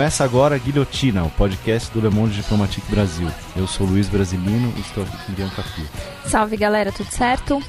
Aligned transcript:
Começa 0.00 0.24
agora 0.24 0.54
a 0.54 0.58
Guilhotina, 0.58 1.24
o 1.24 1.28
podcast 1.28 1.92
do 1.92 2.00
Le 2.00 2.08
Monde 2.08 2.36
Diplomatique 2.36 2.90
Brasil. 2.90 3.28
Eu 3.54 3.66
sou 3.66 3.86
Luiz 3.86 4.08
Brasilino 4.08 4.72
e 4.74 4.80
estou 4.80 5.02
aqui 5.04 5.14
com 5.26 5.32
Bianca 5.34 5.62
Fio. 5.62 5.84
Salve 6.24 6.56
galera, 6.56 6.90
tudo 6.90 7.10
certo? 7.10 7.62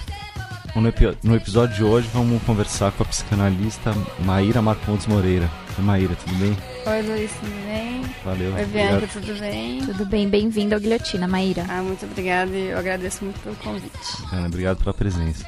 No, 0.74 0.88
epi 0.88 1.14
no 1.24 1.36
episódio 1.36 1.76
de 1.76 1.84
hoje 1.84 2.10
vamos 2.14 2.42
conversar 2.44 2.94
com 2.94 3.04
a 3.04 3.06
psicanalista 3.06 3.92
Maíra 4.24 4.62
Marcondes 4.62 5.08
Moreira. 5.08 5.52
Oi 5.78 5.84
Maíra, 5.84 6.16
tudo 6.16 6.34
bem? 6.38 6.58
Oi 6.86 7.02
Luiz, 7.02 7.32
tudo 7.34 7.66
bem? 7.66 8.02
Valeu. 8.24 8.54
Oi 8.54 8.66
Bianca, 8.66 8.94
obrigado. 8.94 9.12
tudo 9.12 9.40
bem? 9.42 9.86
Tudo 9.86 10.06
bem, 10.06 10.30
bem-vindo 10.30 10.74
ao 10.74 10.80
Guilhotina, 10.80 11.28
Maíra. 11.28 11.66
Ah, 11.68 11.84
muito 11.84 12.06
obrigada 12.06 12.56
e 12.56 12.70
eu 12.70 12.80
agradeço 12.80 13.26
muito 13.26 13.42
pelo 13.42 13.58
convite. 13.58 14.00
Ana, 14.32 14.48
obrigado 14.48 14.78
pela 14.78 14.94
presença. 14.94 15.46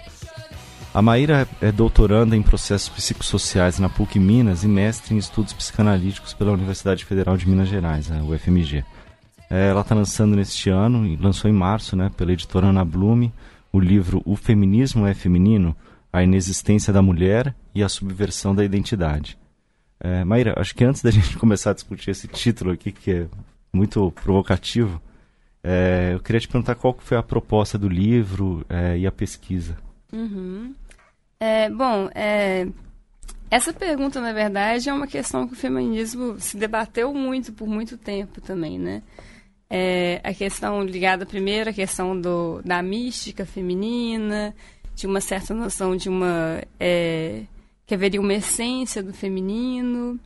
A 0.94 1.02
Maíra 1.02 1.48
é 1.60 1.72
doutoranda 1.72 2.38
em 2.38 2.44
processos 2.44 2.88
psicossociais 2.88 3.80
na 3.80 3.90
PUC 3.90 4.20
Minas 4.20 4.64
e 4.64 4.68
mestre 4.68 5.16
em 5.16 5.18
estudos 5.18 5.52
psicanalíticos 5.52 6.36
pela 6.36 6.52
Universidade 6.52 7.04
Federal 7.04 7.36
de 7.36 7.50
Minas 7.50 7.68
Gerais, 7.68 8.12
a 8.12 8.24
UFMG. 8.24 8.86
É, 9.50 9.70
ela 9.70 9.82
está 9.82 9.96
lançando 9.96 10.36
neste 10.36 10.70
ano, 10.70 11.04
e 11.08 11.16
lançou 11.16 11.50
em 11.50 11.54
março, 11.54 11.96
né, 11.96 12.12
pela 12.16 12.32
editora 12.32 12.68
Ana 12.68 12.86
Blume, 12.86 13.34
o 13.72 13.80
livro 13.80 14.22
O 14.24 14.36
Feminismo 14.36 15.08
é 15.08 15.16
Feminino, 15.16 15.76
a 16.12 16.22
inexistência 16.22 16.94
da 16.94 17.02
mulher 17.02 17.56
e 17.74 17.82
a 17.82 17.90
subversão 17.90 18.54
da 18.54 18.64
identidade. 18.64 19.36
É, 20.00 20.24
Maíra, 20.24 20.54
acho 20.58 20.76
que 20.76 20.84
antes 20.84 21.02
da 21.02 21.10
gente 21.12 21.40
começar 21.40 21.72
a 21.72 21.74
discutir 21.74 22.12
esse 22.12 22.28
título 22.28 22.70
aqui, 22.70 22.92
que 22.92 23.12
é 23.12 23.28
muito 23.74 24.12
provocativo, 24.24 25.02
é, 25.64 26.12
eu 26.14 26.20
queria 26.20 26.40
te 26.40 26.48
perguntar 26.48 26.76
qual 26.76 26.96
foi 27.00 27.18
a 27.18 27.24
proposta 27.24 27.80
do 27.80 27.90
livro 27.90 28.64
é, 28.70 28.96
e 28.96 29.08
a 29.08 29.12
pesquisa. 29.12 29.76
Uhum. 30.14 30.76
É, 31.46 31.70
bom, 31.70 32.10
é, 32.16 32.66
essa 33.52 33.74
pergunta, 33.74 34.22
na 34.22 34.32
verdade, 34.32 34.88
é 34.88 34.94
uma 34.94 35.06
questão 35.06 35.46
que 35.46 35.52
o 35.52 35.58
feminismo 35.58 36.40
se 36.40 36.56
debateu 36.56 37.14
muito 37.14 37.52
por 37.52 37.68
muito 37.68 37.98
tempo 37.98 38.40
também, 38.40 38.80
né? 38.80 39.04
É, 39.70 40.22
a 40.24 40.34
questão 40.34 40.82
ligada 40.82 41.26
primeiro 41.26 41.70
à 41.70 41.74
questão 41.74 42.18
do, 42.18 42.62
da 42.62 42.82
mística 42.82 43.46
feminina, 43.46 44.56
de 44.96 45.06
uma 45.06 45.20
certa 45.20 45.54
noção 45.54 45.98
de 45.98 46.08
uma... 46.08 46.64
É, 46.80 47.44
que 47.86 47.94
haveria 47.94 48.22
uma 48.22 48.36
essência 48.36 49.04
do 49.04 49.12
feminino 49.14 50.18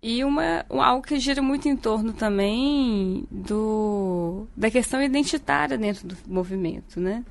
e 0.00 0.22
uma, 0.22 0.64
algo 0.68 1.04
que 1.04 1.18
gira 1.18 1.42
muito 1.42 1.68
em 1.68 1.76
torno 1.76 2.12
também 2.12 3.26
do, 3.28 4.46
da 4.56 4.70
questão 4.70 5.02
identitária 5.02 5.76
dentro 5.76 6.06
do 6.06 6.16
movimento, 6.28 7.00
né? 7.00 7.24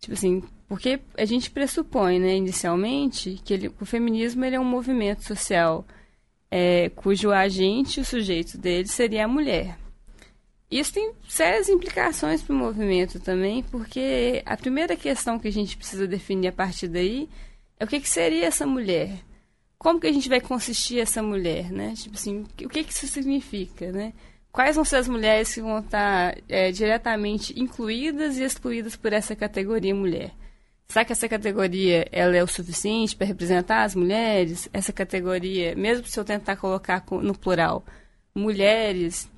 Tipo 0.00 0.14
assim, 0.14 0.42
porque 0.74 0.98
a 1.16 1.24
gente 1.24 1.52
pressupõe, 1.52 2.18
né, 2.18 2.34
inicialmente, 2.34 3.40
que 3.44 3.54
ele, 3.54 3.72
o 3.80 3.86
feminismo 3.86 4.44
ele 4.44 4.56
é 4.56 4.60
um 4.60 4.64
movimento 4.64 5.22
social 5.22 5.86
é, 6.50 6.88
cujo 6.96 7.30
agente, 7.30 8.00
o 8.00 8.04
sujeito 8.04 8.58
dele, 8.58 8.88
seria 8.88 9.24
a 9.24 9.28
mulher. 9.28 9.78
Isso 10.68 10.92
tem 10.92 11.12
sérias 11.28 11.68
implicações 11.68 12.42
para 12.42 12.52
o 12.52 12.58
movimento 12.58 13.20
também, 13.20 13.62
porque 13.62 14.42
a 14.44 14.56
primeira 14.56 14.96
questão 14.96 15.38
que 15.38 15.46
a 15.46 15.52
gente 15.52 15.76
precisa 15.76 16.08
definir 16.08 16.48
a 16.48 16.52
partir 16.52 16.88
daí 16.88 17.28
é 17.78 17.84
o 17.84 17.86
que, 17.86 18.00
que 18.00 18.10
seria 18.10 18.44
essa 18.44 18.66
mulher. 18.66 19.20
Como 19.78 20.00
que 20.00 20.08
a 20.08 20.12
gente 20.12 20.28
vai 20.28 20.40
consistir 20.40 20.98
essa 20.98 21.22
mulher, 21.22 21.70
né? 21.70 21.94
Tipo 21.94 22.16
assim, 22.16 22.40
o 22.64 22.68
que, 22.68 22.82
que 22.82 22.92
isso 22.92 23.06
significa, 23.06 23.92
né? 23.92 24.12
quais 24.50 24.74
vão 24.74 24.84
ser 24.84 24.96
as 24.96 25.06
mulheres 25.06 25.54
que 25.54 25.60
vão 25.60 25.78
estar 25.78 26.36
é, 26.48 26.72
diretamente 26.72 27.54
incluídas 27.56 28.38
e 28.38 28.42
excluídas 28.42 28.96
por 28.96 29.12
essa 29.12 29.36
categoria 29.36 29.94
mulher? 29.94 30.32
Será 30.88 31.04
que 31.04 31.12
essa 31.12 31.28
categoria 31.28 32.06
ela 32.12 32.36
é 32.36 32.42
o 32.42 32.46
suficiente 32.46 33.16
para 33.16 33.26
representar 33.26 33.84
as 33.84 33.94
mulheres? 33.94 34.68
Essa 34.72 34.92
categoria, 34.92 35.74
mesmo 35.74 36.06
se 36.06 36.18
eu 36.18 36.24
tentar 36.24 36.56
colocar 36.56 37.04
no 37.10 37.36
plural, 37.36 37.84
mulheres, 38.34 39.28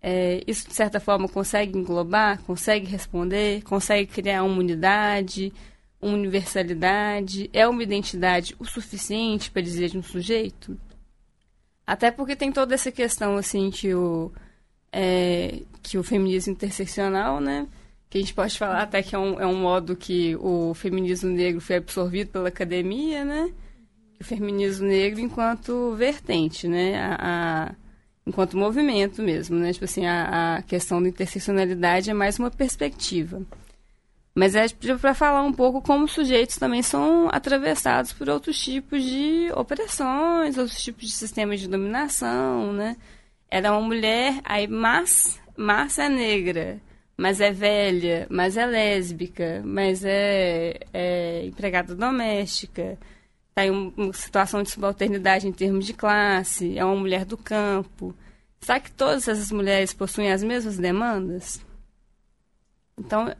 é, 0.00 0.42
isso 0.46 0.68
de 0.68 0.74
certa 0.74 1.00
forma 1.00 1.28
consegue 1.28 1.78
englobar, 1.78 2.40
consegue 2.42 2.86
responder, 2.86 3.62
consegue 3.62 4.10
criar 4.10 4.42
uma 4.42 4.58
unidade, 4.58 5.52
uma 6.00 6.14
universalidade? 6.14 7.50
É 7.52 7.66
uma 7.68 7.82
identidade 7.82 8.54
o 8.58 8.64
suficiente 8.64 9.50
para 9.50 9.62
dizer 9.62 9.90
de 9.90 9.98
um 9.98 10.02
sujeito? 10.02 10.78
Até 11.86 12.10
porque 12.10 12.36
tem 12.36 12.52
toda 12.52 12.74
essa 12.74 12.90
questão 12.92 13.36
assim 13.36 13.70
que 13.70 13.94
o 13.94 14.32
é, 14.92 15.62
que 15.82 15.98
o 15.98 16.02
feminismo 16.02 16.52
interseccional, 16.52 17.40
né? 17.40 17.66
Que 18.12 18.18
a 18.18 18.20
gente 18.20 18.34
pode 18.34 18.58
falar 18.58 18.82
até 18.82 19.02
que 19.02 19.16
é 19.16 19.18
um, 19.18 19.40
é 19.40 19.46
um 19.46 19.56
modo 19.56 19.96
que 19.96 20.36
o 20.36 20.74
feminismo 20.74 21.30
negro 21.30 21.62
foi 21.62 21.76
absorvido 21.76 22.28
pela 22.28 22.48
academia, 22.48 23.24
né? 23.24 23.50
O 24.20 24.24
feminismo 24.24 24.86
negro 24.86 25.18
enquanto 25.18 25.94
vertente, 25.94 26.68
né? 26.68 27.00
A, 27.00 27.16
a, 27.70 27.74
enquanto 28.26 28.54
movimento 28.54 29.22
mesmo, 29.22 29.56
né? 29.58 29.72
Tipo 29.72 29.86
assim, 29.86 30.04
a, 30.04 30.56
a 30.56 30.62
questão 30.62 31.02
da 31.02 31.08
interseccionalidade 31.08 32.10
é 32.10 32.12
mais 32.12 32.38
uma 32.38 32.50
perspectiva. 32.50 33.40
Mas 34.34 34.54
é 34.54 34.66
para 35.00 35.14
falar 35.14 35.40
um 35.40 35.52
pouco 35.54 35.80
como 35.80 36.04
os 36.04 36.12
sujeitos 36.12 36.56
também 36.56 36.82
são 36.82 37.30
atravessados 37.32 38.12
por 38.12 38.28
outros 38.28 38.62
tipos 38.62 39.02
de 39.02 39.50
opressões, 39.54 40.58
outros 40.58 40.82
tipos 40.82 41.06
de 41.06 41.12
sistemas 41.12 41.60
de 41.60 41.66
dominação, 41.66 42.74
né? 42.74 42.94
Era 43.50 43.72
uma 43.72 43.80
mulher, 43.80 44.38
aí 44.44 44.68
mas, 44.68 45.40
mas 45.56 45.98
é 45.98 46.10
negra, 46.10 46.78
mas 47.22 47.40
é 47.40 47.52
velha, 47.52 48.26
mas 48.28 48.56
é 48.56 48.66
lésbica, 48.66 49.62
mas 49.64 50.04
é, 50.04 50.74
é 50.92 51.46
empregada 51.46 51.94
doméstica, 51.94 52.98
está 53.48 53.64
em 53.64 53.70
uma 53.70 54.12
situação 54.12 54.60
de 54.60 54.70
subalternidade 54.70 55.46
em 55.46 55.52
termos 55.52 55.86
de 55.86 55.92
classe, 55.94 56.76
é 56.76 56.84
uma 56.84 56.96
mulher 56.96 57.24
do 57.24 57.36
campo. 57.36 58.12
Será 58.60 58.80
que 58.80 58.90
todas 58.90 59.28
essas 59.28 59.52
mulheres 59.52 59.94
possuem 59.94 60.32
as 60.32 60.42
mesmas 60.42 60.76
demandas? 60.76 61.64
Então, 62.98 63.32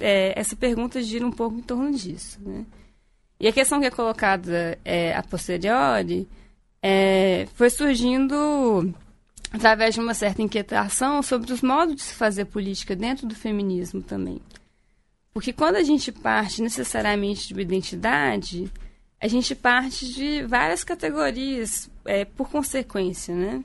é, 0.00 0.32
essa 0.36 0.56
pergunta 0.56 1.00
gira 1.00 1.24
um 1.24 1.30
pouco 1.30 1.58
em 1.58 1.62
torno 1.62 1.92
disso. 1.92 2.40
Né? 2.44 2.66
E 3.38 3.46
a 3.46 3.52
questão 3.52 3.78
que 3.78 3.86
é 3.86 3.90
colocada 3.92 4.76
é, 4.84 5.14
a 5.14 5.22
posteriori 5.22 6.28
é, 6.82 7.46
foi 7.54 7.70
surgindo 7.70 8.92
através 9.52 9.94
de 9.94 10.00
uma 10.00 10.14
certa 10.14 10.42
inquietação 10.42 11.22
sobre 11.22 11.52
os 11.52 11.62
modos 11.62 11.96
de 11.96 12.02
se 12.02 12.14
fazer 12.14 12.46
política 12.46 12.94
dentro 12.94 13.26
do 13.26 13.34
feminismo 13.34 14.02
também. 14.02 14.40
Porque 15.32 15.52
quando 15.52 15.76
a 15.76 15.82
gente 15.82 16.10
parte 16.10 16.62
necessariamente 16.62 17.48
de 17.48 17.54
uma 17.54 17.62
identidade, 17.62 18.70
a 19.20 19.28
gente 19.28 19.54
parte 19.54 20.12
de 20.12 20.42
várias 20.44 20.84
categorias 20.84 21.90
é, 22.04 22.24
por 22.24 22.50
consequência, 22.50 23.34
né? 23.34 23.64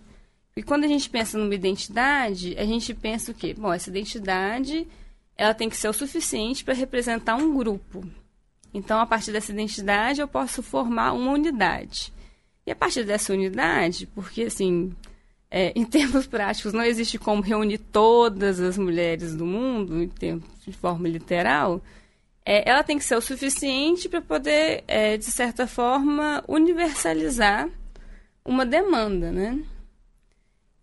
E 0.55 0.61
quando 0.61 0.83
a 0.83 0.87
gente 0.87 1.09
pensa 1.09 1.37
numa 1.37 1.55
identidade, 1.55 2.55
a 2.57 2.65
gente 2.65 2.93
pensa 2.93 3.31
o 3.31 3.33
quê? 3.33 3.53
Bom, 3.53 3.73
essa 3.73 3.89
identidade 3.89 4.87
ela 5.35 5.53
tem 5.53 5.67
que 5.67 5.75
ser 5.75 5.87
o 5.87 5.93
suficiente 5.93 6.63
para 6.63 6.75
representar 6.75 7.35
um 7.35 7.55
grupo. 7.55 8.05
Então, 8.71 8.99
a 8.99 9.05
partir 9.05 9.31
dessa 9.31 9.51
identidade, 9.51 10.21
eu 10.21 10.27
posso 10.27 10.61
formar 10.61 11.13
uma 11.13 11.31
unidade. 11.31 12.13
E 12.65 12.71
a 12.71 12.75
partir 12.75 13.03
dessa 13.03 13.33
unidade, 13.33 14.05
porque 14.07 14.43
assim, 14.43 14.93
é, 15.53 15.71
em 15.75 15.85
termos 15.85 16.25
práticos, 16.27 16.73
não 16.73 16.83
existe 16.83 17.19
como 17.19 17.43
reunir 17.43 17.77
todas 17.77 18.59
as 18.59 18.75
mulheres 18.75 19.35
do 19.35 19.45
mundo, 19.45 20.01
em 20.01 20.07
termos, 20.07 20.43
de 20.65 20.73
forma 20.73 21.07
literal, 21.07 21.79
é, 22.43 22.67
ela 22.67 22.83
tem 22.83 22.97
que 22.97 23.05
ser 23.05 23.15
o 23.15 23.21
suficiente 23.21 24.09
para 24.09 24.19
poder, 24.19 24.83
é, 24.87 25.15
de 25.15 25.25
certa 25.25 25.67
forma, 25.67 26.43
universalizar 26.47 27.69
uma 28.43 28.65
demanda, 28.65 29.31
né? 29.31 29.59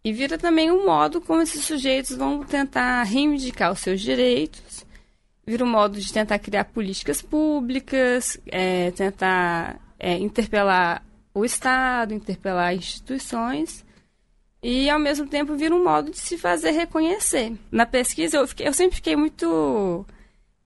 E 0.03 0.13
vira 0.13 0.39
também 0.39 0.71
um 0.71 0.87
modo 0.87 1.21
como 1.21 1.43
esses 1.43 1.65
sujeitos 1.65 2.17
vão 2.17 2.43
tentar 2.43 3.03
reivindicar 3.03 3.73
os 3.73 3.81
seus 3.81 4.01
direitos, 4.01 4.87
vira 5.45 5.65
um 5.65 5.69
modo 5.69 6.01
de 6.01 6.11
tentar 6.11 6.39
criar 6.39 6.65
políticas 6.65 7.21
públicas, 7.21 8.41
é, 8.47 8.93
tentar 8.93 9.79
é, 9.99 10.17
interpelar 10.17 11.05
o 11.35 11.45
Estado, 11.45 12.15
interpelar 12.15 12.75
instituições 12.75 13.85
e 14.63 14.91
ao 14.91 14.99
mesmo 14.99 15.27
tempo 15.27 15.57
vira 15.57 15.75
um 15.75 15.83
modo 15.83 16.11
de 16.11 16.19
se 16.19 16.37
fazer 16.37 16.73
reconhecer. 16.73 17.53
Na 17.71 17.87
pesquisa 17.87 18.39
eu, 18.39 18.47
fiquei, 18.47 18.69
eu 18.69 18.75
sempre 18.75 18.97
fiquei 18.97 19.17
muito 19.17 20.05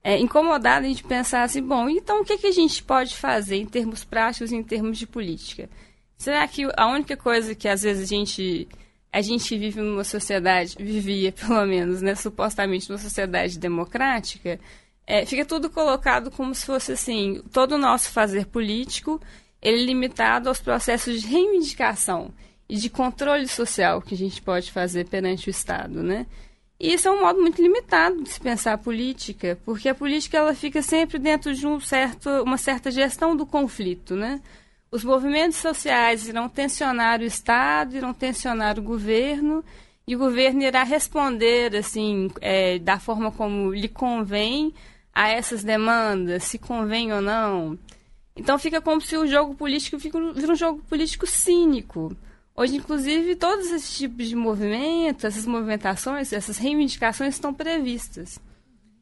é, 0.03 0.19
incomodada 0.19 0.87
de 0.91 1.03
pensar 1.03 1.43
assim, 1.43 1.61
bom, 1.61 1.89
então 1.89 2.21
o 2.21 2.25
que, 2.25 2.37
que 2.37 2.47
a 2.47 2.51
gente 2.51 2.83
pode 2.83 3.15
fazer 3.15 3.57
em 3.57 3.65
termos 3.65 4.03
práticos 4.03 4.51
em 4.51 4.63
termos 4.63 4.97
de 4.97 5.07
política? 5.07 5.69
Será 6.17 6.47
que 6.47 6.67
a 6.77 6.87
única 6.87 7.15
coisa 7.15 7.55
que 7.55 7.67
às 7.67 7.83
vezes 7.83 8.03
a 8.03 8.15
gente 8.15 8.67
a 9.11 9.21
gente 9.21 9.57
vive 9.57 9.79
numa 9.79 10.03
sociedade, 10.03 10.75
vivia 10.79 11.31
pelo 11.31 11.65
menos, 11.65 12.01
né, 12.01 12.15
supostamente 12.15 12.89
numa 12.89 12.99
sociedade 12.99 13.57
democrática, 13.57 14.59
é, 15.07 15.25
fica 15.25 15.45
tudo 15.45 15.69
colocado 15.69 16.29
como 16.31 16.53
se 16.53 16.65
fosse 16.65 16.91
assim, 16.91 17.41
todo 17.53 17.75
o 17.75 17.77
nosso 17.77 18.09
fazer 18.11 18.45
político, 18.47 19.21
ele 19.61 19.83
é 19.83 19.85
limitado 19.85 20.49
aos 20.49 20.59
processos 20.59 21.21
de 21.21 21.27
reivindicação 21.27 22.33
e 22.67 22.75
de 22.77 22.89
controle 22.89 23.47
social 23.47 24.01
que 24.01 24.15
a 24.15 24.17
gente 24.17 24.41
pode 24.41 24.71
fazer 24.71 25.07
perante 25.07 25.49
o 25.49 25.51
Estado, 25.51 26.01
né? 26.01 26.25
E 26.79 26.93
isso 26.93 27.07
é 27.07 27.11
um 27.11 27.21
modo 27.21 27.41
muito 27.41 27.61
limitado 27.61 28.21
de 28.21 28.29
se 28.29 28.39
pensar 28.39 28.73
a 28.73 28.77
política, 28.77 29.57
porque 29.63 29.87
a 29.87 29.95
política 29.95 30.37
ela 30.37 30.53
fica 30.53 30.81
sempre 30.81 31.17
dentro 31.17 31.53
de 31.53 31.65
um 31.65 31.79
certo, 31.79 32.29
uma 32.43 32.57
certa 32.57 32.91
gestão 32.91 33.35
do 33.35 33.45
conflito, 33.45 34.15
né? 34.15 34.41
os 34.95 35.03
movimentos 35.03 35.57
sociais 35.57 36.25
irão 36.25 36.47
tensionar 36.47 37.19
o 37.19 37.25
Estado, 37.25 37.97
irão 37.97 38.13
tensionar 38.13 38.79
o 38.79 38.81
governo, 38.81 39.61
e 40.07 40.15
o 40.15 40.19
governo 40.19 40.63
irá 40.63 40.83
responder 40.83 41.75
assim 41.75 42.29
é, 42.39 42.79
da 42.79 42.97
forma 42.97 43.29
como 43.29 43.73
lhe 43.73 43.89
convém 43.89 44.73
a 45.13 45.29
essas 45.29 45.63
demandas, 45.65 46.45
se 46.45 46.57
convém 46.57 47.11
ou 47.11 47.21
não. 47.21 47.77
Então 48.35 48.57
fica 48.57 48.79
como 48.79 49.01
se 49.01 49.17
o 49.17 49.27
jogo 49.27 49.53
político 49.55 49.97
vira 49.97 50.53
um 50.53 50.55
jogo 50.55 50.81
político 50.87 51.27
cínico. 51.27 52.15
Hoje, 52.57 52.77
inclusive, 52.77 53.35
todos 53.35 53.69
esses 53.69 53.97
tipos 53.97 54.29
de 54.29 54.35
movimentos, 54.35 55.25
essas 55.25 55.45
movimentações, 55.45 56.31
essas 56.31 56.57
reivindicações 56.57 57.35
estão 57.35 57.53
previstas. 57.53 58.39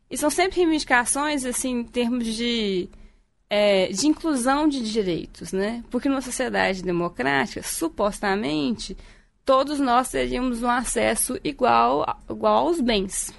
E 0.10 0.18
são 0.18 0.30
sempre 0.30 0.62
reivindicações, 0.62 1.46
assim, 1.46 1.82
em 1.82 1.84
termos 1.84 2.26
de, 2.26 2.90
é, 3.48 3.88
de 3.90 4.08
inclusão 4.08 4.68
de 4.68 4.82
direitos, 4.82 5.52
né? 5.52 5.84
Porque 5.92 6.10
numa 6.10 6.22
sociedade 6.22 6.82
democrática, 6.82 7.62
supostamente, 7.62 8.98
todos 9.46 9.80
nós 9.80 10.10
teríamos 10.10 10.64
um 10.64 10.70
acesso 10.70 11.40
igual, 11.44 12.06
igual 12.28 12.68
aos 12.68 12.82
bens. 12.82 13.32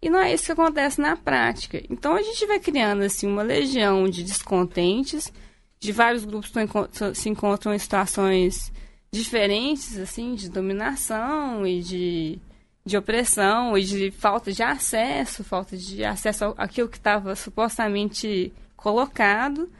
E 0.00 0.08
não 0.08 0.20
é 0.20 0.32
isso 0.32 0.46
que 0.46 0.52
acontece 0.52 1.00
na 1.00 1.16
prática. 1.16 1.82
Então 1.90 2.14
a 2.14 2.22
gente 2.22 2.46
vai 2.46 2.60
criando 2.60 3.02
assim 3.02 3.26
uma 3.26 3.42
legião 3.42 4.08
de 4.08 4.22
descontentes, 4.22 5.32
de 5.80 5.90
vários 5.90 6.24
grupos 6.24 6.50
que 6.50 7.14
se 7.14 7.28
encontram 7.28 7.74
em 7.74 7.78
situações 7.78 8.72
diferentes, 9.12 9.98
assim, 9.98 10.34
de 10.34 10.48
dominação 10.48 11.66
e 11.66 11.82
de, 11.82 12.38
de 12.84 12.96
opressão 12.96 13.76
e 13.76 13.84
de 13.84 14.10
falta 14.10 14.50
de 14.50 14.62
acesso, 14.62 15.44
falta 15.44 15.76
de 15.76 16.02
acesso 16.02 16.54
àquilo 16.56 16.88
que 16.88 16.96
estava 16.96 17.36
supostamente 17.36 18.52
colocado, 18.74 19.70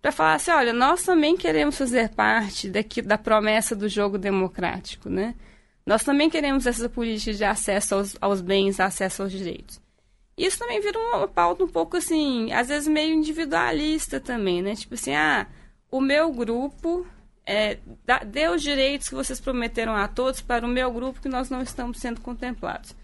para 0.00 0.12
falar 0.12 0.34
assim, 0.34 0.50
olha, 0.50 0.72
nós 0.72 1.04
também 1.04 1.36
queremos 1.36 1.78
fazer 1.78 2.10
parte 2.10 2.68
daqui, 2.68 3.00
da 3.00 3.16
promessa 3.16 3.74
do 3.74 3.88
jogo 3.88 4.18
democrático, 4.18 5.08
né? 5.08 5.34
Nós 5.86 6.04
também 6.04 6.28
queremos 6.28 6.66
essa 6.66 6.88
política 6.88 7.32
de 7.32 7.44
acesso 7.44 7.94
aos, 7.94 8.16
aos 8.20 8.40
bens, 8.40 8.78
acesso 8.78 9.22
aos 9.22 9.32
direitos. 9.32 9.80
Isso 10.36 10.58
também 10.58 10.80
vira 10.80 10.98
uma 10.98 11.26
pauta 11.28 11.64
um 11.64 11.68
pouco 11.68 11.96
assim, 11.96 12.52
às 12.52 12.68
vezes 12.68 12.88
meio 12.88 13.14
individualista 13.14 14.20
também, 14.20 14.60
né? 14.60 14.74
Tipo 14.74 14.94
assim, 14.94 15.14
ah, 15.14 15.46
o 15.90 16.00
meu 16.00 16.32
grupo 16.32 17.06
é, 17.46 17.78
dê 18.26 18.48
os 18.48 18.62
direitos 18.62 19.08
que 19.08 19.14
vocês 19.14 19.40
prometeram 19.40 19.94
a 19.94 20.06
todos 20.08 20.40
para 20.40 20.64
o 20.64 20.68
meu 20.68 20.92
grupo 20.92 21.20
que 21.20 21.28
nós 21.28 21.50
não 21.50 21.62
estamos 21.62 21.98
sendo 21.98 22.20
contemplados. 22.20 22.94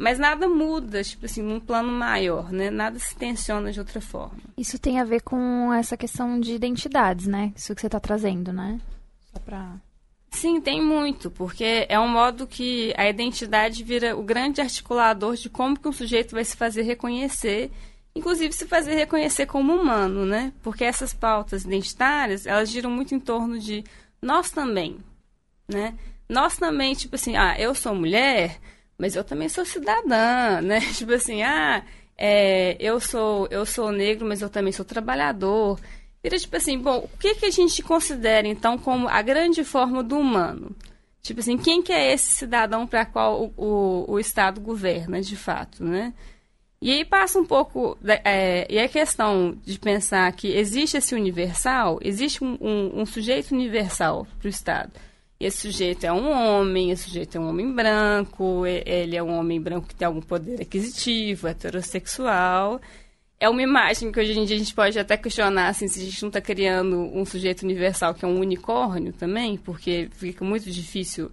Mas 0.00 0.18
nada 0.18 0.46
muda, 0.46 1.02
tipo 1.02 1.26
assim, 1.26 1.42
num 1.42 1.58
plano 1.58 1.90
maior, 1.90 2.52
né? 2.52 2.70
Nada 2.70 2.98
se 3.00 3.16
tensiona 3.16 3.72
de 3.72 3.80
outra 3.80 4.00
forma. 4.00 4.38
Isso 4.56 4.78
tem 4.78 5.00
a 5.00 5.04
ver 5.04 5.22
com 5.22 5.72
essa 5.72 5.96
questão 5.96 6.38
de 6.38 6.52
identidades, 6.52 7.26
né? 7.26 7.52
Isso 7.56 7.74
que 7.74 7.80
você 7.80 7.88
está 7.88 7.98
trazendo, 7.98 8.52
né? 8.52 8.80
Só 9.32 9.40
para 9.40 9.74
Sim, 10.30 10.60
tem 10.60 10.80
muito, 10.80 11.30
porque 11.30 11.86
é 11.88 11.98
um 11.98 12.08
modo 12.08 12.46
que 12.46 12.92
a 12.96 13.08
identidade 13.08 13.82
vira 13.82 14.16
o 14.16 14.22
grande 14.22 14.60
articulador 14.60 15.34
de 15.34 15.48
como 15.48 15.78
que 15.78 15.88
um 15.88 15.92
sujeito 15.92 16.34
vai 16.34 16.44
se 16.44 16.56
fazer 16.56 16.82
reconhecer, 16.82 17.72
inclusive 18.14 18.52
se 18.52 18.66
fazer 18.66 18.94
reconhecer 18.94 19.46
como 19.46 19.74
humano, 19.74 20.24
né? 20.26 20.52
Porque 20.62 20.84
essas 20.84 21.14
pautas 21.14 21.64
identitárias, 21.64 22.46
elas 22.46 22.70
giram 22.70 22.90
muito 22.90 23.14
em 23.14 23.20
torno 23.20 23.58
de 23.58 23.84
nós 24.20 24.50
também, 24.50 24.98
né? 25.68 25.94
Nós 26.28 26.56
também, 26.56 26.94
tipo 26.94 27.14
assim, 27.14 27.36
ah, 27.36 27.56
eu 27.58 27.74
sou 27.74 27.94
mulher, 27.94 28.58
mas 28.98 29.16
eu 29.16 29.24
também 29.24 29.48
sou 29.48 29.64
cidadã, 29.64 30.60
né? 30.62 30.80
Tipo 30.80 31.12
assim, 31.12 31.42
ah, 31.42 31.84
é, 32.16 32.76
eu 32.80 33.00
sou 33.00 33.46
eu 33.50 33.64
sou 33.64 33.92
negro, 33.92 34.26
mas 34.26 34.42
eu 34.42 34.50
também 34.50 34.72
sou 34.72 34.84
trabalhador. 34.84 35.80
Vira 36.22 36.38
tipo 36.38 36.56
assim, 36.56 36.78
bom, 36.78 36.98
o 37.12 37.18
que, 37.18 37.36
que 37.36 37.46
a 37.46 37.50
gente 37.50 37.82
considera 37.82 38.46
então 38.46 38.76
como 38.76 39.08
a 39.08 39.22
grande 39.22 39.62
forma 39.64 40.02
do 40.02 40.18
humano? 40.18 40.74
Tipo 41.22 41.40
assim, 41.40 41.56
quem 41.56 41.82
que 41.82 41.92
é 41.92 42.12
esse 42.12 42.32
cidadão 42.32 42.86
para 42.86 43.04
qual 43.04 43.44
o, 43.44 43.52
o, 43.56 44.12
o, 44.12 44.18
Estado 44.18 44.60
governa, 44.60 45.20
de 45.20 45.36
fato, 45.36 45.84
né? 45.84 46.14
E 46.80 46.92
aí 46.92 47.04
passa 47.04 47.38
um 47.38 47.44
pouco... 47.44 47.98
É, 48.24 48.66
e 48.72 48.78
a 48.78 48.88
questão 48.88 49.56
de 49.64 49.78
pensar 49.78 50.30
que 50.32 50.48
existe 50.48 50.96
esse 50.96 51.14
universal, 51.14 51.98
existe 52.02 52.42
um, 52.44 52.56
um, 52.60 53.00
um 53.00 53.06
sujeito 53.06 53.52
universal 53.52 54.26
para 54.38 54.46
o 54.46 54.50
Estado. 54.50 54.92
Esse 55.40 55.70
sujeito 55.70 56.04
é 56.04 56.12
um 56.12 56.30
homem, 56.30 56.90
esse 56.90 57.04
sujeito 57.04 57.36
é 57.36 57.40
um 57.40 57.48
homem 57.48 57.72
branco, 57.72 58.64
ele 58.66 59.16
é 59.16 59.22
um 59.22 59.38
homem 59.38 59.60
branco 59.60 59.86
que 59.86 59.94
tem 59.94 60.06
algum 60.06 60.20
poder 60.20 60.60
aquisitivo, 60.60 61.46
heterossexual 61.46 62.80
é 63.40 63.48
uma 63.48 63.62
imagem 63.62 64.10
que 64.10 64.18
hoje 64.18 64.38
em 64.38 64.44
dia 64.44 64.56
a 64.56 64.58
gente 64.58 64.74
pode 64.74 64.98
até 64.98 65.16
questionar 65.16 65.68
assim, 65.68 65.86
se 65.86 66.00
a 66.00 66.04
gente 66.04 66.22
não 66.22 66.28
está 66.28 66.40
criando 66.40 66.98
um 66.98 67.24
sujeito 67.24 67.62
universal 67.62 68.14
que 68.14 68.24
é 68.24 68.28
um 68.28 68.40
unicórnio 68.40 69.12
também, 69.12 69.56
porque 69.56 70.08
fica 70.12 70.44
muito 70.44 70.70
difícil 70.70 71.30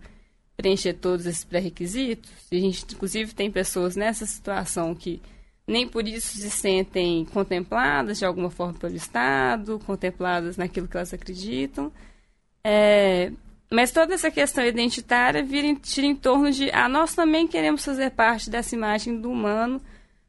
preencher 0.55 0.93
todos 0.93 1.25
esses 1.25 1.43
pré-requisitos. 1.43 2.31
A 2.51 2.55
gente, 2.55 2.85
inclusive, 2.93 3.33
tem 3.33 3.49
pessoas 3.49 3.95
nessa 3.95 4.25
situação 4.25 4.93
que 4.93 5.21
nem 5.67 5.87
por 5.87 6.07
isso 6.07 6.37
se 6.37 6.49
sentem 6.49 7.25
contempladas 7.25 8.19
de 8.19 8.25
alguma 8.25 8.49
forma 8.49 8.73
pelo 8.73 8.95
Estado, 8.95 9.79
contempladas 9.85 10.57
naquilo 10.57 10.87
que 10.87 10.97
elas 10.97 11.13
acreditam. 11.13 11.91
É, 12.63 13.31
mas 13.71 13.91
toda 13.91 14.13
essa 14.13 14.29
questão 14.29 14.65
identitária 14.65 15.43
vira, 15.43 15.75
tira 15.75 16.07
em 16.07 16.15
torno 16.15 16.51
de 16.51 16.69
ah, 16.71 16.87
nós 16.87 17.15
também 17.15 17.47
queremos 17.47 17.83
fazer 17.83 18.11
parte 18.11 18.49
dessa 18.49 18.75
imagem 18.75 19.19
do 19.19 19.31
humano 19.31 19.81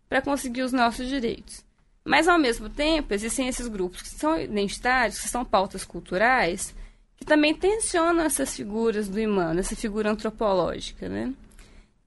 para 0.09 0.23
conseguir 0.23 0.63
os 0.63 0.73
nossos 0.73 1.07
direitos. 1.09 1.65
Mas, 2.05 2.29
ao 2.29 2.39
mesmo 2.39 2.69
tempo, 2.69 3.13
existem 3.13 3.49
esses 3.49 3.67
grupos 3.67 4.01
que 4.01 4.09
são 4.09 4.41
identitários, 4.41 5.21
que 5.21 5.29
são 5.29 5.45
pautas 5.45 5.85
culturais, 5.85 6.75
que 7.17 7.25
também 7.25 7.53
tensionam 7.53 8.25
essas 8.25 8.55
figuras 8.55 9.09
do 9.09 9.19
imã, 9.19 9.55
essa 9.59 9.75
figura 9.75 10.11
antropológica, 10.11 11.09
né? 11.09 11.35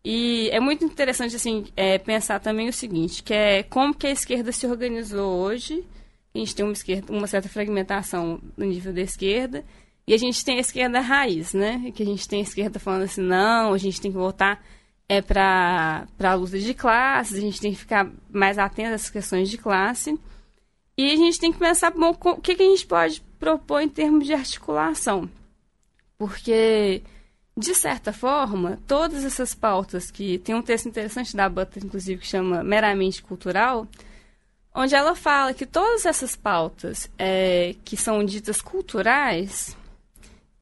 E 0.03 0.49
é 0.51 0.59
muito 0.59 0.83
interessante, 0.85 1.35
assim, 1.35 1.65
é, 1.75 1.97
pensar 1.97 2.39
também 2.39 2.69
o 2.69 2.73
seguinte, 2.73 3.21
que 3.21 3.33
é 3.33 3.63
como 3.63 3.93
que 3.93 4.07
a 4.07 4.11
esquerda 4.11 4.51
se 4.51 4.65
organizou 4.65 5.39
hoje. 5.39 5.85
A 6.33 6.37
gente 6.37 6.55
tem 6.55 6.65
uma, 6.65 6.73
esquerda, 6.73 7.11
uma 7.11 7.27
certa 7.27 7.49
fragmentação 7.49 8.39
no 8.55 8.65
nível 8.65 8.93
da 8.93 9.01
esquerda, 9.01 9.65
e 10.07 10.13
a 10.13 10.17
gente 10.17 10.43
tem 10.43 10.57
a 10.57 10.61
esquerda 10.61 11.01
raiz, 11.01 11.53
né? 11.53 11.91
Que 11.93 12.03
a 12.03 12.05
gente 12.05 12.27
tem 12.27 12.39
a 12.39 12.43
esquerda 12.43 12.79
falando 12.79 13.03
assim, 13.03 13.21
não, 13.21 13.73
a 13.73 13.77
gente 13.77 13.99
tem 13.99 14.11
que 14.11 14.17
voltar 14.17 14.63
é 15.09 15.23
para 15.23 16.07
a 16.19 16.33
luta 16.35 16.59
de 16.59 16.73
classes, 16.75 17.37
a 17.37 17.41
gente 17.41 17.59
tem 17.59 17.71
que 17.71 17.79
ficar 17.79 18.07
mais 18.29 18.59
atento 18.59 18.93
essas 18.93 19.09
questões 19.09 19.49
de 19.49 19.57
classe. 19.57 20.15
E 20.95 21.11
a 21.11 21.15
gente 21.15 21.39
tem 21.39 21.51
que 21.51 21.57
pensar 21.57 21.89
bom, 21.91 22.11
o 22.11 22.41
que, 22.41 22.55
que 22.55 22.61
a 22.61 22.65
gente 22.65 22.85
pode 22.85 23.21
propor 23.39 23.81
em 23.81 23.89
termos 23.89 24.27
de 24.27 24.33
articulação. 24.33 25.27
Porque, 26.15 27.01
de 27.59 27.75
certa 27.75 28.13
forma, 28.13 28.79
todas 28.87 29.25
essas 29.25 29.53
pautas 29.53 30.09
que 30.09 30.37
tem 30.37 30.55
um 30.55 30.61
texto 30.61 30.87
interessante 30.87 31.35
da 31.35 31.49
Butler, 31.49 31.85
inclusive, 31.85 32.21
que 32.21 32.27
chama 32.27 32.63
Meramente 32.63 33.21
Cultural, 33.21 33.85
onde 34.73 34.95
ela 34.95 35.13
fala 35.13 35.53
que 35.53 35.65
todas 35.65 36.05
essas 36.05 36.37
pautas 36.37 37.11
é, 37.17 37.75
que 37.83 37.97
são 37.97 38.23
ditas 38.23 38.61
culturais, 38.61 39.75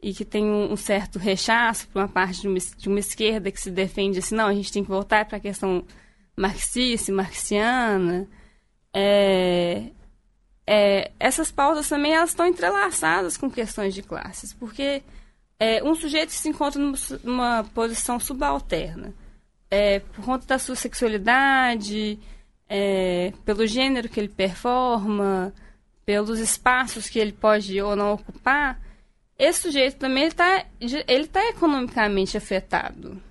e 0.01 0.13
que 0.13 0.23
tem 0.23 0.45
um, 0.45 0.75
certo 0.75 1.17
rechaço 1.19 1.87
por 1.89 1.99
uma 1.99 2.07
parte 2.07 2.41
de 2.41 2.47
uma, 2.47 2.57
de 2.59 2.87
uma, 2.87 2.99
esquerda 2.99 3.51
que 3.51 3.59
se 3.59 3.71
defende 3.71 4.19
assim, 4.19 4.35
não, 4.35 4.47
a 4.47 4.53
gente 4.53 4.71
tem 4.71 4.83
que 4.83 4.89
voltar 4.89 5.25
para 5.25 5.37
a 5.37 5.41
questão 5.41 5.83
marxista, 6.35 7.11
marxiana. 7.11 8.27
É, 8.93 9.89
é, 10.65 11.11
essas 11.19 11.51
pautas 11.51 11.89
também 11.89 12.13
elas 12.13 12.29
estão 12.29 12.45
entrelaçadas 12.45 13.37
com 13.37 13.49
questões 13.49 13.93
de 13.93 14.03
classes, 14.03 14.53
porque 14.53 15.01
é, 15.59 15.83
um 15.83 15.95
sujeito 15.95 16.31
se 16.31 16.47
encontra 16.49 16.81
numa, 17.23 17.63
posição 17.73 18.19
subalterna 18.19 19.13
é, 19.69 19.99
por 19.99 20.23
conta 20.23 20.45
da 20.45 20.59
sua 20.59 20.75
sexualidade, 20.75 22.19
é, 22.69 23.33
pelo 23.45 23.65
gênero 23.65 24.09
que 24.09 24.19
ele 24.19 24.29
performa, 24.29 25.53
pelos 26.05 26.39
espaços 26.39 27.09
que 27.09 27.19
ele 27.19 27.31
pode 27.31 27.79
ou 27.81 27.95
não 27.95 28.13
ocupar, 28.13 28.81
esse 29.37 29.61
sujeito 29.61 29.97
também 29.97 30.25
está 30.25 30.65
ele 30.79 31.27
tá 31.27 31.47
economicamente 31.49 32.37
afetado. 32.37 33.21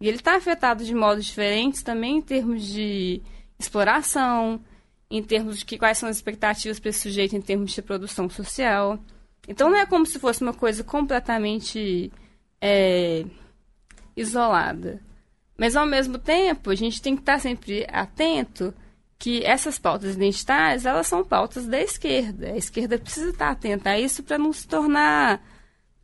E 0.00 0.08
ele 0.08 0.18
está 0.18 0.36
afetado 0.36 0.84
de 0.84 0.94
modos 0.94 1.24
diferentes 1.24 1.82
também 1.82 2.18
em 2.18 2.22
termos 2.22 2.66
de 2.66 3.22
exploração, 3.58 4.60
em 5.10 5.22
termos 5.22 5.58
de 5.58 5.64
que, 5.64 5.78
quais 5.78 5.96
são 5.96 6.08
as 6.08 6.16
expectativas 6.16 6.78
para 6.78 6.90
esse 6.90 7.00
sujeito 7.00 7.34
em 7.34 7.40
termos 7.40 7.72
de 7.72 7.80
produção 7.80 8.28
social. 8.28 8.98
Então 9.48 9.70
não 9.70 9.78
é 9.78 9.86
como 9.86 10.06
se 10.06 10.18
fosse 10.18 10.42
uma 10.42 10.54
coisa 10.54 10.82
completamente 10.82 12.12
é, 12.60 13.24
isolada. 14.16 15.00
Mas 15.56 15.76
ao 15.76 15.86
mesmo 15.86 16.18
tempo, 16.18 16.70
a 16.70 16.74
gente 16.74 17.00
tem 17.00 17.14
que 17.14 17.22
estar 17.22 17.38
sempre 17.38 17.86
atento 17.90 18.74
que 19.18 19.44
essas 19.44 19.78
pautas 19.78 20.14
identitárias, 20.14 20.84
elas 20.84 21.06
são 21.06 21.24
pautas 21.24 21.66
da 21.66 21.80
esquerda. 21.80 22.48
A 22.48 22.56
esquerda 22.56 22.98
precisa 22.98 23.30
estar 23.30 23.50
atenta 23.50 23.90
a 23.90 23.98
isso 23.98 24.22
para 24.22 24.36
não 24.36 24.52
se 24.52 24.68
tornar... 24.68 25.42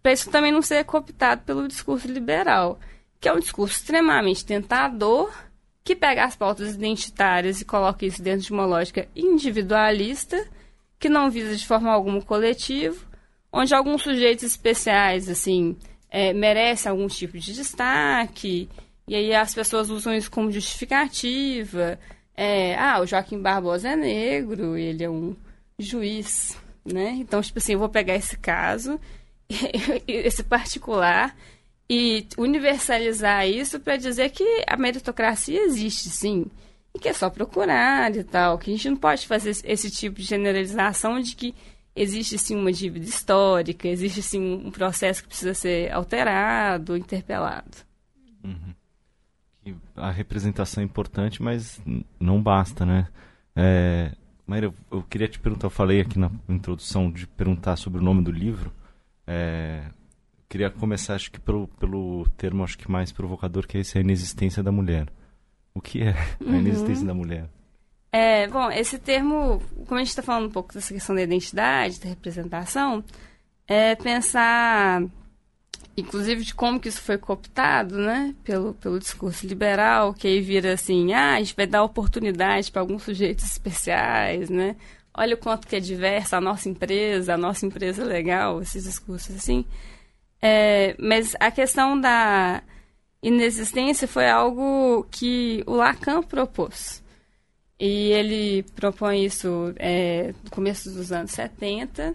para 0.03 0.13
isso 0.13 0.31
também 0.31 0.51
não 0.51 0.63
ser 0.63 0.85
cooptado 0.85 1.43
pelo 1.43 1.69
discurso 1.69 2.09
liberal, 2.09 2.81
que 3.21 3.29
é 3.29 3.33
um 3.33 3.39
discurso 3.39 3.77
extremamente 3.77 4.47
tentador, 4.47 5.31
que 5.85 5.95
pega 5.95 6.25
as 6.25 6.37
pautas 6.37 6.75
identitárias 6.75 7.61
e 7.61 7.65
coloca 7.65 8.07
isso 8.07 8.23
dentro 8.23 8.47
de 8.47 8.53
uma 8.53 8.65
lógica 8.65 9.07
individualista, 9.15 10.43
que 10.99 11.09
não 11.09 11.31
visa 11.31 11.55
de 11.55 11.67
forma 11.67 11.91
alguma 11.91 12.19
o 12.19 12.25
coletivo, 12.25 13.05
onde 13.53 13.75
alguns 13.75 14.03
sujeitos 14.03 14.45
especiais, 14.45 15.29
assim, 15.29 15.77
é, 16.11 16.33
merecem 16.33 16.91
algum 16.91 17.07
tipo 17.07 17.39
de 17.39 17.53
destaque, 17.53 18.69
e 19.07 19.15
aí 19.15 19.35
as 19.35 19.55
pessoas 19.55 19.91
usam 19.91 20.15
isso 20.15 20.31
como 20.31 20.51
justificativa. 20.51 21.99
É, 22.35 22.75
ah, 22.79 23.01
o 23.01 23.07
Joaquim 23.07 23.41
Barbosa 23.41 23.91
é 23.91 23.97
negro, 23.97 24.77
ele 24.77 25.05
é 25.05 25.11
um 25.11 25.37
juiz, 25.79 26.57
né? 26.85 27.11
Então, 27.19 27.43
tipo 27.43 27.59
assim, 27.59 27.75
eu 27.75 27.79
vou 27.79 27.89
pegar 27.89 28.15
esse 28.15 28.39
caso, 28.39 28.99
esse 30.09 30.43
particular, 30.43 31.37
e 31.91 32.27
universalizar 32.39 33.47
isso 33.47 33.79
para 33.79 33.97
dizer 33.97 34.31
que 34.31 34.65
a 34.67 34.77
meritocracia 34.77 35.63
existe, 35.65 36.09
sim, 36.09 36.47
e 36.95 36.99
que 36.99 37.09
é 37.09 37.13
só 37.13 37.29
procurar 37.29 38.15
e 38.17 38.25
tal, 38.25 38.59
que 38.59 38.71
a 38.71 38.75
gente 38.75 38.89
não 38.89 38.97
pode 38.97 39.27
fazer 39.27 39.51
esse 39.65 39.91
tipo 39.91 40.17
de 40.17 40.25
generalização 40.25 41.21
de 41.21 41.37
que 41.37 41.55
existe 41.95 42.39
sim 42.39 42.57
uma 42.57 42.73
dívida 42.73 43.05
histórica, 43.05 43.89
existe 43.89 44.23
sim 44.23 44.41
um 44.65 44.71
processo 44.71 45.23
que 45.23 45.29
precisa 45.29 45.55
ser 45.55 45.93
alterado, 45.93 46.97
interpelado. 46.97 47.79
Uhum. 48.43 49.75
A 49.95 50.11
representação 50.11 50.83
é 50.83 50.85
importante, 50.85 51.43
mas 51.43 51.81
não 52.19 52.43
basta, 52.43 52.85
né? 52.85 53.09
É, 53.55 54.13
Maíra, 54.47 54.73
eu 54.91 55.03
queria 55.05 55.29
te 55.29 55.39
perguntar, 55.39 55.67
eu 55.67 55.71
falei 55.71 56.01
aqui 56.01 56.19
na 56.19 56.31
introdução 56.49 57.11
de 57.11 57.27
perguntar 57.27 57.77
sobre 57.77 58.01
o 58.01 58.03
nome 58.03 58.23
do 58.23 58.33
livro. 58.33 58.73
É, 59.27 59.85
queria 60.49 60.69
começar, 60.69 61.15
acho 61.15 61.31
que 61.31 61.41
pelo, 61.41 61.69
pelo 61.69 62.27
termo 62.37 62.65
acho 62.65 62.77
que 62.77 62.91
mais 62.91 63.13
provocador, 63.13 63.67
que 63.67 63.79
é 63.79 63.81
esse, 63.81 63.97
a 63.97 64.01
inexistência 64.01 64.63
da 64.63 64.73
mulher. 64.73 65.09
O 65.75 65.81
que 65.81 66.03
é 66.03 66.11
a 66.11 66.45
uhum. 66.45 66.59
inexistência 66.59 67.07
da 67.07 67.15
mulher? 67.15 67.49
É, 68.15 68.47
bom, 68.47 68.71
esse 68.71 68.99
termo, 68.99 69.63
como 69.87 69.97
a 69.97 69.99
gente 69.99 70.11
está 70.11 70.23
falando 70.23 70.47
um 70.49 70.53
pouco 70.53 70.75
dessa 70.75 70.93
questão 70.93 71.17
da 71.17 71.23
identidade, 71.23 71.99
da 71.99 72.11
representação, 72.11 73.03
é 73.67 73.95
pensar, 73.95 75.03
inclusive, 75.97 76.45
de 76.45 76.55
como 76.55 76.79
que 76.79 76.91
isso 76.91 77.01
foi 77.01 77.17
cooptado, 77.17 77.97
né, 77.97 78.35
pelo, 78.45 78.75
pelo 78.75 78.99
discurso 78.99 79.47
liberal, 79.47 80.13
que 80.13 80.29
aí 80.29 80.43
vira 80.43 80.75
assim, 80.75 81.15
ah, 81.15 81.35
a 81.37 81.39
gente 81.39 81.57
vai 81.57 81.67
dar 81.67 81.83
oportunidade 81.83 82.71
para 82.71 82.83
alguns 82.83 83.03
sujeitos 83.03 83.45
especiais, 83.45 84.51
né, 84.51 84.77
olha 85.15 85.35
o 85.35 85.39
quanto 85.39 85.67
que 85.67 85.77
é 85.77 85.81
diversa 85.81 86.37
a 86.37 86.41
nossa 86.41 86.69
empresa, 86.69 87.35
a 87.35 87.39
nossa 87.39 87.65
empresa 87.67 88.03
é 88.03 88.07
legal, 88.07 88.61
esses 88.61 88.85
discursos 88.85 89.35
assim. 89.37 89.65
É, 90.41 90.97
mas 90.99 91.35
a 91.41 91.51
questão 91.51 91.99
da 92.01 92.63
inexistência 93.23 94.09
foi 94.09 94.29
algo 94.29 95.07
que 95.11 95.63
o 95.67 95.75
Lacan 95.77 96.23
propôs. 96.23 97.02
E 97.85 98.13
ele 98.13 98.63
propõe 98.77 99.25
isso 99.25 99.75
é, 99.77 100.33
no 100.45 100.51
começo 100.53 100.89
dos 100.89 101.11
anos 101.11 101.33
70. 101.33 102.15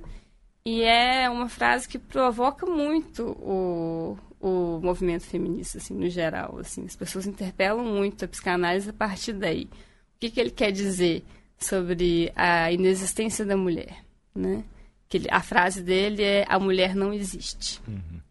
E 0.65 0.81
é 0.81 1.29
uma 1.29 1.50
frase 1.50 1.89
que 1.89 2.00
provoca 2.00 2.65
muito 2.65 3.31
o, 3.41 4.17
o 4.39 4.79
movimento 4.81 5.25
feminista, 5.25 5.77
assim, 5.77 5.93
no 5.93 6.09
geral. 6.09 6.57
Assim. 6.57 6.86
As 6.86 6.95
pessoas 6.95 7.27
interpelam 7.27 7.83
muito 7.83 8.24
a 8.24 8.29
psicanálise 8.29 8.91
a 8.91 8.93
partir 8.93 9.33
daí. 9.33 9.65
O 9.65 10.19
que, 10.21 10.31
que 10.31 10.39
ele 10.39 10.51
quer 10.51 10.71
dizer 10.71 11.25
sobre 11.59 12.31
a 12.33 12.71
inexistência 12.71 13.45
da 13.45 13.57
mulher, 13.57 14.05
né? 14.33 14.63
Que 15.09 15.17
ele, 15.17 15.27
a 15.29 15.41
frase 15.41 15.83
dele 15.83 16.24
é 16.24 16.45
a 16.47 16.57
mulher 16.57 16.95
não 16.95 17.12
existe. 17.12 17.81
Uhum. 17.86 18.21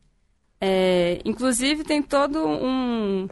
É, 0.58 1.20
inclusive 1.22 1.84
tem 1.84 2.02
todo 2.02 2.46
um 2.46 3.28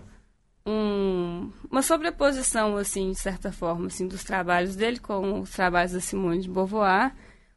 um, 0.66 1.52
uma 1.70 1.82
sobreposição, 1.82 2.76
assim, 2.76 3.10
de 3.10 3.18
certa 3.18 3.52
forma, 3.52 3.86
assim, 3.86 4.06
dos 4.06 4.24
trabalhos 4.24 4.76
dele 4.76 4.98
com 4.98 5.40
os 5.40 5.50
trabalhos 5.50 5.92
da 5.92 6.00
Simone 6.00 6.40
de 6.40 6.48
Beauvoir, 6.48 7.14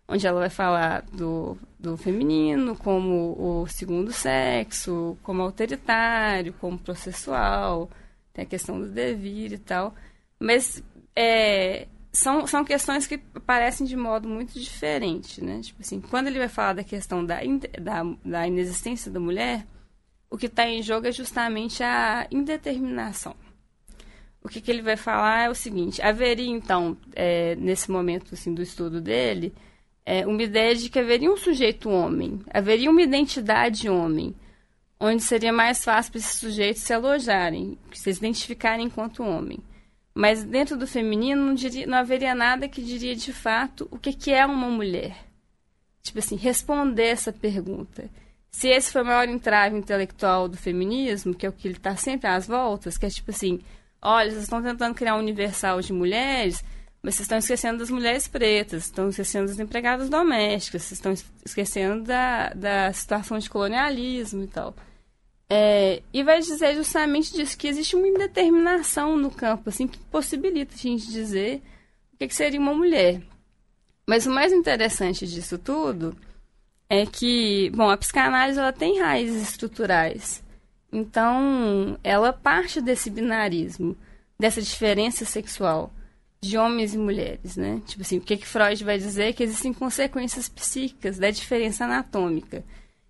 onde 0.07 0.25
ela 0.25 0.39
vai 0.39 0.49
falar 0.49 1.01
do, 1.03 1.57
do 1.79 1.97
feminino 1.97 2.75
como 2.75 3.35
o 3.37 3.67
segundo 3.67 4.11
sexo, 4.11 5.17
como 5.23 5.41
autoritário, 5.41 6.53
como 6.53 6.77
processual, 6.77 7.89
tem 8.33 8.43
a 8.43 8.47
questão 8.47 8.79
do 8.79 8.87
devir 8.87 9.53
e 9.53 9.57
tal. 9.57 9.93
Mas 10.39 10.83
é, 11.15 11.87
são, 12.11 12.47
são 12.47 12.63
questões 12.63 13.05
que 13.07 13.19
aparecem 13.35 13.85
de 13.85 13.95
modo 13.95 14.27
muito 14.27 14.59
diferente, 14.59 15.43
né? 15.43 15.61
Tipo 15.61 15.81
assim, 15.81 16.01
quando 16.01 16.27
ele 16.27 16.39
vai 16.39 16.47
falar 16.49 16.73
da 16.73 16.83
questão 16.83 17.25
da, 17.25 17.39
da, 17.81 18.03
da 18.23 18.47
inexistência 18.47 19.11
da 19.11 19.19
mulher, 19.19 19.65
o 20.29 20.37
que 20.37 20.47
está 20.47 20.67
em 20.67 20.81
jogo 20.81 21.07
é 21.07 21.11
justamente 21.11 21.83
a 21.83 22.27
indeterminação. 22.31 23.35
O 24.43 24.49
que, 24.49 24.61
que, 24.61 24.71
ele 24.71 24.81
vai 24.81 24.95
falar 24.95 25.45
é 25.45 25.49
o 25.49 25.55
seguinte: 25.55 26.01
haveria, 26.01 26.49
então, 26.49 26.97
é, 27.15 27.55
nesse 27.55 27.91
momento 27.91 28.33
assim, 28.33 28.53
do 28.53 28.61
estudo 28.61 29.01
dele, 29.01 29.53
é, 30.05 30.25
uma 30.25 30.41
ideia 30.41 30.75
de 30.75 30.89
que 30.89 30.99
haveria 30.99 31.31
um 31.31 31.37
sujeito 31.37 31.89
homem, 31.89 32.39
haveria 32.53 32.89
uma 32.89 33.01
identidade 33.01 33.89
homem, 33.89 34.33
onde 34.99 35.21
seria 35.21 35.51
mais 35.51 35.83
fácil 35.83 36.13
para 36.13 36.19
esses 36.19 36.39
sujeitos 36.39 36.81
se 36.81 36.93
alojarem, 36.93 37.77
se 37.93 38.09
identificarem 38.09 38.85
enquanto 38.85 39.23
homem. 39.23 39.59
Mas 40.13 40.43
dentro 40.43 40.77
do 40.77 40.87
feminino 40.87 41.45
não, 41.45 41.53
diria, 41.53 41.85
não 41.85 41.97
haveria 41.97 42.33
nada 42.33 42.67
que 42.67 42.81
diria 42.81 43.15
de 43.15 43.31
fato 43.31 43.87
o 43.91 43.99
que, 43.99 44.13
que 44.13 44.31
é 44.31 44.45
uma 44.45 44.69
mulher. 44.69 45.15
Tipo 46.01 46.19
assim, 46.19 46.35
responder 46.35 47.07
essa 47.07 47.31
pergunta 47.31 48.09
se 48.57 48.69
esse 48.69 48.91
foi 48.91 49.03
o 49.03 49.05
maior 49.05 49.29
entrave 49.29 49.77
intelectual 49.77 50.47
do 50.47 50.57
feminismo, 50.57 51.35
que 51.35 51.45
é 51.45 51.49
o 51.49 51.51
que 51.51 51.67
ele 51.67 51.77
está 51.77 51.95
sempre 51.95 52.27
às 52.27 52.47
voltas, 52.47 52.97
que 52.97 53.05
é 53.05 53.09
tipo 53.09 53.29
assim, 53.29 53.59
olha, 54.01 54.31
vocês 54.31 54.41
estão 54.41 54.63
tentando 54.63 54.95
criar 54.95 55.15
um 55.15 55.19
universal 55.19 55.79
de 55.79 55.93
mulheres, 55.93 56.63
mas 57.03 57.13
vocês 57.13 57.25
estão 57.25 57.37
esquecendo 57.37 57.77
das 57.77 57.91
mulheres 57.91 58.27
pretas, 58.27 58.85
estão 58.85 59.09
esquecendo 59.09 59.45
das 59.45 59.59
empregadas 59.59 60.09
domésticas, 60.09 60.81
vocês 60.81 60.97
estão 60.97 61.13
esquecendo 61.45 62.03
da, 62.03 62.49
da 62.49 62.91
situação 62.93 63.37
de 63.37 63.47
colonialismo 63.47 64.43
e 64.43 64.47
tal. 64.47 64.73
É, 65.47 66.01
e 66.11 66.23
vai 66.23 66.39
dizer 66.39 66.73
justamente 66.73 67.33
disso, 67.33 67.55
que 67.55 67.67
existe 67.67 67.95
uma 67.95 68.07
indeterminação 68.07 69.15
no 69.15 69.29
campo, 69.29 69.69
assim, 69.69 69.87
que 69.87 69.99
possibilita 69.99 70.73
a 70.73 70.77
gente 70.79 71.11
dizer 71.11 71.61
o 72.11 72.17
que, 72.17 72.27
que 72.27 72.33
seria 72.33 72.59
uma 72.59 72.73
mulher. 72.73 73.21
Mas 74.07 74.25
o 74.25 74.31
mais 74.31 74.51
interessante 74.51 75.27
disso 75.27 75.59
tudo 75.59 76.17
é 76.89 77.05
que, 77.05 77.69
bom, 77.71 77.89
a 77.89 77.97
psicanálise 77.97 78.59
ela 78.59 78.71
tem 78.71 78.99
raízes 78.99 79.41
estruturais. 79.41 80.43
Então, 80.91 81.99
ela 82.03 82.31
parte 82.31 82.79
desse 82.81 83.09
binarismo, 83.09 83.95
dessa 84.39 84.61
diferença 84.61 85.25
sexual 85.25 85.91
de 86.39 86.57
homens 86.57 86.93
e 86.93 86.97
mulheres, 86.97 87.57
né? 87.57 87.81
Tipo 87.85 88.03
assim, 88.03 88.17
o 88.17 88.21
que, 88.21 88.37
que 88.37 88.47
Freud 88.47 88.83
vai 88.83 88.97
dizer? 88.97 89.33
Que 89.33 89.43
existem 89.43 89.73
consequências 89.73 90.47
psíquicas 90.47 91.17
da 91.17 91.29
diferença 91.29 91.83
anatômica, 91.83 92.63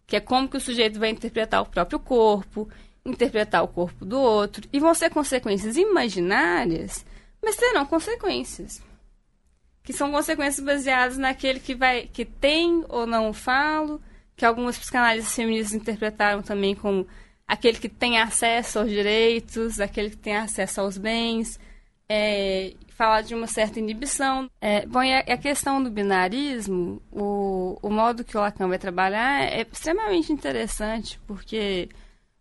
que 0.07 0.15
é 0.15 0.19
como 0.19 0.48
que 0.48 0.57
o 0.57 0.62
sujeito 0.62 1.00
vai 1.00 1.10
interpretar 1.10 1.62
o 1.62 1.65
próprio 1.65 2.00
corpo, 2.00 2.67
interpretar 3.05 3.63
o 3.63 3.67
corpo 3.67 4.05
do 4.05 4.19
outro, 4.19 4.67
e 4.72 4.79
vão 4.79 4.93
ser 4.93 5.10
consequências 5.10 5.77
imaginárias, 5.77 7.05
mas 7.43 7.57
terão 7.57 7.86
consequências 7.86 8.81
que 9.88 9.94
são 9.94 10.12
consequências 10.12 10.60
baseadas 10.60 11.17
naquele 11.17 11.62
que 11.62 11.74
vai 11.74 12.10
que 12.12 12.25
tem 12.25 12.84
ou 12.89 13.08
não 13.08 13.32
falo, 13.32 14.01
que 14.36 14.46
algumas 14.46 14.77
psicanálises 14.77 15.34
feministas 15.34 15.74
interpretaram 15.74 16.41
também 16.41 16.75
como 16.75 17.08
aquele 17.48 17.79
que 17.79 17.88
tem 17.88 18.20
acesso 18.20 18.79
aos 18.79 18.89
direitos, 18.89 19.79
aquele 19.79 20.10
que 20.10 20.17
tem 20.17 20.36
acesso 20.36 20.82
aos 20.82 20.98
bens, 20.98 21.58
é, 22.10 22.74
falar 22.89 23.22
de 23.22 23.34
uma 23.34 23.48
certa 23.48 23.79
inibição. 23.79 24.51
É, 24.60 24.86
bom, 24.86 25.01
e 25.01 25.13
a, 25.13 25.20
a, 25.20 25.38
questão 25.38 25.82
do 25.82 25.89
binarismo, 25.89 27.01
o, 27.10 27.79
o 27.82 27.89
modo 27.89 28.25
que 28.25 28.36
o 28.36 28.41
Lacan 28.41 28.67
vai 28.67 28.77
trabalhar 28.77 29.41
é 29.41 29.65
extremamente 29.72 30.34
interessante, 30.34 31.17
porque 31.25 31.88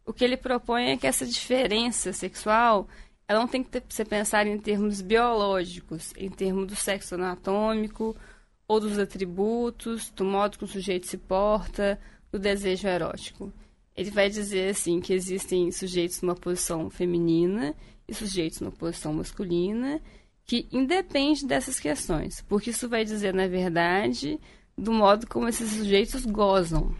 o 0.05 0.13
que 0.13 0.25
ele 0.25 0.37
propõe 0.37 0.91
é 0.91 0.97
que 0.97 1.07
essa 1.07 1.25
diferença 1.25 2.13
sexual 2.13 2.89
ela 3.29 3.41
não 3.41 3.49
tem 3.49 3.63
que 3.63 3.71
ter, 3.71 3.83
ser 3.89 4.05
pensada 4.05 4.49
em 4.49 4.59
termos 4.59 5.01
biológicos, 5.01 6.13
em 6.17 6.31
termos 6.31 6.67
do 6.67 6.77
sexo 6.77 7.15
anatômico, 7.15 8.17
ou 8.69 8.81
dos 8.81 8.99
atributos, 8.99 10.11
do 10.11 10.25
modo 10.25 10.59
que 10.59 10.65
o 10.65 10.69
sujeito 10.69 11.07
se 11.07 11.19
porta, 11.19 11.99
do 12.31 12.39
desejo 12.39 12.87
erótico. 12.89 13.53
Ele 13.97 14.11
vai 14.11 14.29
dizer 14.29 14.71
assim 14.71 15.01
que 15.01 15.13
existem 15.13 15.71
sujeitos 15.73 16.21
numa 16.21 16.35
posição 16.35 16.91
feminina 16.91 17.75
e 18.07 18.15
sujeitos 18.15 18.61
numa 18.61 18.73
posição 18.73 19.13
masculina, 19.13 20.01
que 20.45 20.69
independe 20.71 21.47
dessas 21.47 21.81
questões, 21.81 22.41
porque 22.43 22.71
isso 22.71 22.89
vai 22.89 23.05
dizer, 23.05 23.35
na 23.35 23.49
verdade, 23.49 24.39
do 24.79 24.93
modo 24.93 25.27
como 25.27 25.49
esses 25.49 25.71
sujeitos 25.71 26.25
gozam 26.25 26.95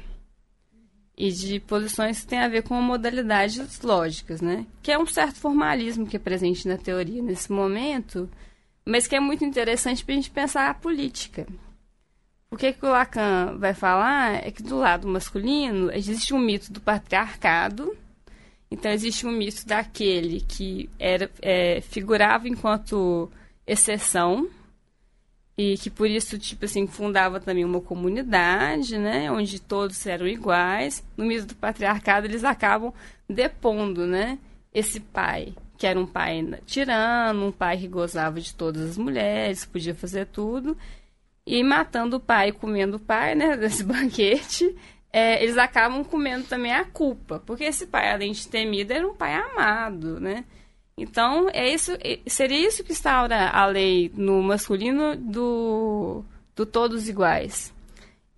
e 1.17 1.33
de 1.33 1.59
posições 1.61 2.21
que 2.21 2.27
têm 2.27 2.41
a 2.41 2.49
ver 2.49 2.63
com 2.63 2.75
modalidades 2.81 3.81
lógicas, 3.81 4.41
né? 4.41 4.67
Que 4.83 4.93
é 4.93 4.99
um 4.99 5.07
certo 5.07 5.37
formalismo 5.37 6.07
que 6.07 6.17
é 6.17 6.21
presente 6.21 6.69
na 6.69 6.77
teoria 6.77 7.23
nesse 7.23 7.51
momento, 7.51 8.29
mas 8.85 9.07
que 9.07 9.17
é 9.17 9.21
muito 9.21 9.45
interessante 9.45 10.05
para 10.05 10.13
a 10.13 10.17
gente 10.17 10.31
pensar 10.31 10.69
a 10.69 10.75
política. 10.75 11.47
O 12.51 12.57
que, 12.57 12.73
que 12.73 12.85
o 12.85 12.91
Lacan 12.91 13.57
vai 13.59 13.75
falar 13.75 14.47
é 14.47 14.51
que 14.51 14.63
do 14.63 14.77
lado 14.77 15.09
masculino 15.09 15.91
existe 15.91 16.35
um 16.35 16.39
mito 16.39 16.73
do 16.73 16.81
patriarcado, 16.81 17.97
então 18.71 18.91
existe 18.91 19.27
um 19.27 19.33
mito 19.33 19.67
daquele 19.67 20.41
que 20.41 20.89
era 20.99 21.31
é, 21.41 21.81
figurava 21.81 22.47
enquanto 22.49 23.31
exceção, 23.67 24.49
e 25.59 25.77
que 25.79 25.89
por 25.89 26.09
isso, 26.09 26.39
tipo 26.39 26.67
assim, 26.67 26.87
fundava 26.87 27.41
também 27.41 27.65
uma 27.65 27.81
comunidade, 27.81 28.99
né, 28.99 29.31
onde 29.31 29.61
todos 29.61 30.07
eram 30.07 30.27
iguais. 30.27 31.03
No 31.17 31.25
mito 31.25 31.47
do 31.47 31.55
patriarcado, 31.55 32.27
eles 32.27 32.45
acabam 32.45 32.93
depondo, 33.29 34.07
né, 34.07 34.39
esse 34.73 35.01
pai, 35.01 35.55
que 35.79 35.87
era 35.87 35.99
um 35.99 36.07
pai 36.07 36.45
tirano, 36.67 37.47
um 37.47 37.53
pai 37.53 37.79
que 37.79 37.89
gozava 37.89 38.41
de 38.41 38.55
todas 38.55 38.91
as 38.91 38.99
mulheres, 38.99 39.65
podia 39.65 39.95
fazer 39.95 40.27
tudo, 40.27 40.77
e 41.47 41.63
matando 41.65 42.17
o 42.17 42.21
pai, 42.21 42.53
comendo 42.53 42.99
o 42.99 43.01
pai, 43.01 43.35
né, 43.35 43.57
desse 43.59 43.83
banquete, 43.83 44.77
é, 45.11 45.43
eles 45.43 45.57
acabam 45.57 46.05
comendo 46.05 46.45
também 46.47 46.73
a 46.73 46.85
culpa, 46.85 47.43
porque 47.47 47.65
esse 47.65 47.87
pai, 47.87 48.13
além 48.13 48.33
de 48.33 48.47
temido, 48.47 48.93
era 48.93 49.09
um 49.09 49.15
pai 49.15 49.35
amado, 49.35 50.21
né, 50.21 50.45
então, 50.99 51.49
é 51.53 51.69
isso, 51.69 51.93
seria 52.27 52.67
isso 52.67 52.83
que 52.83 52.93
instaura 52.93 53.51
a 53.51 53.67
lei 53.67 54.11
no 54.15 54.43
masculino 54.43 55.15
do, 55.15 56.25
do 56.55 56.65
todos 56.65 57.07
iguais. 57.09 57.75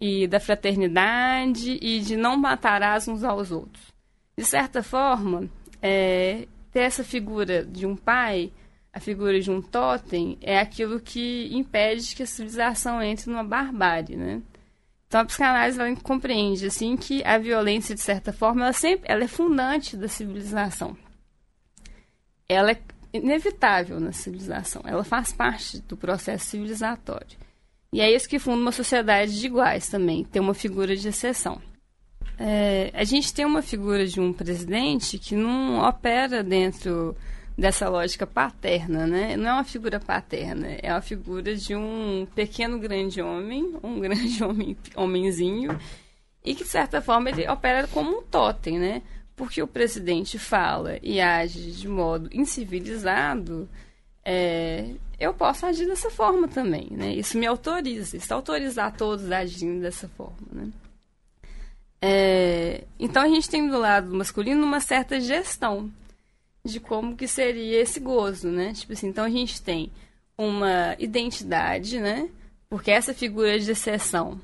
E 0.01 0.27
da 0.27 0.41
fraternidade 0.41 1.79
e 1.81 2.01
de 2.01 2.17
não 2.17 2.37
matarás 2.37 3.07
uns 3.07 3.23
aos 3.23 3.53
outros. 3.53 3.87
De 4.37 4.45
certa 4.45 4.83
forma, 4.83 5.49
é, 5.81 6.47
ter 6.73 6.81
essa 6.81 7.05
figura 7.05 7.65
de 7.65 7.87
um 7.87 7.97
pai, 7.97 8.53
a 8.93 8.99
figura 9.01 9.41
de 9.41 9.51
um 9.51 9.63
totem, 9.63 10.37
é 10.41 10.59
aquilo 10.59 11.01
que 11.01 11.49
impede 11.53 12.15
que 12.15 12.23
a 12.25 12.27
civilização 12.27 13.03
entre 13.03 13.31
numa 13.31 13.45
barbárie, 13.45 14.17
né? 14.17 14.43
Então 15.07 15.21
a 15.21 15.25
psicanálise 15.25 15.81
ela 15.81 15.97
compreende 15.97 16.67
assim 16.67 16.97
que 16.97 17.25
a 17.25 17.39
violência 17.39 17.95
de 17.95 18.01
certa 18.01 18.33
forma 18.33 18.65
ela 18.65 18.73
sempre 18.73 19.11
ela 19.11 19.25
é 19.25 19.29
fundante 19.29 19.97
da 19.97 20.07
civilização 20.07 20.97
ela 22.49 22.73
é 22.73 22.81
inevitável 23.13 24.01
na 24.01 24.13
civilização. 24.13 24.83
Ela 24.85 25.05
faz 25.05 25.33
parte 25.33 25.81
do 25.83 25.97
processo 25.97 26.47
civilizatório. 26.47 27.39
E 27.93 28.01
é 28.01 28.15
isso 28.15 28.29
que 28.29 28.39
funda 28.39 28.61
uma 28.61 28.73
sociedade 28.73 29.39
de 29.39 29.47
iguais 29.47 29.89
também, 29.89 30.25
ter 30.25 30.41
uma 30.41 30.55
figura 30.55 30.95
de 30.95 31.09
exceção. 31.09 31.61
É, 32.39 32.91
a 32.95 33.05
gente 33.05 33.35
tem 33.35 33.45
uma 33.45 33.63
figura 33.63 34.07
de 34.07 34.21
um 34.21 34.33
presidente 34.33 35.19
que 35.19 35.35
não 35.35 35.81
opera 35.81 36.43
dentro 36.43 37.17
dessa 37.57 37.89
lógica 37.89 38.27
paterna, 38.27 39.07
né? 39.07 39.37
Não 39.37 39.49
é 39.49 39.53
uma 39.55 39.65
figura 39.65 39.99
paterna, 39.99 40.69
é 40.81 40.93
uma 40.93 41.01
figura 41.01 41.57
de 41.57 41.75
um 41.75 42.27
pequeno 42.35 42.79
grande 42.79 43.21
homem, 43.21 43.75
um 43.83 43.99
grande 44.01 44.45
homem, 44.45 44.77
homenzinho, 44.95 45.77
e 46.45 46.55
que 46.55 46.63
de 46.63 46.71
certa 46.71 47.03
forma 47.03 47.31
ele 47.31 47.49
opera 47.49 47.89
como 47.89 48.19
um 48.19 48.23
totem, 48.23 48.79
né? 48.79 49.03
Porque 49.39 49.63
o 49.63 49.69
presidente 49.69 50.37
fala 50.39 50.99
e 51.01 51.21
age 51.21 51.71
de 51.71 51.87
modo 51.87 52.29
incivilizado, 52.33 53.69
é, 54.25 54.91
eu 55.19 55.33
posso 55.33 55.65
agir 55.65 55.87
dessa 55.87 56.11
forma 56.11 56.49
também, 56.49 56.89
né? 56.91 57.15
Isso 57.15 57.39
me 57.39 57.47
autoriza, 57.47 58.17
isso 58.17 58.35
autoriza 58.35 58.85
a 58.85 58.91
todos 58.91 59.31
a 59.31 59.45
dessa 59.45 60.09
forma, 60.09 60.49
né? 60.53 60.69
É, 62.03 62.85
então 62.99 63.23
a 63.23 63.29
gente 63.29 63.49
tem 63.49 63.69
do 63.69 63.79
lado 63.79 64.13
masculino 64.15 64.65
uma 64.65 64.81
certa 64.81 65.21
gestão 65.21 65.91
de 66.65 66.81
como 66.81 67.17
que 67.17 67.29
seria 67.29 67.81
esse 67.81 68.01
gozo, 68.01 68.49
né? 68.49 68.73
Tipo 68.73 68.93
assim, 68.93 69.09
então 69.09 69.25
a 69.25 69.31
gente 69.31 69.63
tem 69.63 69.91
uma 70.37 70.97
identidade, 70.99 72.01
né? 72.01 72.29
Porque 72.69 72.91
essa 72.91 73.15
figura 73.15 73.59
de 73.59 73.71
exceção 73.71 74.41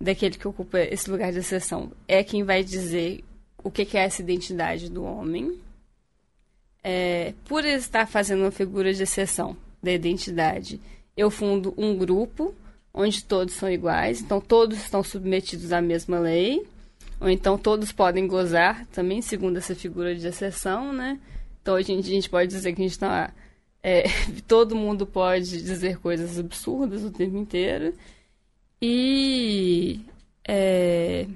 daquele 0.00 0.38
que 0.38 0.46
ocupa 0.46 0.78
esse 0.78 1.10
lugar 1.10 1.32
de 1.32 1.38
exceção 1.38 1.90
é 2.06 2.22
quem 2.22 2.44
vai 2.44 2.62
dizer 2.62 3.24
o 3.62 3.70
que, 3.70 3.96
é 3.96 4.00
essa 4.02 4.22
identidade 4.22 4.88
do 4.88 5.04
homem. 5.04 5.58
É, 6.82 7.34
por 7.44 7.64
estar 7.64 8.06
fazendo 8.06 8.42
uma 8.42 8.50
figura 8.50 8.92
de 8.92 9.02
exceção 9.02 9.56
da 9.82 9.92
identidade, 9.92 10.80
eu 11.16 11.30
fundo 11.30 11.74
um 11.76 11.96
grupo 11.96 12.54
onde 12.94 13.22
todos 13.24 13.54
são 13.54 13.70
iguais, 13.70 14.20
então 14.20 14.40
todos 14.40 14.78
estão 14.78 15.02
submetidos 15.02 15.72
à 15.72 15.80
mesma 15.80 16.18
lei, 16.18 16.66
ou 17.20 17.28
então 17.28 17.58
todos 17.58 17.92
podem 17.92 18.26
gozar 18.26 18.86
também, 18.86 19.20
segundo 19.20 19.56
essa 19.58 19.74
figura 19.74 20.14
de 20.14 20.26
exceção, 20.26 20.92
né? 20.92 21.18
Então 21.60 21.76
a 21.76 21.82
gente, 21.82 22.08
a 22.08 22.14
gente 22.14 22.30
pode 22.30 22.48
dizer 22.48 22.72
que 22.72 22.80
a 22.80 22.84
gente 22.84 22.92
está. 22.92 23.32
É, 23.82 24.04
todo 24.48 24.74
mundo 24.74 25.06
pode 25.06 25.62
dizer 25.62 25.98
coisas 25.98 26.38
absurdas 26.38 27.04
o 27.04 27.10
tempo 27.10 27.36
inteiro. 27.36 27.92
E. 28.80 30.00
É, 30.46 31.26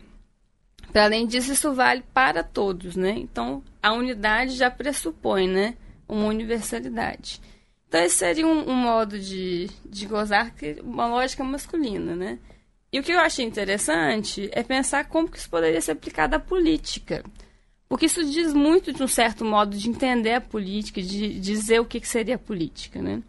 para 0.93 1.05
além 1.05 1.27
disso, 1.27 1.53
isso 1.53 1.73
vale 1.73 2.05
para 2.13 2.43
todos, 2.43 2.97
né? 2.97 3.15
Então, 3.17 3.63
a 3.83 3.93
unidade 3.93 4.57
já 4.57 4.71
pressupõe, 4.71 5.49
né? 5.49 5.75
Uma 6.07 6.27
universalidade. 6.27 7.41
Então, 7.89 8.01
esse 8.03 8.17
seria 8.17 8.47
um, 8.47 8.71
um 8.71 8.75
modo 8.75 9.19
de, 9.19 9.71
de 9.85 10.07
gozar, 10.07 10.55
que, 10.55 10.77
uma 10.83 11.07
lógica 11.07 11.43
masculina, 11.43 12.15
né? 12.15 12.39
E 12.93 13.01
o 13.01 13.03
que 13.03 13.13
eu 13.13 13.21
achei 13.21 13.45
interessante 13.45 14.51
é 14.53 14.63
pensar 14.63 15.09
como 15.09 15.31
que 15.31 15.39
isso 15.39 15.49
poderia 15.49 15.81
ser 15.81 15.93
aplicado 15.93 16.37
à 16.37 16.39
política. 16.39 17.25
Porque 17.89 18.07
isso 18.07 18.25
diz 18.25 18.53
muito 18.53 18.93
de 18.93 19.03
um 19.03 19.09
certo 19.09 19.45
modo 19.45 19.77
de 19.77 19.89
entender 19.89 20.35
a 20.35 20.41
política, 20.41 21.01
de 21.01 21.41
dizer 21.41 21.81
o 21.81 21.87
que, 21.87 22.01
que 22.01 22.09
seria 22.09 22.35
a 22.35 22.39
política, 22.39 23.01
né? 23.01 23.23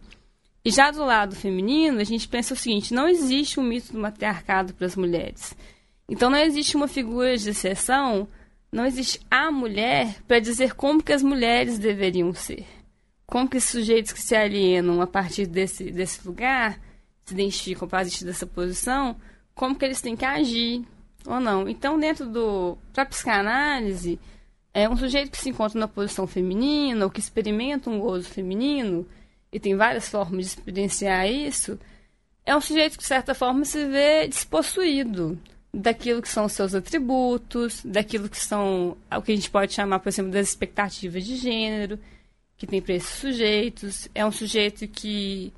E 0.62 0.70
já 0.70 0.90
do 0.90 1.04
lado 1.04 1.36
feminino, 1.36 2.00
a 2.00 2.04
gente 2.04 2.26
pensa 2.28 2.54
o 2.54 2.56
seguinte: 2.56 2.94
não 2.94 3.08
existe 3.08 3.60
um 3.60 3.62
mito 3.62 3.92
do 3.92 3.98
matriarcado 3.98 4.72
para 4.74 4.86
as 4.86 4.96
mulheres. 4.96 5.54
Então 6.08 6.30
não 6.30 6.38
existe 6.38 6.76
uma 6.76 6.88
figura 6.88 7.36
de 7.36 7.50
exceção, 7.50 8.28
não 8.70 8.84
existe 8.84 9.20
a 9.30 9.50
mulher 9.50 10.22
para 10.26 10.38
dizer 10.38 10.74
como 10.74 11.02
que 11.02 11.12
as 11.12 11.22
mulheres 11.22 11.78
deveriam 11.78 12.32
ser. 12.34 12.66
Como 13.26 13.48
que 13.48 13.56
os 13.56 13.64
sujeitos 13.64 14.12
que 14.12 14.20
se 14.20 14.36
alienam 14.36 15.00
a 15.00 15.06
partir 15.06 15.46
desse, 15.46 15.90
desse 15.90 16.26
lugar, 16.26 16.78
se 17.24 17.32
identificam 17.32 17.86
a 17.86 17.90
partir 17.90 18.24
dessa 18.24 18.46
posição, 18.46 19.16
como 19.54 19.74
que 19.74 19.84
eles 19.84 20.00
têm 20.00 20.16
que 20.16 20.24
agir 20.24 20.84
ou 21.26 21.40
não. 21.40 21.68
Então, 21.68 21.98
dentro 21.98 22.26
do... 22.26 22.76
Para 22.92 23.06
psicanálise, 23.06 24.18
é 24.74 24.88
um 24.88 24.96
sujeito 24.96 25.30
que 25.30 25.38
se 25.38 25.48
encontra 25.48 25.78
na 25.78 25.88
posição 25.88 26.26
feminina 26.26 27.04
ou 27.04 27.10
que 27.10 27.20
experimenta 27.20 27.88
um 27.88 27.98
gozo 27.98 28.28
feminino, 28.28 29.06
e 29.50 29.58
tem 29.58 29.74
várias 29.76 30.08
formas 30.08 30.46
de 30.46 30.50
experienciar 30.50 31.30
isso, 31.30 31.78
é 32.44 32.54
um 32.54 32.60
sujeito 32.60 32.98
que, 32.98 33.02
de 33.02 33.08
certa 33.08 33.34
forma, 33.34 33.64
se 33.64 33.86
vê 33.86 34.28
despossuído 34.28 35.38
daquilo 35.74 36.22
que 36.22 36.28
são 36.28 36.44
os 36.44 36.52
seus 36.52 36.74
atributos, 36.74 37.82
daquilo 37.84 38.28
que 38.28 38.38
são 38.38 38.96
o 39.10 39.22
que 39.22 39.32
a 39.32 39.34
gente 39.34 39.50
pode 39.50 39.72
chamar, 39.72 39.98
por 39.98 40.08
exemplo, 40.08 40.30
das 40.30 40.48
expectativas 40.48 41.24
de 41.24 41.36
gênero 41.36 41.98
que 42.56 42.66
tem 42.66 42.80
para 42.80 42.94
esses 42.94 43.18
sujeitos. 43.18 44.08
É 44.14 44.24
um 44.24 44.30
sujeito 44.30 44.86
que, 44.86 45.52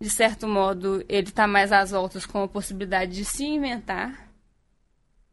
de 0.00 0.10
certo 0.10 0.46
modo, 0.46 1.04
ele 1.08 1.28
está 1.28 1.46
mais 1.46 1.72
às 1.72 1.90
voltas 1.90 2.26
com 2.26 2.42
a 2.42 2.48
possibilidade 2.48 3.12
de 3.12 3.24
se 3.24 3.44
inventar 3.44 4.28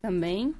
também. 0.02 0.56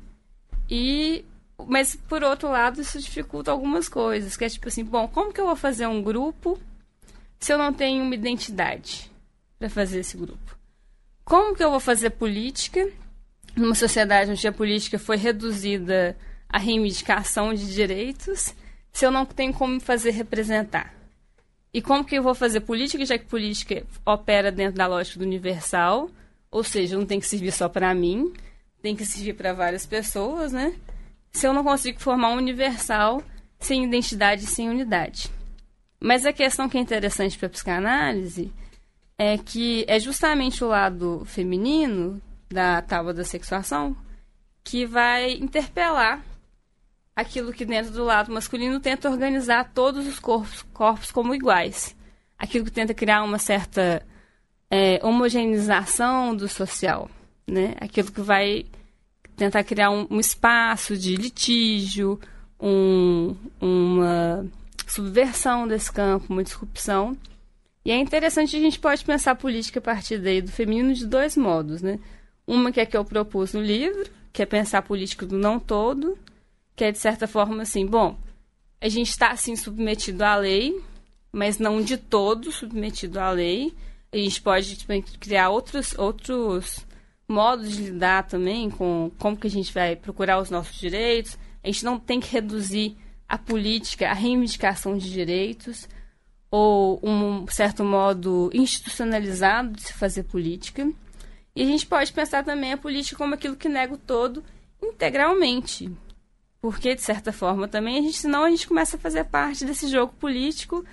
E 0.70 1.24
mas 1.68 1.96
por 1.96 2.24
outro 2.24 2.50
lado, 2.50 2.82
isso 2.82 3.00
dificulta 3.00 3.52
algumas 3.52 3.88
coisas, 3.88 4.36
que 4.36 4.44
é 4.44 4.50
tipo 4.50 4.68
assim, 4.68 4.84
bom, 4.84 5.08
como 5.08 5.32
que 5.32 5.40
eu 5.40 5.46
vou 5.46 5.56
fazer 5.56 5.86
um 5.86 6.02
grupo 6.02 6.60
se 7.40 7.54
eu 7.54 7.58
não 7.58 7.72
tenho 7.72 8.04
uma 8.04 8.16
identidade 8.16 9.12
para 9.60 9.70
fazer 9.70 10.00
esse 10.00 10.18
grupo? 10.18 10.58
Como 11.24 11.56
que 11.56 11.64
eu 11.64 11.70
vou 11.70 11.80
fazer 11.80 12.10
política 12.12 12.92
numa 13.56 13.76
sociedade 13.76 14.32
onde 14.32 14.48
a 14.48 14.52
política 14.52 14.98
foi 14.98 15.18
reduzida 15.18 16.18
à 16.50 16.58
reivindicação 16.58 17.54
de 17.54 17.74
direitos, 17.74 18.54
se 18.92 19.06
eu 19.06 19.12
não 19.12 19.26
tenho 19.26 19.54
como 19.54 19.76
me 19.76 19.80
fazer 19.80 20.12
representar? 20.12 20.94
E 21.74 21.82
como 21.82 22.04
que 22.04 22.16
eu 22.16 22.24
vou 22.24 22.36
fazer 22.36 22.62
política, 22.62 23.06
já 23.06 23.18
que 23.18 23.26
política 23.26 23.84
opera 24.06 24.52
dentro 24.52 24.76
da 24.76 24.88
lógica 24.88 25.20
do 25.20 25.26
universal, 25.26 26.10
ou 26.50 26.64
seja, 26.64 26.98
não 26.98 27.06
tem 27.06 27.20
que 27.20 27.26
servir 27.26 27.52
só 27.52 27.70
para 27.70 27.94
mim, 27.94 28.34
tem 28.82 28.96
que 28.96 29.06
servir 29.06 29.34
para 29.34 29.54
várias 29.54 29.86
pessoas, 29.86 30.52
né? 30.52 30.74
Se 31.32 31.48
eu 31.48 31.54
não 31.54 31.64
consigo 31.64 32.00
formar 32.02 32.30
um 32.30 32.38
universal 32.38 33.24
sem 33.58 33.86
identidade 33.86 34.44
e 34.44 34.48
sem 34.48 34.70
unidade. 34.70 35.30
Mas 36.00 36.26
a 36.26 36.34
questão 36.34 36.68
que 36.68 36.78
é 36.78 36.82
interessante 36.82 37.38
para 37.38 37.48
a 37.48 37.52
psicanálise 37.52 38.52
é 39.18 39.38
que 39.38 39.86
é 39.88 40.00
justamente 40.00 40.64
o 40.64 40.68
lado 40.68 41.24
feminino 41.26 42.22
da 42.54 42.82
tábua 42.82 43.14
da 43.14 43.24
sexuação, 43.24 43.96
que 44.64 44.86
vai 44.86 45.34
interpelar 45.34 46.22
aquilo 47.16 47.54
que 47.54 47.66
dentro 47.66 47.92
do 47.92 48.04
lado 48.04 48.32
masculino 48.32 48.80
tenta 48.80 49.10
organizar 49.10 49.72
todos 49.74 50.08
os 50.08 50.20
corpos, 50.20 50.62
corpos 50.74 51.12
como 51.12 51.36
iguais. 51.36 51.96
Aquilo 52.38 52.66
que 52.66 52.72
tenta 52.72 52.94
criar 52.94 53.24
uma 53.24 53.38
certa 53.38 54.06
é, 54.70 55.00
homogeneização 55.04 56.36
do 56.36 56.48
social. 56.48 57.10
Né? 57.48 57.76
Aquilo 57.80 58.12
que 58.12 58.22
vai 58.22 58.66
tentar 59.36 59.64
criar 59.64 59.92
um, 59.92 60.08
um 60.10 60.20
espaço 60.20 60.98
de 60.98 61.16
litígio, 61.16 62.20
um, 62.60 63.36
uma 63.60 64.46
subversão 64.88 65.68
desse 65.68 65.92
campo, 65.92 66.32
uma 66.32 66.44
disrupção. 66.44 67.18
E 67.84 67.92
é 67.92 67.98
interessante 67.98 68.56
a 68.56 68.60
gente 68.60 68.80
pode 68.80 69.04
pensar 69.04 69.32
a 69.32 69.36
política 69.36 69.80
a 69.80 69.82
partir 69.82 70.20
daí 70.20 70.42
do 70.42 70.52
feminino 70.52 70.94
de 70.94 71.06
dois 71.06 71.36
modos, 71.36 71.82
né? 71.82 72.00
Uma 72.48 72.72
que 72.72 72.80
é 72.80 72.86
que 72.86 72.98
eu 72.98 73.06
propus 73.06 73.54
no 73.54 73.62
livro, 73.62 74.10
que 74.34 74.42
é 74.42 74.46
pensar 74.46 74.80
a 74.80 74.84
política 74.84 75.26
do 75.26 75.38
não 75.38 75.60
todo, 75.60 76.18
que 76.76 76.84
é 76.84 76.92
de 76.92 76.98
certa 76.98 77.28
forma 77.28 77.62
assim, 77.62 77.86
bom, 77.86 78.18
a 78.80 78.90
gente 78.90 79.10
está 79.10 79.32
assim 79.32 79.56
submetido 79.56 80.24
à 80.24 80.36
lei, 80.36 80.82
mas 81.32 81.60
não 81.60 81.82
de 81.82 81.98
todo 81.98 82.52
submetido 82.52 83.20
à 83.20 83.30
lei. 83.30 83.74
A 84.12 84.18
gente 84.18 84.42
pode 84.42 84.76
tipo, 84.76 84.94
criar 85.20 85.50
outros, 85.50 85.98
outros 85.98 86.86
modos 87.28 87.72
de 87.72 87.84
lidar 87.84 88.28
também 88.28 88.70
com 88.70 89.12
como 89.18 89.38
que 89.38 89.48
a 89.48 89.50
gente 89.50 89.72
vai 89.72 89.96
procurar 89.96 90.42
os 90.42 90.50
nossos 90.50 90.76
direitos. 90.78 91.38
A 91.64 91.68
gente 91.68 91.86
não 91.86 92.00
tem 92.00 92.20
que 92.20 92.32
reduzir 92.32 92.98
a 93.30 93.38
política, 93.38 94.10
a 94.10 94.14
reivindicação 94.14 94.98
de 94.98 95.10
direitos 95.10 95.88
ou 96.50 97.00
um 97.02 97.48
certo 97.48 97.84
modo 97.84 98.50
institucionalizado 98.54 99.72
de 99.72 99.84
se 99.84 99.94
fazer 99.94 100.24
política. 100.24 100.92
E 101.56 101.64
a 101.64 101.66
gente 101.66 101.86
pode 101.86 102.12
pensar 102.14 102.44
também 102.44 102.74
a 102.74 102.78
política 102.78 103.18
como 103.18 103.34
aquilo 103.34 103.56
que 103.56 103.68
nega 103.68 103.94
o 103.94 103.98
todo 103.98 104.44
integralmente. 104.82 105.92
Porque, 106.62 106.96
de 106.96 107.02
certa 107.02 107.34
forma, 107.34 107.68
também, 107.68 107.98
a 107.98 108.02
gente, 108.02 108.18
senão 108.18 108.44
a 108.44 108.50
gente 108.50 108.68
começa 108.68 108.96
a 108.96 109.00
fazer 109.00 109.26
parte 109.26 109.66
desse 109.66 109.88
jogo 109.88 110.14
político 110.14 110.86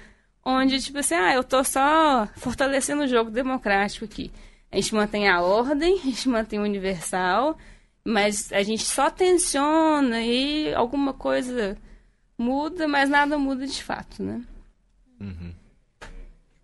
onde, 0.44 0.80
tipo 0.80 0.98
assim, 0.98 1.14
ah, 1.14 1.34
eu 1.34 1.44
tô 1.44 1.62
só 1.62 2.26
fortalecendo 2.36 3.02
o 3.02 3.08
jogo 3.08 3.30
democrático 3.30 4.06
aqui. 4.06 4.32
A 4.72 4.76
gente 4.76 4.94
mantém 4.94 5.28
a 5.28 5.42
ordem, 5.42 5.98
a 6.00 6.04
gente 6.04 6.28
mantém 6.28 6.58
o 6.58 6.62
universal, 6.62 7.58
mas 8.02 8.50
a 8.52 8.62
gente 8.62 8.84
só 8.84 9.10
tensiona 9.10 10.22
e 10.22 10.72
alguma 10.74 11.12
coisa 11.12 11.76
muda, 12.38 12.88
mas 12.88 13.10
nada 13.10 13.36
muda 13.36 13.66
de 13.66 13.82
fato, 13.82 14.22
né? 14.22 14.42
Uhum. 15.20 15.52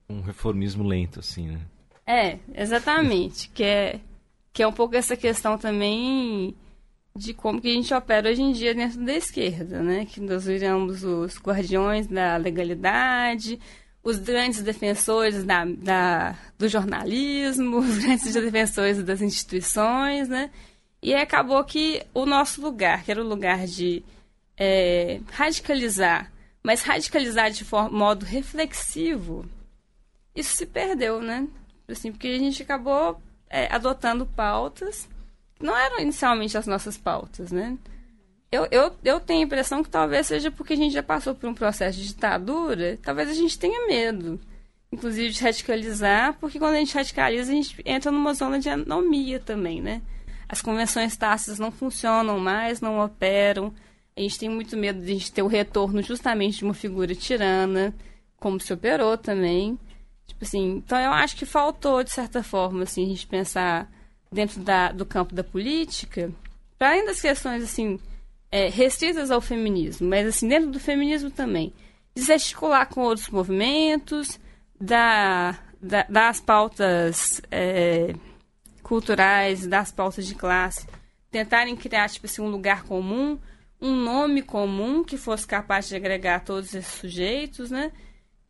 Um 0.09 0.21
reformismo 0.23 0.83
lento, 0.83 1.21
assim, 1.21 1.49
né? 1.49 1.61
É, 2.07 2.39
exatamente. 2.55 3.49
que, 3.51 3.63
é, 3.63 4.01
que 4.53 4.63
é 4.63 4.67
um 4.67 4.73
pouco 4.73 4.95
essa 4.97 5.17
questão 5.17 5.57
também 5.59 6.55
de 7.17 7.33
como 7.33 7.61
que 7.61 7.69
a 7.69 7.73
gente 7.73 7.95
opera 7.95 8.29
hoje 8.29 8.43
em 8.43 8.53
dia 8.53 8.75
dentro 8.75 9.05
da 9.05 9.15
esquerda, 9.15 9.83
né? 9.83 10.05
Que 10.05 10.21
nós 10.21 10.47
viramos 10.47 11.05
os 11.05 11.39
guardiões 11.39 12.07
da 12.07 12.37
legalidade, 12.37 13.61
os 14.03 14.19
grandes 14.19 14.63
defensores 14.63 15.45
da, 15.45 15.65
da, 15.65 16.37
do 16.59 16.69
jornalismo, 16.69 17.79
os 17.81 17.99
grandes 17.99 18.33
defensores 18.33 19.03
das 19.03 19.23
instituições, 19.23 20.29
né? 20.29 20.51
E 21.01 21.15
acabou 21.15 21.63
que 21.65 22.03
o 22.13 22.27
nosso 22.27 22.61
lugar, 22.61 23.05
que 23.05 23.11
era 23.11 23.23
o 23.23 23.29
lugar 23.29 23.67
de 23.67 24.03
é, 24.57 25.21
radicalizar, 25.31 26.33
mas 26.63 26.83
radicalizar 26.83 27.51
de 27.51 27.65
modo 27.91 28.25
reflexivo, 28.25 29.45
isso 30.35 30.57
se 30.57 30.67
perdeu, 30.67 31.21
né? 31.21 31.47
Assim, 31.89 32.11
porque 32.11 32.29
a 32.29 32.39
gente 32.39 32.63
acabou 32.63 33.21
é, 33.51 33.73
adotando 33.73 34.27
pautas 34.27 35.09
que 35.55 35.65
não 35.65 35.77
eram 35.77 36.01
inicialmente 36.01 36.57
as 36.57 36.67
nossas 36.67 36.97
pautas, 36.97 37.53
né? 37.53 37.77
Eu, 38.51 38.69
eu, 38.71 38.93
eu 39.05 39.21
tenho 39.21 39.41
a 39.41 39.45
impressão 39.45 39.83
que 39.83 39.91
talvez 39.91 40.29
seja 40.29 40.51
porque 40.51 40.75
a 40.75 40.77
gente 40.77 40.93
já 40.93 41.03
passou 41.03 41.35
por 41.35 41.49
um 41.49 41.55
processo 41.55 41.99
de 41.99 42.07
ditadura, 42.07 42.99
talvez 43.03 43.29
a 43.29 43.35
gente 43.35 43.59
tenha 43.59 43.87
medo, 43.87 44.41
inclusive, 44.93 45.31
de 45.31 45.43
radicalizar, 45.43 46.35
porque 46.39 46.59
quando 46.59 46.75
a 46.75 46.79
gente 46.79 46.95
radicaliza, 46.95 47.51
a 47.51 47.55
gente 47.55 47.83
entra 47.85 48.13
numa 48.13 48.33
zona 48.33 48.61
de 48.61 48.69
anomia 48.69 49.41
também, 49.41 49.81
né? 49.81 50.03
As 50.49 50.63
convenções 50.63 51.17
tácitas 51.17 51.59
não 51.59 51.73
funcionam 51.73 52.39
mais, 52.39 52.81
não 52.81 53.01
operam, 53.05 53.75
a 54.17 54.21
gente 54.21 54.39
tem 54.39 54.49
muito 54.49 54.77
medo 54.77 55.01
de 55.01 55.11
a 55.11 55.15
gente 55.15 55.33
ter 55.33 55.43
o 55.43 55.49
retorno 55.49 56.01
justamente 56.01 56.59
de 56.59 56.65
uma 56.65 56.75
figura 56.75 57.15
tirana, 57.15 57.93
como 58.37 58.61
se 58.61 58.73
operou 58.73 59.19
também. 59.19 59.77
Tipo 60.27 60.45
assim, 60.45 60.77
então 60.77 60.99
eu 60.99 61.13
acho 61.13 61.37
que 61.37 61.47
faltou, 61.47 62.03
de 62.03 62.11
certa 62.11 62.43
forma, 62.43 62.83
assim, 62.83 63.05
a 63.05 63.09
gente 63.09 63.27
pensar 63.27 63.91
dentro 64.31 64.61
da, 64.61 64.91
do 64.91 65.07
campo 65.07 65.35
da 65.35 65.45
política, 65.45 66.33
para 66.79 66.91
além 66.91 67.07
das 67.07 67.21
questões, 67.21 67.63
assim, 67.63 68.01
é, 68.51 68.69
restritas 68.69 69.31
ao 69.31 69.41
feminismo, 69.41 70.09
mas, 70.09 70.27
assim, 70.27 70.49
dentro 70.49 70.71
do 70.71 70.81
feminismo 70.81 71.31
também, 71.31 71.73
desarticular 72.15 72.89
com 72.89 73.03
outros 73.03 73.29
movimentos, 73.29 74.39
da, 74.81 75.59
da 75.81 76.03
das 76.09 76.41
pautas 76.41 77.41
é, 77.51 78.15
culturais, 78.83 79.67
das 79.67 79.91
pautas 79.91 80.27
de 80.27 80.35
classe, 80.35 80.87
tentarem 81.31 81.77
criar, 81.77 82.09
tipo 82.09 82.27
assim, 82.27 82.43
um 82.43 82.49
lugar 82.49 82.85
comum, 82.85 83.39
um 83.81 83.93
nome 83.95 84.43
comum 84.43 85.03
que 85.03 85.17
fosse 85.17 85.47
capaz 85.47 85.89
de 85.89 85.97
agregar 85.97 86.45
todos 86.45 86.75
esses 86.75 86.93
sujeitos, 86.93 87.71
né? 87.71 87.93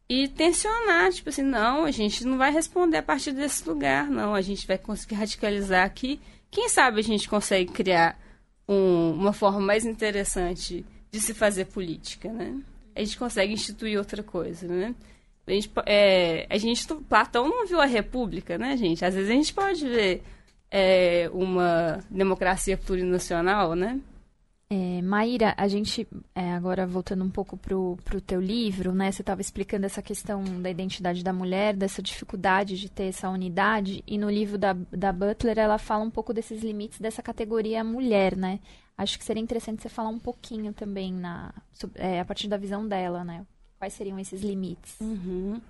E 0.09 0.29
tensionar, 0.29 1.11
tipo 1.13 1.31
assim, 1.31 1.43
não, 1.43 1.85
a 1.85 1.91
gente 1.91 2.25
não 2.25 2.37
vai 2.37 2.53
responder 2.53 2.99
a 2.99 3.03
partir 3.03 3.33
desse 3.33 3.67
lugar, 3.69 4.09
não. 4.09 4.35
A 4.35 4.43
gente 4.43 4.67
vai 4.67 4.77
conseguir 4.77 5.15
radicalizar 5.15 5.85
aqui. 5.85 6.21
Quem 6.51 6.69
sabe 6.69 7.01
a 7.01 7.03
gente 7.03 7.29
consegue 7.29 7.73
criar 7.73 8.19
um, 8.69 9.13
uma 9.13 9.33
forma 9.33 9.61
mais 9.61 9.85
interessante 9.85 10.85
de 11.11 11.21
se 11.21 11.33
fazer 11.33 11.67
política, 11.67 12.31
né? 12.33 12.61
A 12.95 13.01
gente 13.01 13.17
consegue 13.19 13.53
instituir 13.53 13.99
outra 13.99 14.23
coisa, 14.23 14.69
né? 14.69 14.95
A 15.47 15.51
gente, 15.51 15.71
é, 15.87 16.47
a 16.49 16.57
gente, 16.59 16.87
Platão 17.09 17.49
não 17.49 17.67
viu 17.67 17.81
a 17.81 17.87
república, 17.87 18.57
né, 18.57 18.77
gente? 18.77 19.05
Às 19.05 19.15
vezes 19.15 19.31
a 19.31 19.35
gente 19.35 19.53
pode 19.53 19.87
ver 19.87 20.23
é, 20.71 21.31
uma 21.33 22.01
democracia 22.11 22.77
plurinacional, 22.77 23.75
né? 23.75 24.01
É, 24.71 25.03
Maíra, 25.03 25.55
a 25.59 25.69
gente, 25.69 26.09
é, 26.35 26.53
agora 26.53 26.87
voltando 26.87 27.23
um 27.23 27.31
pouco 27.31 27.57
pro, 27.57 27.99
pro 28.03 28.21
teu 28.21 28.41
livro, 28.41 28.95
né? 28.95 29.13
Você 29.13 29.21
estava 29.21 29.41
explicando 29.41 29.85
essa 29.85 30.01
questão 30.01 30.43
da 30.63 30.71
identidade 30.71 31.23
da 31.23 31.33
mulher, 31.33 31.77
dessa 31.77 32.01
dificuldade 32.01 32.79
de 32.79 32.89
ter 32.89 33.05
essa 33.05 33.29
unidade, 33.29 34.03
e 34.07 34.17
no 34.17 34.31
livro 34.31 34.57
da, 34.57 34.73
da 34.91 35.13
Butler 35.13 35.59
ela 35.59 35.77
fala 35.77 36.03
um 36.03 36.11
pouco 36.11 36.33
desses 36.33 36.63
limites 36.63 36.99
dessa 36.99 37.23
categoria 37.23 37.85
mulher, 37.85 38.37
né? 38.37 38.59
Acho 38.97 39.19
que 39.19 39.25
seria 39.25 39.43
interessante 39.43 39.83
você 39.83 39.89
falar 39.89 40.09
um 40.09 40.19
pouquinho 40.19 40.73
também 40.73 41.13
na, 41.13 41.53
é, 41.97 42.21
a 42.21 42.25
partir 42.25 42.49
da 42.49 42.57
visão 42.57 42.89
dela, 42.89 43.23
né? 43.23 43.45
Quais 43.79 43.93
seriam 43.93 44.19
esses 44.19 44.41
limites? 44.41 44.97
Uhum. 45.01 45.61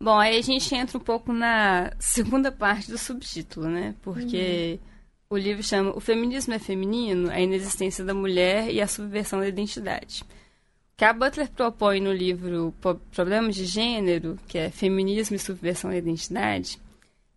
Bom, 0.00 0.18
aí 0.18 0.38
a 0.38 0.42
gente 0.42 0.72
entra 0.74 0.98
um 0.98 1.00
pouco 1.00 1.32
na 1.32 1.92
segunda 1.98 2.52
parte 2.52 2.90
do 2.90 2.98
subtítulo, 2.98 3.66
né? 3.68 3.94
Porque... 4.02 4.78
Uhum 4.80 4.95
o 5.28 5.36
livro 5.36 5.62
chama 5.62 5.96
O 5.96 6.00
Feminismo 6.00 6.54
é 6.54 6.58
Feminino? 6.58 7.30
A 7.30 7.40
Inexistência 7.40 8.04
da 8.04 8.14
Mulher 8.14 8.70
e 8.70 8.80
a 8.80 8.86
Subversão 8.86 9.40
da 9.40 9.48
Identidade. 9.48 10.22
O 10.22 10.96
que 10.96 11.04
a 11.04 11.12
Butler 11.12 11.50
propõe 11.50 12.00
no 12.00 12.12
livro 12.12 12.74
Problemas 13.14 13.54
de 13.54 13.66
Gênero, 13.66 14.38
que 14.48 14.56
é 14.56 14.70
Feminismo 14.70 15.36
e 15.36 15.38
Subversão 15.38 15.90
da 15.90 15.96
Identidade, 15.96 16.78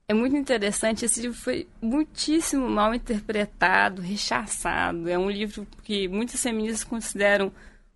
é 0.07 0.13
muito 0.13 0.35
interessante. 0.35 1.05
Esse 1.05 1.21
livro 1.21 1.37
foi 1.37 1.67
muitíssimo 1.79 2.67
mal 2.67 2.95
interpretado, 2.95 4.01
rechaçado. 4.01 5.07
É 5.07 5.17
um 5.17 5.29
livro 5.29 5.67
que 5.83 6.07
muitas 6.07 6.41
feministas 6.41 6.83
consideram 6.83 7.51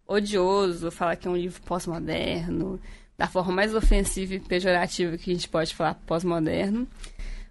odioso, 0.05 0.91
falar 0.91 1.15
que 1.15 1.27
é 1.27 1.31
um 1.31 1.35
livro 1.35 1.61
pós-moderno, 1.63 2.79
da 3.17 3.27
forma 3.27 3.53
mais 3.53 3.73
ofensiva 3.73 4.35
e 4.35 4.39
pejorativa 4.39 5.17
que 5.17 5.31
a 5.31 5.33
gente 5.33 5.49
pode 5.49 5.73
falar 5.73 5.95
pós-moderno. 6.05 6.87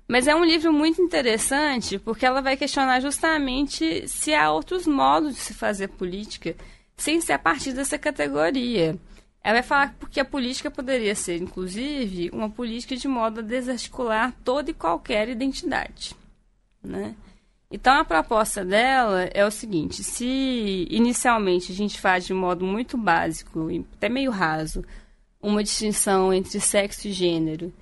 Mas 0.06 0.26
é 0.26 0.34
um 0.34 0.44
livro 0.44 0.72
muito 0.72 1.00
interessante 1.00 1.98
porque 1.98 2.26
ela 2.26 2.42
vai 2.42 2.56
questionar 2.56 3.00
justamente 3.00 4.06
se 4.08 4.34
há 4.34 4.50
outros 4.50 4.86
modos 4.86 5.34
de 5.34 5.40
se 5.40 5.54
fazer 5.54 5.88
política 5.88 6.56
sem 6.96 7.20
ser 7.20 7.32
a 7.32 7.38
partir 7.38 7.72
dessa 7.72 7.98
categoria. 7.98 8.98
Ela 9.42 9.54
vai 9.54 9.62
falar 9.62 9.96
porque 9.98 10.20
a 10.20 10.24
política 10.24 10.70
poderia 10.70 11.14
ser, 11.14 11.40
inclusive, 11.40 12.30
uma 12.32 12.48
política 12.48 12.96
de 12.96 13.08
modo 13.08 13.40
a 13.40 13.42
desarticular 13.42 14.32
toda 14.44 14.70
e 14.70 14.74
qualquer 14.74 15.28
identidade. 15.28 16.14
Né? 16.82 17.16
Então, 17.70 17.94
a 17.94 18.04
proposta 18.04 18.64
dela 18.64 19.22
é 19.32 19.44
o 19.44 19.50
seguinte: 19.50 20.04
se 20.04 20.86
inicialmente 20.90 21.72
a 21.72 21.74
gente 21.74 22.00
faz 22.00 22.26
de 22.26 22.34
modo 22.34 22.64
muito 22.64 22.96
básico, 22.96 23.68
até 23.96 24.08
meio 24.08 24.30
raso, 24.30 24.84
uma 25.40 25.62
distinção 25.62 26.32
entre 26.32 26.60
sexo 26.60 27.08
e 27.08 27.12
gênero, 27.12 27.72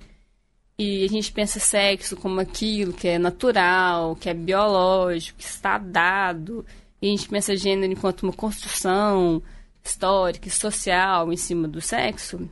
e 0.77 1.05
a 1.05 1.07
gente 1.07 1.31
pensa 1.31 1.59
sexo 1.59 2.15
como 2.15 2.39
aquilo 2.39 2.93
que 2.93 3.07
é 3.07 3.19
natural, 3.19 4.15
que 4.15 4.29
é 4.29 4.33
biológico, 4.33 5.37
que 5.37 5.43
está 5.43 5.77
dado. 5.77 6.65
E 7.01 7.07
a 7.07 7.11
gente 7.11 7.29
pensa 7.29 7.55
gênero 7.55 7.91
enquanto 7.91 8.23
uma 8.23 8.33
construção 8.33 9.41
histórica 9.83 10.47
e 10.47 10.51
social 10.51 11.31
em 11.31 11.37
cima 11.37 11.67
do 11.67 11.81
sexo. 11.81 12.49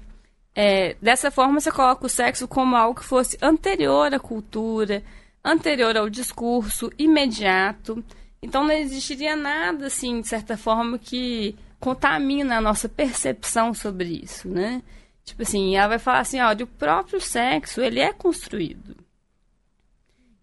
É, 0.56 0.96
dessa 1.02 1.32
forma, 1.32 1.60
você 1.60 1.72
coloca 1.72 2.06
o 2.06 2.10
sexo 2.10 2.48
como 2.48 2.76
algo 2.76 3.00
que 3.00 3.06
fosse 3.06 3.38
anterior 3.42 4.14
à 4.14 4.20
cultura, 4.20 5.04
anterior 5.44 5.96
ao 5.96 6.10
discurso, 6.10 6.92
imediato. 6.98 8.04
Então, 8.42 8.64
não 8.64 8.74
existiria 8.74 9.36
nada, 9.36 9.88
assim, 9.88 10.22
de 10.22 10.28
certa 10.28 10.58
forma, 10.58 10.98
que 10.98 11.56
contamina 11.80 12.58
a 12.58 12.62
nossa 12.62 12.90
percepção 12.90 13.74
sobre 13.74 14.22
isso, 14.24 14.50
né? 14.50 14.82
Tipo 15.30 15.44
assim, 15.44 15.76
ela 15.76 15.90
vai 15.90 16.00
falar 16.00 16.20
assim, 16.22 16.40
ó, 16.40 16.52
o 16.52 16.68
próprio 16.68 17.22
sexo, 17.22 17.82
ele 17.82 18.00
é 18.00 18.12
construído. 18.12 18.96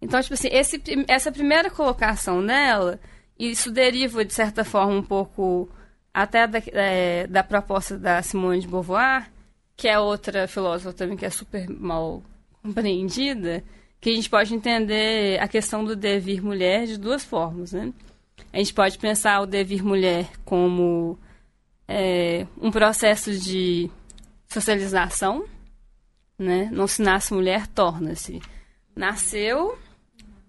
Então, 0.01 0.21
tipo 0.21 0.33
assim, 0.33 0.47
esse, 0.49 0.81
essa 1.07 1.29
primeira 1.29 1.69
colocação 1.69 2.41
nela, 2.41 2.99
isso 3.37 3.69
deriva, 3.69 4.23
de 4.23 4.33
certa 4.33 4.63
forma, 4.63 4.93
um 4.93 5.03
pouco 5.03 5.69
até 6.13 6.47
da, 6.47 6.61
é, 6.67 7.27
da 7.27 7.43
proposta 7.43 7.97
da 7.97 8.21
Simone 8.21 8.61
de 8.61 8.67
Beauvoir, 8.67 9.29
que 9.75 9.89
é 9.89 9.99
outra 9.99 10.47
filósofa 10.47 10.93
também 10.93 11.17
que 11.17 11.25
é 11.25 11.29
super 11.29 11.69
mal 11.69 12.23
compreendida, 12.63 13.61
que 13.99 14.09
a 14.09 14.15
gente 14.15 14.29
pode 14.29 14.55
entender 14.55 15.37
a 15.41 15.47
questão 15.49 15.83
do 15.83 15.97
devir 15.97 16.41
mulher 16.41 16.85
de 16.85 16.97
duas 16.97 17.25
formas, 17.25 17.73
né? 17.73 17.91
A 18.53 18.57
gente 18.57 18.73
pode 18.73 18.97
pensar 18.97 19.41
o 19.41 19.45
devir 19.45 19.83
mulher 19.83 20.29
como 20.45 21.19
é, 21.87 22.47
um 22.61 22.71
processo 22.71 23.37
de 23.37 23.91
socialização, 24.47 25.45
né? 26.37 26.69
Não 26.71 26.87
se 26.87 27.01
nasce 27.01 27.33
mulher, 27.33 27.67
torna-se. 27.67 28.41
Nasceu, 28.95 29.77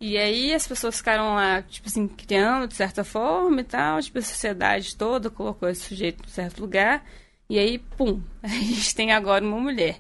e 0.01 0.17
aí 0.17 0.55
as 0.55 0.67
pessoas 0.67 0.99
ficaram 0.99 1.35
lá, 1.35 1.61
tipo 1.63 1.89
assim, 1.89 2.07
criando 2.07 2.69
de 2.69 2.75
certa 2.75 3.03
forma 3.03 3.61
e 3.61 3.65
tal, 3.65 4.01
tipo, 4.01 4.19
a 4.19 4.23
sociedade 4.23 4.97
toda 4.97 5.29
colocou 5.29 5.69
esse 5.69 5.83
sujeito 5.83 6.25
em 6.25 6.29
certo 6.29 6.61
lugar, 6.61 7.05
e 7.51 7.59
aí, 7.59 7.79
pum, 7.79 8.23
a 8.43 8.49
gente 8.49 8.95
tem 8.95 9.13
agora 9.13 9.45
uma 9.45 9.59
mulher. 9.59 9.99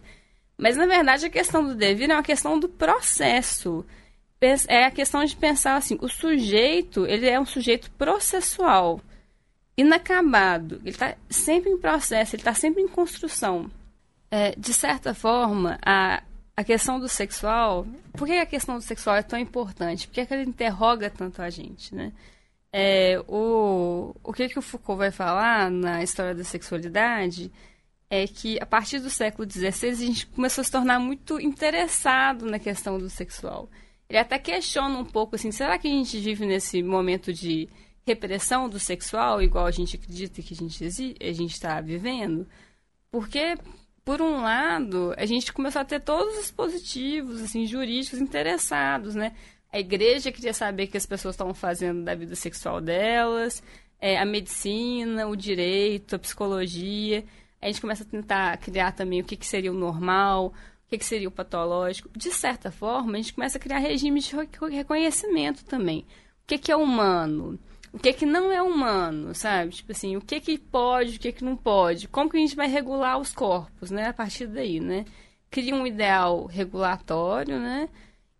Mas, 0.56 0.76
na 0.76 0.86
verdade, 0.86 1.26
a 1.26 1.30
questão 1.30 1.64
do 1.64 1.74
devir 1.74 2.10
é 2.10 2.14
uma 2.14 2.22
questão 2.22 2.58
do 2.58 2.68
processo. 2.68 3.84
É 4.68 4.84
a 4.84 4.90
questão 4.90 5.24
de 5.24 5.34
pensar 5.36 5.76
assim, 5.76 5.98
o 6.00 6.08
sujeito, 6.08 7.04
ele 7.06 7.28
é 7.28 7.40
um 7.40 7.46
sujeito 7.46 7.90
processual, 7.92 9.00
inacabado. 9.76 10.76
Ele 10.76 10.90
está 10.90 11.16
sempre 11.28 11.70
em 11.70 11.78
processo, 11.78 12.36
ele 12.36 12.40
está 12.40 12.54
sempre 12.54 12.82
em 12.82 12.88
construção. 12.88 13.68
É, 14.30 14.54
de 14.56 14.72
certa 14.74 15.14
forma, 15.14 15.78
a, 15.84 16.22
a 16.56 16.64
questão 16.64 17.00
do 17.00 17.08
sexual... 17.08 17.86
Por 18.12 18.26
que 18.26 18.34
a 18.34 18.46
questão 18.46 18.76
do 18.76 18.82
sexual 18.82 19.16
é 19.16 19.22
tão 19.22 19.38
importante? 19.38 20.06
Porque 20.06 20.20
é 20.20 20.26
que 20.26 20.34
ela 20.34 20.42
interroga 20.42 21.08
tanto 21.08 21.40
a 21.40 21.48
gente, 21.48 21.94
né? 21.94 22.12
É, 22.72 23.18
o, 23.26 24.14
o 24.22 24.32
que, 24.32 24.48
que 24.48 24.58
o 24.58 24.62
Foucault 24.62 24.98
vai 24.98 25.10
falar 25.10 25.70
na 25.70 26.02
história 26.02 26.34
da 26.34 26.44
sexualidade 26.44 27.50
é 28.10 28.26
que 28.26 28.58
a 28.60 28.66
partir 28.66 29.00
do 29.00 29.10
século 29.10 29.50
XVI 29.50 29.88
a 29.88 29.94
gente 29.94 30.26
começou 30.26 30.62
a 30.62 30.64
se 30.64 30.70
tornar 30.70 30.98
muito 30.98 31.40
interessado 31.40 32.46
na 32.46 32.58
questão 32.58 32.98
do 32.98 33.08
sexual. 33.08 33.70
Ele 34.08 34.18
até 34.18 34.38
questiona 34.38 34.98
um 34.98 35.04
pouco 35.04 35.36
assim, 35.36 35.50
será 35.50 35.78
que 35.78 35.86
a 35.86 35.90
gente 35.90 36.18
vive 36.18 36.46
nesse 36.46 36.82
momento 36.82 37.32
de 37.32 37.68
repressão 38.06 38.68
do 38.68 38.78
sexual, 38.78 39.42
igual 39.42 39.66
a 39.66 39.70
gente 39.70 39.96
acredita 39.96 40.40
que 40.42 40.54
a 40.54 41.32
gente 41.32 41.52
está 41.52 41.80
vivendo? 41.80 42.46
Porque 43.10 43.56
por 44.08 44.22
um 44.22 44.40
lado, 44.40 45.12
a 45.18 45.26
gente 45.26 45.52
começou 45.52 45.82
a 45.82 45.84
ter 45.84 46.00
todos 46.00 46.38
os 46.38 46.50
positivos 46.50 47.42
assim 47.42 47.66
jurídicos 47.66 48.18
interessados, 48.18 49.14
né? 49.14 49.34
A 49.70 49.78
igreja 49.78 50.32
queria 50.32 50.54
saber 50.54 50.84
o 50.84 50.88
que 50.88 50.96
as 50.96 51.04
pessoas 51.04 51.34
estavam 51.34 51.52
fazendo 51.52 52.02
da 52.02 52.14
vida 52.14 52.34
sexual 52.34 52.80
delas, 52.80 53.62
é, 54.00 54.16
a 54.18 54.24
medicina, 54.24 55.28
o 55.28 55.36
direito, 55.36 56.16
a 56.16 56.18
psicologia 56.18 57.22
a 57.60 57.66
gente 57.66 57.82
começa 57.82 58.02
a 58.02 58.06
tentar 58.06 58.56
criar 58.56 58.92
também 58.92 59.20
o 59.20 59.24
que, 59.24 59.36
que 59.36 59.46
seria 59.46 59.70
o 59.70 59.74
normal, 59.74 60.46
o 60.46 60.88
que, 60.88 60.96
que 60.96 61.04
seria 61.04 61.28
o 61.28 61.32
patológico. 61.32 62.08
De 62.16 62.30
certa 62.30 62.70
forma, 62.70 63.12
a 63.12 63.16
gente 63.16 63.34
começa 63.34 63.58
a 63.58 63.60
criar 63.60 63.78
regimes 63.78 64.24
de 64.24 64.34
reconhecimento 64.70 65.64
também. 65.64 66.00
O 66.00 66.46
que, 66.46 66.56
que 66.56 66.72
é 66.72 66.76
humano? 66.76 67.58
O 67.98 68.00
que, 68.00 68.12
que 68.12 68.24
não 68.24 68.52
é 68.52 68.62
humano, 68.62 69.34
sabe? 69.34 69.72
Tipo 69.72 69.90
assim, 69.90 70.16
o 70.16 70.20
que, 70.20 70.38
que 70.38 70.56
pode, 70.56 71.16
o 71.16 71.18
que, 71.18 71.32
que 71.32 71.44
não 71.44 71.56
pode. 71.56 72.06
Como 72.06 72.30
que 72.30 72.36
a 72.36 72.40
gente 72.40 72.54
vai 72.54 72.68
regular 72.68 73.18
os 73.18 73.32
corpos, 73.32 73.90
né? 73.90 74.06
A 74.06 74.12
partir 74.12 74.46
daí, 74.46 74.78
né? 74.78 75.04
Cria 75.50 75.74
um 75.74 75.84
ideal 75.84 76.46
regulatório, 76.46 77.58
né? 77.58 77.88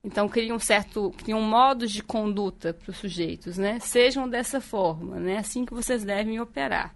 Então 0.05 0.29
cria 0.29 0.55
um 0.55 0.61
certo, 0.61 1.13
cria 1.19 1.37
um 1.37 1.43
modos 1.43 1.91
de 1.91 2.05
conduta 2.05 2.73
para 2.73 2.93
os 2.93 2.99
sujeitos, 2.99 3.59
né? 3.59 3.81
Sejam 3.81 4.29
dessa 4.29 4.61
forma, 4.61 5.19
né? 5.19 5.39
Assim 5.39 5.67
que 5.67 5.75
vocês 5.75 6.05
devem 6.05 6.39
operar. 6.39 6.95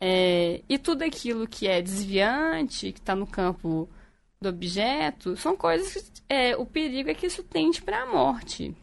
É, 0.00 0.62
e 0.68 0.78
tudo 0.78 1.02
aquilo 1.02 1.48
que 1.48 1.66
é 1.66 1.82
desviante, 1.82 2.92
que 2.92 3.00
está 3.00 3.16
no 3.16 3.26
campo 3.26 3.88
do 4.40 4.48
objeto, 4.48 5.36
são 5.36 5.56
coisas 5.56 6.08
que 6.08 6.22
é, 6.28 6.56
o 6.56 6.64
perigo 6.64 7.10
é 7.10 7.14
que 7.14 7.26
isso 7.26 7.42
tende 7.42 7.82
para 7.82 8.04
a 8.04 8.06
morte. 8.06 8.76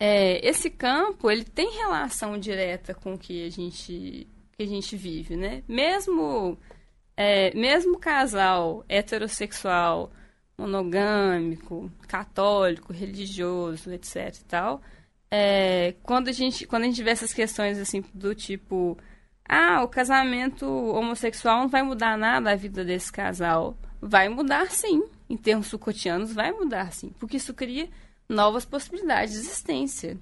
É, 0.00 0.46
esse 0.46 0.70
campo 0.70 1.30
ele 1.30 1.44
tem 1.44 1.76
relação 1.76 2.38
direta 2.38 2.94
com 2.94 3.14
o 3.14 3.18
que 3.18 3.44
a 3.46 3.50
gente, 3.50 4.28
que 4.52 4.62
a 4.62 4.66
gente 4.66 4.96
vive, 4.96 5.36
né? 5.36 5.62
Mesmo, 5.66 6.56
é, 7.16 7.52
mesmo 7.54 7.98
casal 7.98 8.84
heterossexual, 8.88 10.12
monogâmico, 10.56 11.90
católico, 12.06 12.92
religioso, 12.92 13.92
etc. 13.92 14.36
E 14.40 14.44
tal, 14.44 14.82
é, 15.30 15.94
quando 16.02 16.28
a 16.28 16.32
gente 16.32 16.66
quando 16.66 16.84
a 16.84 16.86
gente 16.86 17.02
vê 17.02 17.10
essas 17.10 17.34
questões 17.34 17.78
assim 17.78 18.02
do 18.14 18.34
tipo 18.34 18.96
ah, 19.48 19.82
o 19.82 19.88
casamento 19.88 20.66
homossexual 20.66 21.60
não 21.60 21.68
vai 21.68 21.82
mudar 21.82 22.18
nada 22.18 22.52
a 22.52 22.56
vida 22.56 22.84
desse 22.84 23.10
casal. 23.10 23.76
Vai 24.00 24.28
mudar 24.28 24.70
sim. 24.70 25.02
Em 25.28 25.36
termos 25.36 25.68
sucotianos, 25.68 26.32
vai 26.34 26.52
mudar 26.52 26.92
sim. 26.92 27.10
Porque 27.18 27.38
isso 27.38 27.54
cria 27.54 27.88
novas 28.28 28.64
possibilidades 28.64 29.34
de 29.34 29.40
existência. 29.40 30.18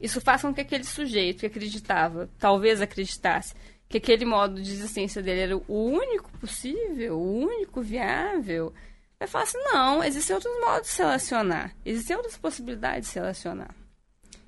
Isso 0.00 0.20
faz 0.20 0.42
com 0.42 0.52
que 0.52 0.60
aquele 0.60 0.84
sujeito 0.84 1.40
que 1.40 1.46
acreditava, 1.46 2.28
talvez 2.38 2.80
acreditasse, 2.80 3.54
que 3.88 3.98
aquele 3.98 4.24
modo 4.24 4.60
de 4.60 4.70
existência 4.70 5.22
dele 5.22 5.40
era 5.40 5.56
o 5.56 5.64
único 5.68 6.30
possível, 6.38 7.16
o 7.18 7.38
único 7.44 7.80
viável, 7.80 8.72
vai 9.18 9.28
falar 9.28 9.44
assim, 9.44 9.58
não, 9.58 10.02
existem 10.02 10.34
outros 10.34 10.60
modos 10.60 10.88
de 10.88 10.94
se 10.94 11.02
relacionar, 11.02 11.74
existem 11.84 12.16
outras 12.16 12.36
possibilidades 12.36 13.08
de 13.08 13.12
se 13.12 13.18
relacionar. 13.18 13.74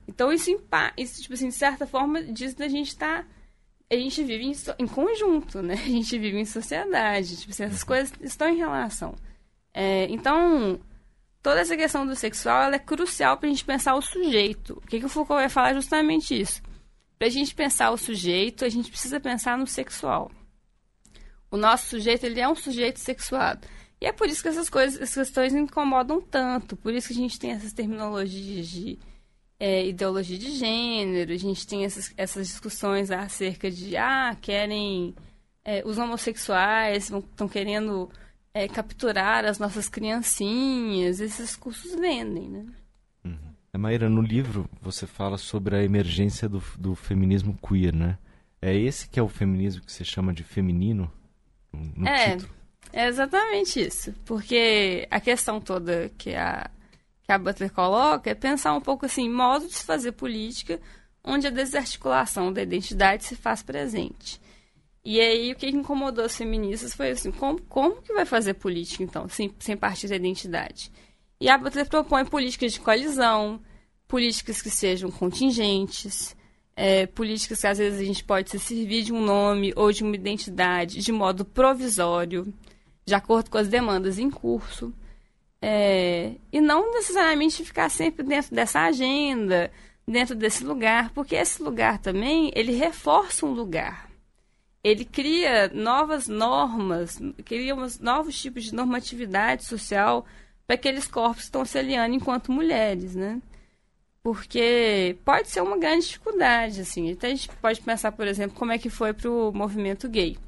Então 0.09 0.33
isso, 0.33 0.51
isso 0.97 1.23
tipo 1.23 1.35
assim, 1.35 1.49
de 1.49 1.55
certa 1.55 1.87
forma, 1.87 2.23
diz 2.23 2.55
da 2.55 2.69
gente 2.69 2.89
estar 2.89 3.23
tá 3.23 3.29
a 3.91 3.95
gente 3.95 4.23
vive 4.25 4.45
em, 4.45 4.53
em, 4.79 4.87
conjunto, 4.87 5.63
né? 5.63 5.75
A 5.79 5.89
gente 5.89 6.19
vive 6.19 6.39
em 6.39 6.45
sociedade. 6.45 7.37
Tipo 7.37 7.53
assim, 7.53 7.65
essas 7.65 7.83
uhum. 7.83 7.87
coisas 7.87 8.13
estão 8.21 8.49
em 8.49 8.57
relação. 8.57 9.15
É, 9.73 10.07
então, 10.11 10.81
toda 11.47 11.61
essa 11.61 11.77
questão 11.77 12.05
do 12.05 12.17
sexual 12.17 12.65
ela 12.65 12.75
é 12.75 12.79
crucial 12.81 13.37
para 13.37 13.49
a 13.49 13.53
gente 13.53 13.65
pensar 13.65 13.95
o 13.95 14.03
sujeito. 14.03 14.73
O 14.79 14.81
que, 14.81 14.99
que 14.99 15.07
o 15.07 15.09
Foucault 15.09 15.41
vai 15.41 15.49
falar 15.49 15.71
é 15.71 15.75
justamente 15.75 16.37
isso. 16.37 16.61
Para 17.17 17.29
a 17.29 17.31
gente 17.31 17.55
pensar 17.55 17.93
o 17.93 17.97
sujeito, 17.97 18.65
a 18.65 18.69
gente 18.69 18.91
precisa 18.91 19.21
pensar 19.21 19.57
no 19.57 19.65
sexual. 19.65 20.29
O 21.49 21.57
nosso 21.57 21.87
sujeito 21.87 22.27
ele 22.27 22.41
é 22.41 22.49
um 22.49 22.57
sujeito 22.57 22.99
sexuado. 22.99 23.65
E 24.01 24.07
é 24.07 24.13
por 24.13 24.29
isso 24.29 24.43
que 24.43 24.49
essas 24.49 24.69
coisas, 24.69 25.01
essas 25.01 25.29
questões 25.29 25.55
incomodam 25.55 26.21
tanto. 26.21 26.77
Por 26.77 26.93
isso 26.93 27.07
que 27.07 27.15
a 27.15 27.17
gente 27.17 27.39
tem 27.39 27.53
essas 27.53 27.73
terminologias 27.73 28.67
de 28.67 28.99
é, 29.61 29.87
ideologia 29.87 30.37
de 30.37 30.51
gênero, 30.51 31.33
a 31.33 31.39
gente 31.39 31.65
tem 31.65 31.85
essas, 31.85 32.13
essas 32.17 32.49
discussões 32.49 33.13
acerca 33.13 33.71
de, 33.71 33.97
ah, 33.97 34.37
querem. 34.43 35.15
É, 35.65 35.85
os 35.87 35.97
homossexuais 35.97 37.09
estão 37.09 37.49
querendo 37.49 38.11
é, 38.57 38.67
capturar 38.67 39.45
as 39.45 39.59
nossas 39.59 39.87
criancinhas, 39.87 41.21
esses 41.21 41.55
cursos 41.55 41.95
vendem, 41.95 42.49
né? 42.49 42.65
Uhum. 43.23 43.37
É, 43.71 43.77
Maíra, 43.77 44.09
no 44.09 44.23
livro 44.23 44.67
você 44.81 45.07
fala 45.07 45.37
sobre 45.37 45.77
a 45.77 45.85
emergência 45.85 46.49
do, 46.49 46.63
do 46.79 46.95
feminismo 46.95 47.59
queer, 47.59 47.95
né? 47.95 48.17
É 48.63 48.75
esse 48.75 49.11
que 49.11 49.21
é 49.21 49.23
o 49.23 49.29
feminismo 49.29 49.83
que 49.83 49.93
você 49.93 50.05
chama 50.05 50.33
de 50.33 50.43
feminino? 50.43 51.13
No 51.71 52.09
é, 52.09 52.31
título? 52.31 52.51
é 52.95 53.07
exatamente 53.07 53.79
isso. 53.79 54.15
Porque 54.25 55.07
a 55.11 55.21
questão 55.21 55.61
toda 55.61 56.11
que 56.17 56.35
a 56.35 56.71
que 57.25 57.33
a 57.33 57.39
Butler 57.39 57.73
coloca 57.73 58.31
é 58.31 58.35
pensar 58.35 58.73
um 58.73 58.81
pouco 58.81 59.05
assim, 59.05 59.29
modo 59.29 59.67
de 59.67 59.75
se 59.75 59.85
fazer 59.85 60.13
política 60.13 60.81
onde 61.23 61.49
a 61.49 61.51
desarticulação 61.51 62.53
da 62.53 62.63
identidade 62.63 63.25
se 63.25 63.35
faz 63.35 63.63
presente. 63.63 64.41
E 65.09 65.21
aí 65.21 65.53
o 65.53 65.55
que 65.55 65.69
incomodou 65.69 66.25
as 66.25 66.37
feministas 66.37 66.93
foi 66.93 67.11
assim, 67.11 67.31
como, 67.31 67.63
como 67.69 68.03
que 68.03 68.13
vai 68.13 68.25
fazer 68.25 68.55
política 68.55 69.05
então, 69.05 69.29
sem, 69.29 69.55
sem 69.61 69.77
partir 69.77 70.09
da 70.09 70.17
identidade? 70.17 70.91
E 71.41 71.49
a 71.49 71.57
Butler 71.57 71.89
propõe 71.89 72.25
políticas 72.25 72.73
de 72.73 72.81
coalizão, 72.81 73.61
políticas 74.09 74.61
que 74.61 74.69
sejam 74.69 75.09
contingentes, 75.09 76.35
é, 76.75 77.07
políticas 77.07 77.61
que 77.61 77.67
às 77.69 77.79
vezes 77.79 78.01
a 78.01 78.05
gente 78.05 78.25
pode 78.25 78.51
se 78.51 78.59
servir 78.59 79.05
de 79.05 79.13
um 79.13 79.25
nome 79.25 79.73
ou 79.77 79.93
de 79.93 80.03
uma 80.03 80.17
identidade 80.17 80.99
de 80.99 81.13
modo 81.13 81.45
provisório, 81.45 82.53
de 83.05 83.15
acordo 83.15 83.49
com 83.49 83.59
as 83.59 83.69
demandas 83.69 84.19
em 84.19 84.29
curso. 84.29 84.93
É, 85.63 86.33
e 86.53 86.61
não 86.61 86.93
necessariamente 86.93 87.65
ficar 87.65 87.91
sempre 87.91 88.25
dentro 88.25 88.53
dessa 88.53 88.81
agenda, 88.81 89.71
dentro 90.05 90.35
desse 90.35 90.65
lugar, 90.65 91.11
porque 91.11 91.37
esse 91.37 91.63
lugar 91.63 91.99
também, 91.99 92.51
ele 92.57 92.73
reforça 92.73 93.47
um 93.47 93.53
lugar. 93.53 94.06
Ele 94.87 95.05
cria 95.05 95.69
novas 95.75 96.29
normas, 96.29 97.19
cria 97.45 97.75
novos 98.01 98.41
tipos 98.41 98.63
de 98.63 98.73
normatividade 98.73 99.65
social 99.65 100.25
para 100.65 100.77
aqueles 100.77 101.09
corpos 101.09 101.39
que 101.39 101.43
estão 101.47 101.65
se 101.65 101.77
aliando 101.77 102.15
enquanto 102.15 102.53
mulheres, 102.53 103.17
né? 103.17 103.43
Porque 104.23 105.17
pode 105.25 105.49
ser 105.49 105.61
uma 105.61 105.77
grande 105.77 106.07
dificuldade, 106.07 106.83
assim. 106.83 107.09
Então 107.09 107.29
a 107.29 107.35
gente 107.35 107.49
pode 107.61 107.81
pensar, 107.81 108.13
por 108.13 108.29
exemplo, 108.29 108.57
como 108.57 108.71
é 108.71 108.79
que 108.79 108.89
foi 108.89 109.13
para 109.13 109.29
o 109.29 109.51
movimento 109.53 110.09
gay. 110.09 110.39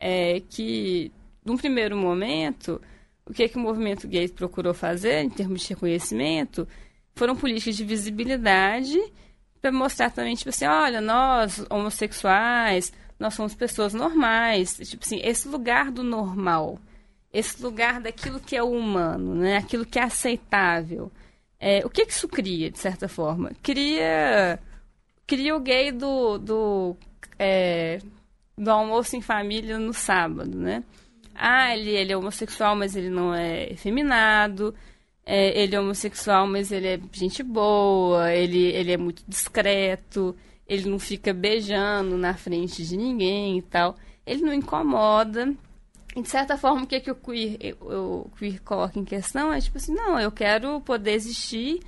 É 0.00 0.42
que, 0.48 1.12
num 1.44 1.56
primeiro 1.56 1.96
momento, 1.96 2.82
o 3.24 3.32
que, 3.32 3.44
é 3.44 3.48
que 3.48 3.56
o 3.56 3.60
movimento 3.60 4.08
gay 4.08 4.26
procurou 4.26 4.74
fazer 4.74 5.22
em 5.22 5.30
termos 5.30 5.60
de 5.60 5.68
reconhecimento 5.68 6.66
foram 7.14 7.36
políticas 7.36 7.76
de 7.76 7.84
visibilidade 7.84 8.98
para 9.62 9.70
mostrar 9.70 10.10
também, 10.10 10.34
tipo 10.34 10.50
assim, 10.50 10.66
olha, 10.66 11.00
nós, 11.00 11.64
homossexuais, 11.70 12.92
nós 13.20 13.34
somos 13.34 13.54
pessoas 13.54 13.94
normais. 13.94 14.76
Tipo 14.76 15.04
assim, 15.04 15.20
esse 15.22 15.46
lugar 15.46 15.92
do 15.92 16.02
normal, 16.02 16.78
esse 17.32 17.62
lugar 17.62 18.00
daquilo 18.00 18.40
que 18.40 18.56
é 18.56 18.62
humano, 18.62 19.34
né? 19.34 19.58
aquilo 19.58 19.86
que 19.86 19.98
é 19.98 20.02
aceitável. 20.02 21.12
É, 21.60 21.84
o 21.84 21.90
que, 21.90 22.06
que 22.06 22.12
isso 22.12 22.26
cria, 22.26 22.70
de 22.70 22.78
certa 22.78 23.06
forma? 23.06 23.52
Cria, 23.62 24.58
cria 25.26 25.54
o 25.54 25.60
gay 25.60 25.92
do, 25.92 26.38
do, 26.38 26.96
é, 27.38 27.98
do 28.56 28.70
almoço 28.70 29.14
em 29.14 29.20
família 29.20 29.78
no 29.78 29.92
sábado, 29.92 30.58
né? 30.58 30.82
ah, 31.40 31.74
ele, 31.74 31.90
ele 31.90 32.12
é 32.12 32.16
homossexual, 32.16 32.76
mas 32.76 32.94
ele 32.94 33.08
não 33.08 33.34
é 33.34 33.72
efeminado, 33.72 34.74
é, 35.24 35.62
ele 35.62 35.74
é 35.74 35.80
homossexual, 35.80 36.46
mas 36.46 36.70
ele 36.70 36.86
é 36.86 37.00
gente 37.12 37.42
boa, 37.42 38.32
ele, 38.32 38.66
ele 38.66 38.92
é 38.92 38.96
muito 38.98 39.24
discreto, 39.26 40.36
ele 40.70 40.88
não 40.88 41.00
fica 41.00 41.34
beijando 41.34 42.16
na 42.16 42.32
frente 42.34 42.86
de 42.86 42.96
ninguém 42.96 43.58
e 43.58 43.62
tal. 43.62 43.96
Ele 44.24 44.42
não 44.42 44.54
incomoda. 44.54 45.52
E, 46.14 46.22
de 46.22 46.28
certa 46.28 46.56
forma, 46.56 46.84
o 46.84 46.86
que, 46.86 46.94
é 46.94 47.00
que 47.00 47.10
o 47.10 47.14
queer, 47.16 47.76
o 47.80 48.30
queer 48.38 48.62
coloca 48.62 48.96
em 48.96 49.04
questão 49.04 49.52
é 49.52 49.60
tipo 49.60 49.78
assim, 49.78 49.92
não, 49.92 50.18
eu 50.20 50.30
quero 50.30 50.80
poder 50.82 51.14
existir 51.14 51.80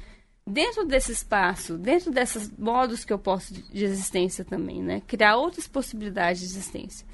dentro 0.44 0.84
desse 0.84 1.12
espaço, 1.12 1.78
dentro 1.78 2.10
desses 2.10 2.50
modos 2.58 3.04
que 3.04 3.12
eu 3.12 3.20
posso 3.20 3.54
de 3.54 3.84
existência 3.84 4.44
também, 4.44 4.82
né? 4.82 5.00
Criar 5.06 5.36
outras 5.36 5.68
possibilidades 5.68 6.40
de 6.40 6.46
existência. 6.48 7.06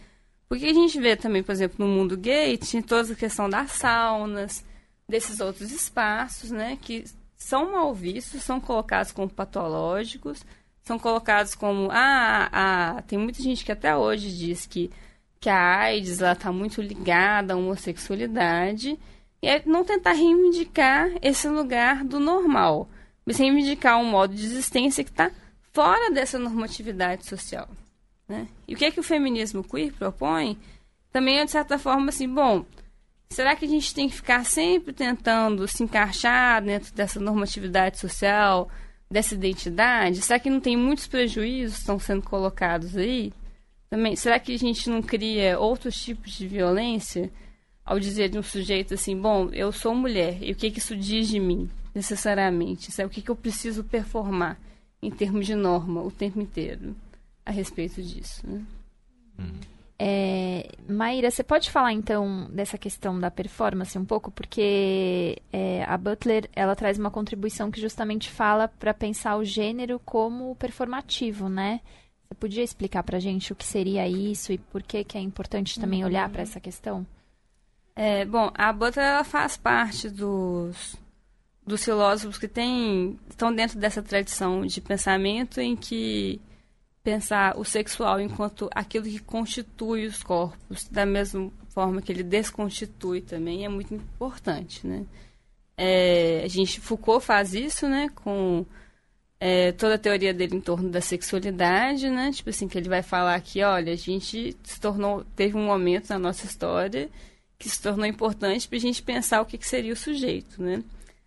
Porque 0.48 0.64
a 0.64 0.72
gente 0.72 0.98
vê 0.98 1.16
também, 1.16 1.42
por 1.42 1.52
exemplo, 1.52 1.86
no 1.86 1.92
mundo 1.92 2.16
gay, 2.16 2.56
tinha 2.56 2.82
toda 2.82 3.12
a 3.12 3.16
questão 3.16 3.50
das 3.50 3.72
saunas, 3.72 4.64
desses 5.06 5.38
outros 5.40 5.70
espaços, 5.70 6.50
né? 6.50 6.78
Que 6.80 7.04
são 7.36 7.72
mal 7.72 7.92
vistos, 7.92 8.42
são 8.42 8.58
colocados 8.58 9.12
como 9.12 9.28
patológicos, 9.28 10.42
são 10.88 10.98
colocados 10.98 11.54
como... 11.54 11.88
Ah, 11.92 12.48
ah, 12.52 13.02
tem 13.06 13.18
muita 13.18 13.42
gente 13.42 13.64
que 13.64 13.70
até 13.70 13.96
hoje 13.96 14.36
diz 14.36 14.66
que, 14.66 14.90
que 15.38 15.48
a 15.48 15.78
AIDS 15.78 16.20
está 16.20 16.50
muito 16.50 16.82
ligada 16.82 17.54
à 17.54 17.56
homossexualidade. 17.56 18.98
E 19.40 19.46
é 19.46 19.62
não 19.64 19.84
tentar 19.84 20.12
reivindicar 20.12 21.10
esse 21.22 21.48
lugar 21.48 22.04
do 22.04 22.18
normal 22.18 22.88
mas 23.28 23.36
reivindicar 23.36 24.00
um 24.00 24.06
modo 24.06 24.34
de 24.34 24.42
existência 24.42 25.04
que 25.04 25.10
está 25.10 25.30
fora 25.74 26.10
dessa 26.10 26.38
normatividade 26.38 27.26
social. 27.26 27.68
Né? 28.26 28.48
E 28.66 28.74
o 28.74 28.78
que 28.78 28.86
é 28.86 28.90
que 28.90 28.98
o 28.98 29.02
feminismo 29.02 29.62
queer 29.62 29.92
propõe? 29.92 30.58
Também 31.12 31.38
é, 31.38 31.44
de 31.44 31.50
certa 31.50 31.78
forma, 31.78 32.08
assim, 32.08 32.26
bom, 32.26 32.64
será 33.28 33.54
que 33.54 33.66
a 33.66 33.68
gente 33.68 33.94
tem 33.94 34.08
que 34.08 34.16
ficar 34.16 34.46
sempre 34.46 34.94
tentando 34.94 35.68
se 35.68 35.82
encaixar 35.82 36.64
dentro 36.64 36.94
dessa 36.94 37.20
normatividade 37.20 37.98
social, 37.98 38.70
dessa 39.10 39.34
identidade? 39.34 40.22
Será 40.22 40.38
que 40.38 40.50
não 40.50 40.60
tem 40.60 40.76
muitos 40.76 41.06
prejuízos 41.06 41.76
que 41.76 41.80
estão 41.80 41.98
sendo 41.98 42.22
colocados 42.22 42.96
aí? 42.96 43.32
Também, 43.90 44.16
será 44.16 44.38
que 44.38 44.54
a 44.54 44.58
gente 44.58 44.90
não 44.90 45.02
cria 45.02 45.58
outros 45.58 46.00
tipos 46.02 46.32
de 46.32 46.46
violência 46.46 47.30
ao 47.84 47.98
dizer 47.98 48.28
de 48.28 48.38
um 48.38 48.42
sujeito 48.42 48.94
assim, 48.94 49.16
bom, 49.16 49.48
eu 49.50 49.72
sou 49.72 49.94
mulher, 49.94 50.38
e 50.42 50.52
o 50.52 50.54
que, 50.54 50.70
que 50.70 50.78
isso 50.78 50.94
diz 50.94 51.26
de 51.28 51.40
mim? 51.40 51.70
necessariamente. 51.98 52.92
Sabe 52.92 53.08
o 53.08 53.10
que, 53.10 53.20
que 53.20 53.30
eu 53.30 53.36
preciso 53.36 53.82
performar 53.84 54.58
em 55.02 55.10
termos 55.10 55.46
de 55.46 55.54
norma 55.54 56.02
o 56.02 56.10
tempo 56.10 56.40
inteiro 56.40 56.94
a 57.44 57.50
respeito 57.50 58.02
disso. 58.02 58.46
Né? 58.46 58.64
Uhum. 59.38 59.60
É, 60.00 60.70
Maíra, 60.88 61.28
você 61.28 61.42
pode 61.42 61.70
falar 61.70 61.92
então 61.92 62.48
dessa 62.52 62.78
questão 62.78 63.18
da 63.18 63.32
performance 63.32 63.98
um 63.98 64.04
pouco, 64.04 64.30
porque 64.30 65.42
é, 65.52 65.82
a 65.84 65.98
Butler 65.98 66.48
ela 66.54 66.76
traz 66.76 66.98
uma 66.98 67.10
contribuição 67.10 67.70
que 67.70 67.80
justamente 67.80 68.30
fala 68.30 68.68
para 68.68 68.94
pensar 68.94 69.36
o 69.36 69.44
gênero 69.44 70.00
como 70.04 70.54
performativo, 70.54 71.48
né? 71.48 71.80
Você 72.28 72.34
podia 72.34 72.62
explicar 72.62 73.02
para 73.02 73.18
gente 73.18 73.52
o 73.52 73.56
que 73.56 73.64
seria 73.64 74.06
isso 74.06 74.52
e 74.52 74.58
por 74.58 74.82
que 74.82 75.02
que 75.02 75.18
é 75.18 75.20
importante 75.20 75.80
também 75.80 76.02
uhum. 76.02 76.08
olhar 76.08 76.28
para 76.28 76.42
essa 76.42 76.60
questão? 76.60 77.04
É, 77.96 78.24
bom, 78.24 78.52
a 78.54 78.72
Butler 78.72 79.04
ela 79.04 79.24
faz 79.24 79.56
parte 79.56 80.08
dos 80.08 80.96
dos 81.66 81.84
filósofos 81.84 82.38
que 82.38 82.48
têm, 82.48 83.18
estão 83.28 83.54
dentro 83.54 83.78
dessa 83.78 84.02
tradição 84.02 84.64
de 84.64 84.80
pensamento 84.80 85.60
em 85.60 85.76
que 85.76 86.40
pensar 87.02 87.58
o 87.58 87.64
sexual 87.64 88.20
enquanto 88.20 88.68
aquilo 88.74 89.04
que 89.04 89.18
constitui 89.18 90.06
os 90.06 90.22
corpos, 90.22 90.88
da 90.88 91.06
mesma 91.06 91.50
forma 91.70 92.02
que 92.02 92.12
ele 92.12 92.22
desconstitui 92.22 93.20
também, 93.20 93.64
é 93.64 93.68
muito 93.68 93.94
importante, 93.94 94.86
né? 94.86 95.06
É, 95.76 96.42
a 96.44 96.48
gente, 96.48 96.80
Foucault 96.80 97.24
faz 97.24 97.54
isso, 97.54 97.88
né, 97.88 98.08
com 98.16 98.66
é, 99.40 99.70
toda 99.72 99.94
a 99.94 99.98
teoria 99.98 100.34
dele 100.34 100.56
em 100.56 100.60
torno 100.60 100.90
da 100.90 101.00
sexualidade, 101.00 102.10
né? 102.10 102.32
Tipo 102.32 102.50
assim, 102.50 102.66
que 102.66 102.76
ele 102.76 102.88
vai 102.88 103.02
falar 103.02 103.40
que, 103.40 103.62
olha, 103.62 103.92
a 103.92 103.96
gente 103.96 104.56
se 104.64 104.80
tornou, 104.80 105.24
teve 105.36 105.56
um 105.56 105.64
momento 105.64 106.10
na 106.10 106.18
nossa 106.18 106.46
história 106.46 107.08
que 107.58 107.68
se 107.68 107.80
tornou 107.80 108.06
importante 108.06 108.68
para 108.68 108.76
a 108.78 108.80
gente 108.80 109.02
pensar 109.02 109.40
o 109.40 109.46
que, 109.46 109.58
que 109.58 109.66
seria 109.66 109.92
o 109.92 109.96
sujeito, 109.96 110.62
né? 110.62 110.82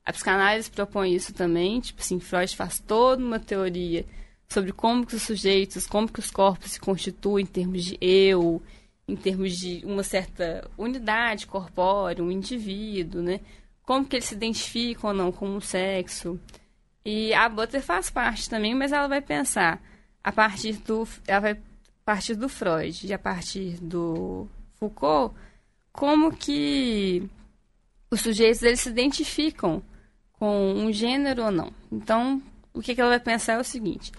A 0.05 0.11
psicanálise 0.11 0.69
propõe 0.69 1.13
isso 1.13 1.33
também, 1.33 1.79
tipo 1.79 2.01
assim, 2.01 2.19
Freud 2.19 2.55
faz 2.55 2.79
toda 2.79 3.23
uma 3.23 3.39
teoria 3.39 4.05
sobre 4.51 4.73
como 4.73 5.05
que 5.05 5.15
os 5.15 5.21
sujeitos, 5.21 5.87
como 5.87 6.11
que 6.11 6.19
os 6.19 6.29
corpos 6.29 6.71
se 6.71 6.79
constituem 6.79 7.43
em 7.43 7.47
termos 7.47 7.85
de 7.85 7.97
eu, 8.01 8.61
em 9.07 9.15
termos 9.15 9.57
de 9.57 9.81
uma 9.85 10.03
certa 10.03 10.69
unidade 10.77 11.47
corpórea, 11.47 12.23
um 12.23 12.29
indivíduo, 12.29 13.21
né? 13.21 13.39
Como 13.83 14.05
que 14.05 14.17
eles 14.17 14.25
se 14.25 14.35
identificam 14.35 15.09
ou 15.09 15.15
não 15.15 15.31
com 15.31 15.55
o 15.55 15.61
sexo. 15.61 16.37
E 17.05 17.33
a 17.33 17.47
Butler 17.47 17.81
faz 17.81 18.09
parte 18.09 18.49
também, 18.49 18.75
mas 18.75 18.91
ela 18.91 19.07
vai 19.07 19.21
pensar 19.21 19.81
a 20.21 20.31
partir 20.33 20.73
do 20.73 21.07
ela 21.25 21.39
vai 21.39 21.57
partir 22.03 22.35
do 22.35 22.49
Freud 22.49 23.07
e 23.07 23.13
a 23.13 23.19
partir 23.19 23.77
do 23.81 24.47
Foucault 24.75 25.33
como 25.93 26.35
que 26.35 27.23
os 28.09 28.19
sujeitos 28.19 28.61
eles 28.63 28.81
se 28.81 28.89
identificam 28.89 29.81
com 30.33 30.73
um 30.73 30.91
gênero 30.91 31.45
ou 31.45 31.51
não. 31.51 31.71
Então, 31.89 32.41
o 32.73 32.81
que, 32.81 32.93
que 32.93 32.99
ela 32.99 33.11
vai 33.11 33.19
pensar 33.19 33.53
é 33.53 33.59
o 33.59 33.63
seguinte: 33.63 34.11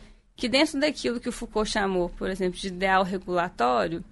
que 0.43 0.49
dentro 0.49 0.81
daquilo 0.81 1.21
que 1.21 1.29
o 1.29 1.33
Foucault 1.33 1.71
chamou, 1.71 2.09
por 2.09 2.29
exemplo, 2.29 2.59
de 2.59 2.67
ideal 2.67 3.05
regulatório, 3.05 4.05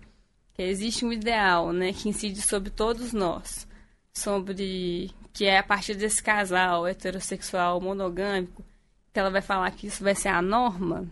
que 0.54 0.62
existe 0.62 1.04
um 1.04 1.12
ideal, 1.12 1.72
né, 1.72 1.92
que 1.92 2.08
incide 2.08 2.40
sobre 2.40 2.70
todos 2.70 3.12
nós, 3.12 3.66
sobre 4.14 5.10
que 5.32 5.46
é 5.46 5.58
a 5.58 5.62
partir 5.64 5.96
desse 5.96 6.22
casal 6.22 6.86
heterossexual 6.86 7.80
monogâmico, 7.80 8.64
que 9.12 9.18
ela 9.18 9.28
vai 9.28 9.42
falar 9.42 9.72
que 9.72 9.88
isso 9.88 10.04
vai 10.04 10.14
ser 10.14 10.28
a 10.28 10.40
norma, 10.40 11.04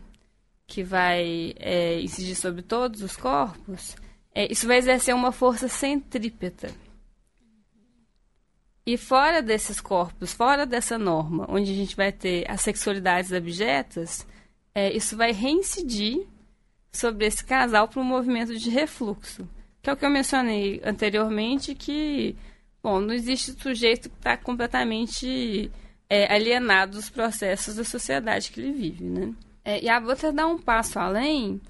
que 0.69 0.85
vai 0.85 1.53
é, 1.59 2.01
incidir 2.01 2.37
sobre 2.37 2.63
todos 2.63 3.03
os 3.03 3.17
corpos, 3.17 3.97
é, 4.33 4.47
isso 4.53 4.69
vai 4.69 4.77
exercer 4.77 5.17
uma 5.17 5.33
força 5.33 5.67
centrípeta. 5.67 6.71
E 8.87 8.97
fora 8.97 9.43
desses 9.43 9.81
corpos, 9.81 10.33
fora 10.33 10.65
dessa 10.65 10.97
norma, 10.97 11.45
onde 11.49 11.73
a 11.73 11.75
gente 11.75 11.97
vai 11.97 12.13
ter 12.13 12.49
as 12.49 12.61
sexualidades 12.61 13.33
abjetas, 13.33 14.25
é, 14.79 14.97
isso 14.97 15.17
vai 15.17 15.33
reincidir 15.33 16.25
sobre 16.93 17.27
esse 17.27 17.45
casal 17.45 17.89
para 17.89 18.01
um 18.01 18.05
movimento 18.05 18.57
de 18.57 18.71
refluxo. 18.71 19.49
Que 19.83 19.91
é 19.91 19.93
o 19.93 19.97
que 19.97 20.05
eu 20.05 20.11
mencionei 20.11 20.81
anteriormente, 20.85 21.75
que 21.75 22.37
bom, 22.83 23.01
não 23.01 23.13
existe 23.13 23.53
sujeito 23.61 24.09
que 24.09 24.17
está 24.17 24.37
completamente 24.37 25.71
é, 26.09 26.33
alienado 26.33 26.93
dos 26.93 27.11
processos 27.11 27.75
da 27.75 27.85
sociedade 27.85 28.51
que 28.53 28.61
ele 28.61 28.73
vive. 28.73 29.05
Né? 29.05 29.35
É, 29.65 29.83
e 29.83 29.89
a 29.89 30.01
Butler 30.01 30.33
dá 30.33 30.47
um 30.47 30.59
passo 30.59 30.99
além 30.99 31.61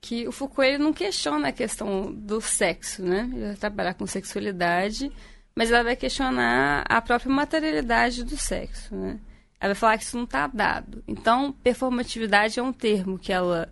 que 0.00 0.26
o 0.26 0.32
Foucault 0.32 0.68
ele 0.68 0.78
não 0.78 0.92
questiona 0.92 1.48
a 1.48 1.52
questão 1.52 2.12
do 2.12 2.40
sexo, 2.40 3.02
né? 3.02 3.28
Ele 3.32 3.46
vai 3.46 3.56
trabalhar 3.56 3.94
com 3.94 4.06
sexualidade 4.06 5.10
mas 5.56 5.70
ela 5.70 5.82
vai 5.82 5.96
questionar 5.96 6.84
a 6.86 7.00
própria 7.00 7.32
materialidade 7.32 8.22
do 8.22 8.36
sexo, 8.36 8.94
né? 8.94 9.18
Ela 9.60 9.72
vai 9.72 9.80
falar 9.80 9.98
que 9.98 10.04
isso 10.04 10.16
não 10.16 10.24
está 10.24 10.46
dado. 10.46 11.02
Então, 11.08 11.52
performatividade 11.52 12.58
é 12.58 12.62
um 12.62 12.72
termo 12.72 13.18
que 13.18 13.32
ela 13.32 13.70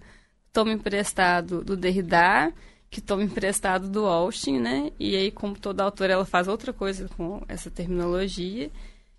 toma 0.52 0.72
emprestado 0.72 1.62
do 1.62 1.76
Derrida, 1.76 2.52
que 2.90 3.00
toma 3.00 3.22
emprestado 3.24 3.88
do 3.88 4.06
Austin, 4.06 4.58
né? 4.58 4.90
E 4.98 5.16
aí, 5.16 5.30
como 5.30 5.58
toda 5.58 5.82
autora, 5.82 6.14
ela 6.14 6.24
faz 6.24 6.48
outra 6.48 6.72
coisa 6.72 7.08
com 7.16 7.42
essa 7.48 7.70
terminologia. 7.70 8.70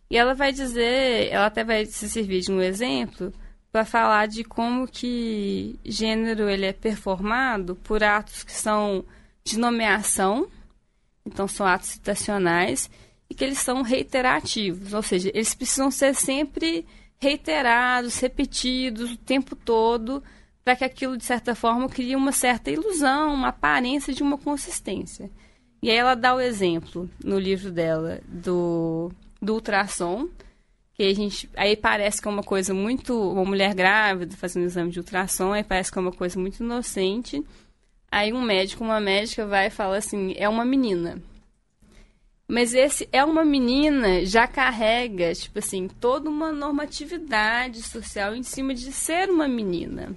E 0.10 0.18
ela 0.18 0.34
vai 0.34 0.52
dizer, 0.52 1.30
ela 1.32 1.48
até 1.48 1.64
vai 1.64 1.86
se 1.86 2.10
servir 2.10 2.42
de 2.42 2.52
um 2.52 2.62
exemplo 2.62 3.34
para 3.72 3.84
falar 3.84 4.28
de 4.28 4.44
como 4.44 4.88
que 4.88 5.78
gênero 5.84 6.48
ele 6.48 6.66
é 6.66 6.72
performado 6.72 7.76
por 7.76 8.04
atos 8.04 8.44
que 8.44 8.54
são 8.54 9.04
de 9.44 9.60
nomeação, 9.60 10.48
então 11.26 11.48
são 11.48 11.68
atos 11.68 11.90
citacionais 11.90 12.90
e 13.30 13.34
que 13.34 13.44
eles 13.44 13.60
são 13.60 13.82
reiterativos, 13.82 14.94
ou 14.94 15.02
seja, 15.02 15.32
eles 15.34 15.56
precisam 15.56 15.90
ser 15.90 16.14
sempre 16.14 16.86
reiterados, 17.18 18.20
repetidos 18.20 19.14
o 19.14 19.18
tempo 19.18 19.56
todo, 19.56 20.24
para 20.64 20.76
que 20.76 20.84
aquilo, 20.84 21.18
de 21.18 21.24
certa 21.24 21.56
forma, 21.56 21.88
crie 21.88 22.16
uma 22.16 22.32
certa 22.32 22.72
ilusão, 22.72 23.34
uma 23.34 23.50
aparência 23.50 24.14
de 24.14 24.24
uma 24.24 24.38
consistência. 24.38 25.30
E 25.82 25.90
aí 25.90 25.98
ela 25.98 26.16
dá 26.16 26.34
o 26.34 26.40
exemplo 26.40 27.10
no 27.24 27.38
livro 27.38 27.72
dela 27.72 28.20
do, 28.28 29.12
do 29.42 29.54
ultrassom, 29.54 30.28
que 30.96 31.04
a 31.04 31.14
gente 31.14 31.50
aí 31.56 31.76
parece 31.76 32.22
que 32.22 32.28
é 32.28 32.32
uma 32.32 32.42
coisa 32.42 32.74
muito 32.74 33.14
uma 33.32 33.44
mulher 33.46 33.76
grávida 33.76 34.36
fazendo 34.36 34.64
um 34.64 34.68
exame 34.68 34.92
de 34.92 35.00
ultrassom, 35.00 35.52
aí 35.52 35.64
parece 35.64 35.92
que 35.92 36.00
é 36.00 36.02
uma 36.02 36.12
coisa 36.12 36.40
muito 36.40 36.64
inocente. 36.64 37.44
Aí 38.10 38.32
um 38.32 38.42
médico, 38.42 38.84
uma 38.84 39.00
médica 39.00 39.46
vai 39.46 39.68
e 39.68 39.70
fala 39.70 39.98
assim: 39.98 40.34
é 40.38 40.48
uma 40.48 40.66
menina. 40.66 41.22
Mas 42.48 42.74
esse 42.76 43.10
é 43.12 43.24
uma 43.24 43.44
menina 43.44 44.24
já 44.24 44.48
carrega, 44.48 45.34
tipo 45.34 45.58
assim, 45.60 45.88
toda 45.88 46.30
uma 46.30 46.52
normatividade 46.52 47.82
social 47.82 48.36
em 48.36 48.44
cima 48.44 48.74
de 48.74 48.92
ser 48.92 49.30
uma 49.30 49.48
menina. 49.48 50.16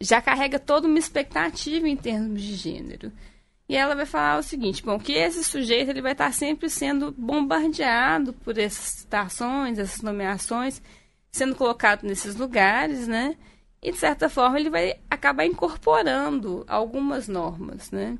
Já 0.00 0.22
carrega 0.22 0.58
toda 0.58 0.88
uma 0.88 0.98
expectativa 0.98 1.86
em 1.86 1.96
termos 1.96 2.40
de 2.40 2.54
gênero. 2.54 3.12
E 3.68 3.76
ela 3.76 3.94
vai 3.94 4.06
falar 4.06 4.38
o 4.38 4.42
seguinte, 4.42 4.82
bom, 4.82 4.98
que 4.98 5.12
esse 5.12 5.44
sujeito 5.44 5.90
ele 5.90 6.00
vai 6.00 6.12
estar 6.12 6.32
sempre 6.32 6.70
sendo 6.70 7.12
bombardeado 7.12 8.32
por 8.32 8.56
essas 8.56 9.00
citações, 9.00 9.78
essas 9.78 10.00
nomeações, 10.00 10.80
sendo 11.30 11.54
colocado 11.54 12.04
nesses 12.04 12.34
lugares, 12.36 13.06
né? 13.06 13.36
E, 13.82 13.92
de 13.92 13.98
certa 13.98 14.30
forma, 14.30 14.58
ele 14.58 14.70
vai 14.70 14.98
acabar 15.10 15.44
incorporando 15.44 16.64
algumas 16.66 17.28
normas, 17.28 17.90
né? 17.90 18.16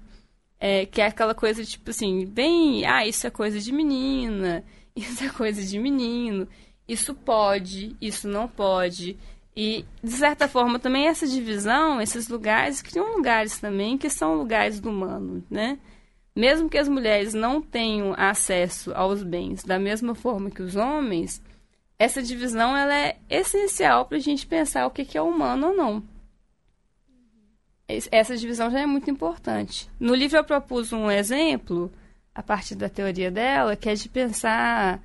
É, 0.61 0.87
que 0.87 1.01
é 1.01 1.07
aquela 1.07 1.35
coisa, 1.35 1.65
tipo 1.65 1.91
assim, 1.91 2.27
bem... 2.27 2.85
Ah, 2.85 3.07
isso 3.07 3.27
é 3.27 3.31
coisa 3.31 3.61
de 3.61 3.73
menina, 3.73 4.65
isso 4.97 5.25
é 5.25 5.29
coisa 5.29 5.63
de 5.63 5.79
menino, 5.79 6.49
isso 6.89 7.15
pode, 7.15 7.97
isso 8.01 8.27
não 8.27 8.49
pode. 8.49 9.17
E, 9.57 9.85
de 10.03 10.13
certa 10.13 10.47
forma, 10.47 10.79
também 10.79 11.09
essa 11.09 11.27
divisão, 11.27 12.01
esses 12.01 12.29
lugares, 12.29 12.81
criam 12.81 13.17
lugares 13.17 13.59
também 13.59 13.99
que 13.99 14.09
são 14.09 14.37
lugares 14.37 14.81
do 14.81 14.89
humano, 14.89 15.45
né? 15.51 15.79
Mesmo 16.35 16.71
que 16.71 16.79
as 16.79 16.89
mulheres 16.89 17.35
não 17.35 17.61
tenham 17.61 18.15
acesso 18.17 18.93
aos 18.95 19.25
bens 19.25 19.65
da 19.65 19.77
mesma 19.77 20.15
forma 20.15 20.51
que 20.51 20.63
os 20.63 20.77
homens, 20.77 21.43
essa 21.99 22.23
divisão 22.23 22.77
ela 22.77 22.95
é 22.95 23.17
essencial 23.29 24.07
para 24.07 24.19
a 24.19 24.21
gente 24.21 24.47
pensar 24.47 24.87
o 24.87 24.91
que, 24.91 25.05
que 25.05 25.19
é 25.19 25.23
humano 25.23 25.71
ou 25.71 25.77
não. 25.77 26.03
Essa 27.89 28.37
divisão 28.37 28.71
já 28.71 28.81
é 28.81 28.87
muito 28.87 29.11
importante. 29.11 29.89
No 29.99 30.15
livro 30.15 30.37
eu 30.37 30.45
propus 30.45 30.93
um 30.93 31.11
exemplo, 31.11 31.91
a 32.35 32.43
partir 32.43 32.75
da 32.75 32.89
teoria 32.89 33.31
dela, 33.31 33.75
que 33.77 33.89
é 33.89 33.95
de 33.95 34.09
pensar 34.09 35.03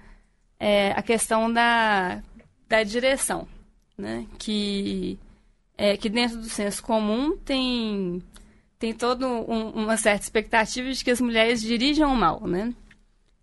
é, 0.59 0.91
a 0.91 1.01
questão 1.01 1.51
da, 1.51 2.21
da 2.67 2.83
direção 2.83 3.47
né? 3.97 4.25
Que, 4.37 5.19
é, 5.77 5.97
que 5.97 6.09
dentro 6.09 6.37
do 6.37 6.49
senso 6.49 6.81
comum 6.83 7.37
tem, 7.37 8.21
tem 8.79 8.93
toda 8.93 9.27
um, 9.27 9.69
uma 9.69 9.97
certa 9.97 10.23
expectativa 10.23 10.91
de 10.91 11.03
que 11.03 11.11
as 11.11 11.21
mulheres 11.21 11.61
dirijam 11.61 12.13
mal, 12.15 12.45
né? 12.47 12.73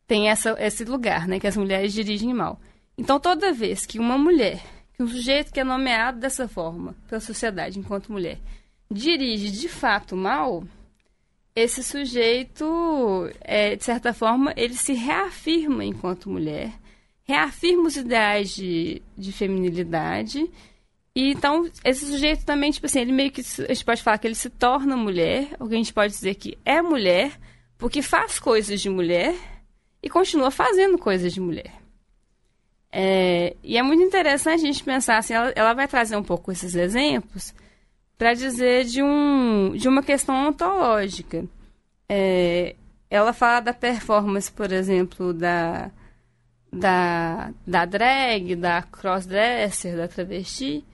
Tem 0.07 0.29
essa, 0.29 0.57
esse 0.59 0.85
lugar, 0.85 1.29
né? 1.29 1.39
Que 1.39 1.47
as 1.47 1.57
mulheres 1.57 1.93
dirigem 1.93 2.35
mal. 2.35 2.61
Então, 2.99 3.19
toda 3.19 3.53
vez 3.53 3.87
que 3.87 3.99
uma 3.99 4.19
mulher, 4.19 4.63
que 4.95 5.03
um 5.03 5.09
sujeito 5.09 5.53
que 5.53 5.61
é 5.61 5.65
nomeado 5.65 6.19
dessa 6.19 6.49
forma 6.49 6.95
pela 7.09 7.21
sociedade 7.21 7.79
enquanto 7.79 8.13
mulher, 8.13 8.39
dirige 8.91 9.51
de 9.51 9.69
fato 9.69 10.17
mal, 10.17 10.65
esse 11.55 11.83
sujeito, 11.83 13.31
é, 13.41 13.77
de 13.77 13.85
certa 13.85 14.13
forma, 14.13 14.53
ele 14.57 14.75
se 14.75 14.93
reafirma 14.93 15.85
enquanto 15.85 16.31
mulher 16.31 16.73
reafirma 17.31 17.87
os 17.87 17.97
ideais 17.97 18.51
de, 18.51 19.01
de 19.17 19.33
feminilidade. 19.33 20.51
E 21.15 21.31
então, 21.31 21.71
esse 21.85 22.07
sujeito 22.07 22.45
também, 22.45 22.71
tipo 22.71 22.87
assim, 22.87 23.01
ele 23.01 23.13
meio 23.13 23.31
que. 23.31 23.41
A 23.41 23.73
gente 23.73 23.85
pode 23.85 24.03
falar 24.03 24.19
que 24.19 24.27
ele 24.27 24.35
se 24.35 24.51
torna 24.51 24.97
mulher, 24.97 25.49
ou 25.59 25.69
que 25.69 25.75
a 25.75 25.79
gente 25.79 25.93
pode 25.93 26.13
dizer 26.13 26.35
que 26.35 26.59
é 26.65 26.83
mulher, 26.83 27.33
porque 27.79 28.03
faz 28.03 28.39
coisas 28.39 28.81
de 28.81 28.91
mulher 28.91 29.35
e 30.03 30.09
continua 30.09 30.51
fazendo 30.51 30.99
coisas 30.99 31.33
de 31.33 31.41
mulher. 31.41 31.73
É, 32.93 33.55
e 33.63 33.77
é 33.77 33.83
muito 33.83 34.03
interessante 34.03 34.63
a 34.63 34.67
gente 34.67 34.83
pensar 34.83 35.19
assim, 35.19 35.33
ela, 35.33 35.53
ela 35.55 35.75
vai 35.75 35.87
trazer 35.87 36.17
um 36.17 36.25
pouco 36.25 36.51
esses 36.51 36.75
exemplos 36.75 37.55
para 38.21 38.35
dizer 38.35 38.85
de, 38.85 39.03
um, 39.03 39.73
de 39.75 39.89
uma 39.89 40.03
questão 40.03 40.49
ontológica. 40.49 41.43
É, 42.07 42.77
ela 43.09 43.33
fala 43.33 43.61
da 43.61 43.73
performance, 43.73 44.53
por 44.53 44.71
exemplo, 44.71 45.33
da, 45.33 45.91
da, 46.71 47.51
da 47.67 47.87
drag, 47.87 48.57
da 48.57 48.83
crossdresser, 48.83 49.97
da 49.97 50.07
travesti, 50.07 50.85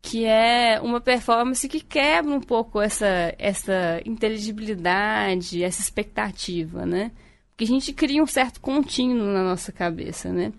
que 0.00 0.24
é 0.24 0.80
uma 0.80 1.00
performance 1.00 1.68
que 1.68 1.80
quebra 1.80 2.32
um 2.32 2.40
pouco 2.40 2.80
essa, 2.80 3.34
essa 3.36 4.00
inteligibilidade, 4.06 5.64
essa 5.64 5.80
expectativa, 5.80 6.86
né? 6.86 7.10
Porque 7.50 7.64
a 7.64 7.66
gente 7.66 7.92
cria 7.92 8.22
um 8.22 8.26
certo 8.26 8.60
contínuo 8.60 9.26
na 9.26 9.42
nossa 9.42 9.72
cabeça, 9.72 10.32
né? 10.32 10.52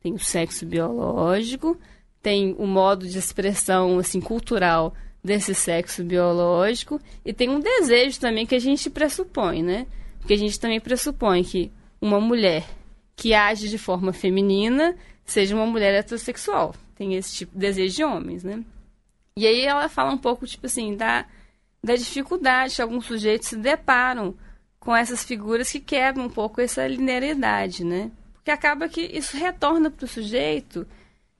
Tem 0.00 0.12
o 0.12 0.20
sexo 0.20 0.64
biológico, 0.64 1.76
tem 2.22 2.54
o 2.56 2.64
modo 2.64 3.08
de 3.08 3.18
expressão, 3.18 3.98
assim, 3.98 4.20
cultural 4.20 4.94
desse 5.26 5.54
sexo 5.54 6.04
biológico 6.04 7.00
e 7.24 7.32
tem 7.32 7.50
um 7.50 7.60
desejo 7.60 8.20
também 8.20 8.46
que 8.46 8.54
a 8.54 8.60
gente 8.60 8.88
pressupõe, 8.88 9.62
né? 9.62 9.86
Porque 10.20 10.34
a 10.34 10.38
gente 10.38 10.58
também 10.58 10.80
pressupõe 10.80 11.42
que 11.42 11.72
uma 12.00 12.20
mulher 12.20 12.64
que 13.16 13.34
age 13.34 13.68
de 13.68 13.76
forma 13.76 14.12
feminina 14.12 14.96
seja 15.24 15.56
uma 15.56 15.66
mulher 15.66 15.92
heterossexual. 15.94 16.74
Tem 16.94 17.14
esse 17.14 17.34
tipo 17.34 17.52
de 17.52 17.58
desejo 17.58 17.96
de 17.96 18.04
homens, 18.04 18.44
né? 18.44 18.62
E 19.36 19.46
aí 19.46 19.62
ela 19.62 19.88
fala 19.88 20.12
um 20.12 20.18
pouco, 20.18 20.46
tipo 20.46 20.66
assim, 20.66 20.96
da, 20.96 21.26
da 21.82 21.96
dificuldade 21.96 22.76
que 22.76 22.82
alguns 22.82 23.04
sujeitos 23.04 23.48
se 23.48 23.56
deparam 23.56 24.34
com 24.78 24.94
essas 24.94 25.24
figuras 25.24 25.70
que 25.70 25.80
quebram 25.80 26.26
um 26.26 26.30
pouco 26.30 26.60
essa 26.60 26.86
linearidade, 26.86 27.84
né? 27.84 28.10
Porque 28.34 28.50
acaba 28.50 28.88
que 28.88 29.00
isso 29.00 29.36
retorna 29.36 29.90
para 29.90 30.04
o 30.04 30.08
sujeito 30.08 30.86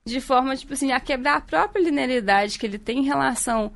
de 0.07 0.21
forma, 0.21 0.57
tipo 0.57 0.73
assim, 0.73 0.93
a 0.93 1.01
quebrar 1.01 1.37
a 1.37 1.41
própria 1.41 1.83
linearidade 1.83 2.59
que 2.59 2.65
ele 2.65 2.79
tem 2.79 3.01
em 3.01 3.05
relação 3.05 3.73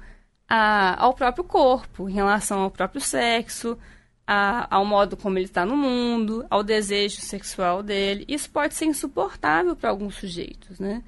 a, 0.49 1.03
ao 1.03 1.13
próprio 1.13 1.43
corpo, 1.43 2.09
em 2.09 2.13
relação 2.13 2.61
ao 2.61 2.71
próprio 2.71 3.01
sexo, 3.01 3.77
a, 4.25 4.75
ao 4.75 4.85
modo 4.87 5.17
como 5.17 5.37
ele 5.37 5.47
está 5.47 5.67
no 5.67 5.77
mundo, 5.77 6.47
ao 6.49 6.63
desejo 6.63 7.21
sexual 7.21 7.83
dele. 7.83 8.25
Isso 8.29 8.49
pode 8.49 8.75
ser 8.75 8.85
insuportável 8.85 9.75
para 9.75 9.91
alguns 9.91 10.15
sujeitos, 10.15 10.79
né? 10.79 11.03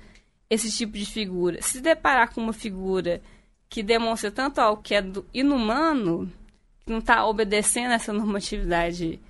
Esse 0.50 0.70
tipo 0.76 0.98
de 0.98 1.06
figura. 1.06 1.62
Se 1.62 1.80
deparar 1.80 2.34
com 2.34 2.40
uma 2.40 2.52
figura 2.52 3.22
que 3.68 3.80
demonstra 3.82 4.30
tanto 4.30 4.60
algo 4.60 4.82
que 4.82 4.94
é 4.94 5.00
do 5.00 5.24
inumano, 5.32 6.30
que 6.84 6.90
não 6.90 6.98
está 6.98 7.24
obedecendo 7.24 7.92
essa 7.92 8.12
normatividade 8.12 9.20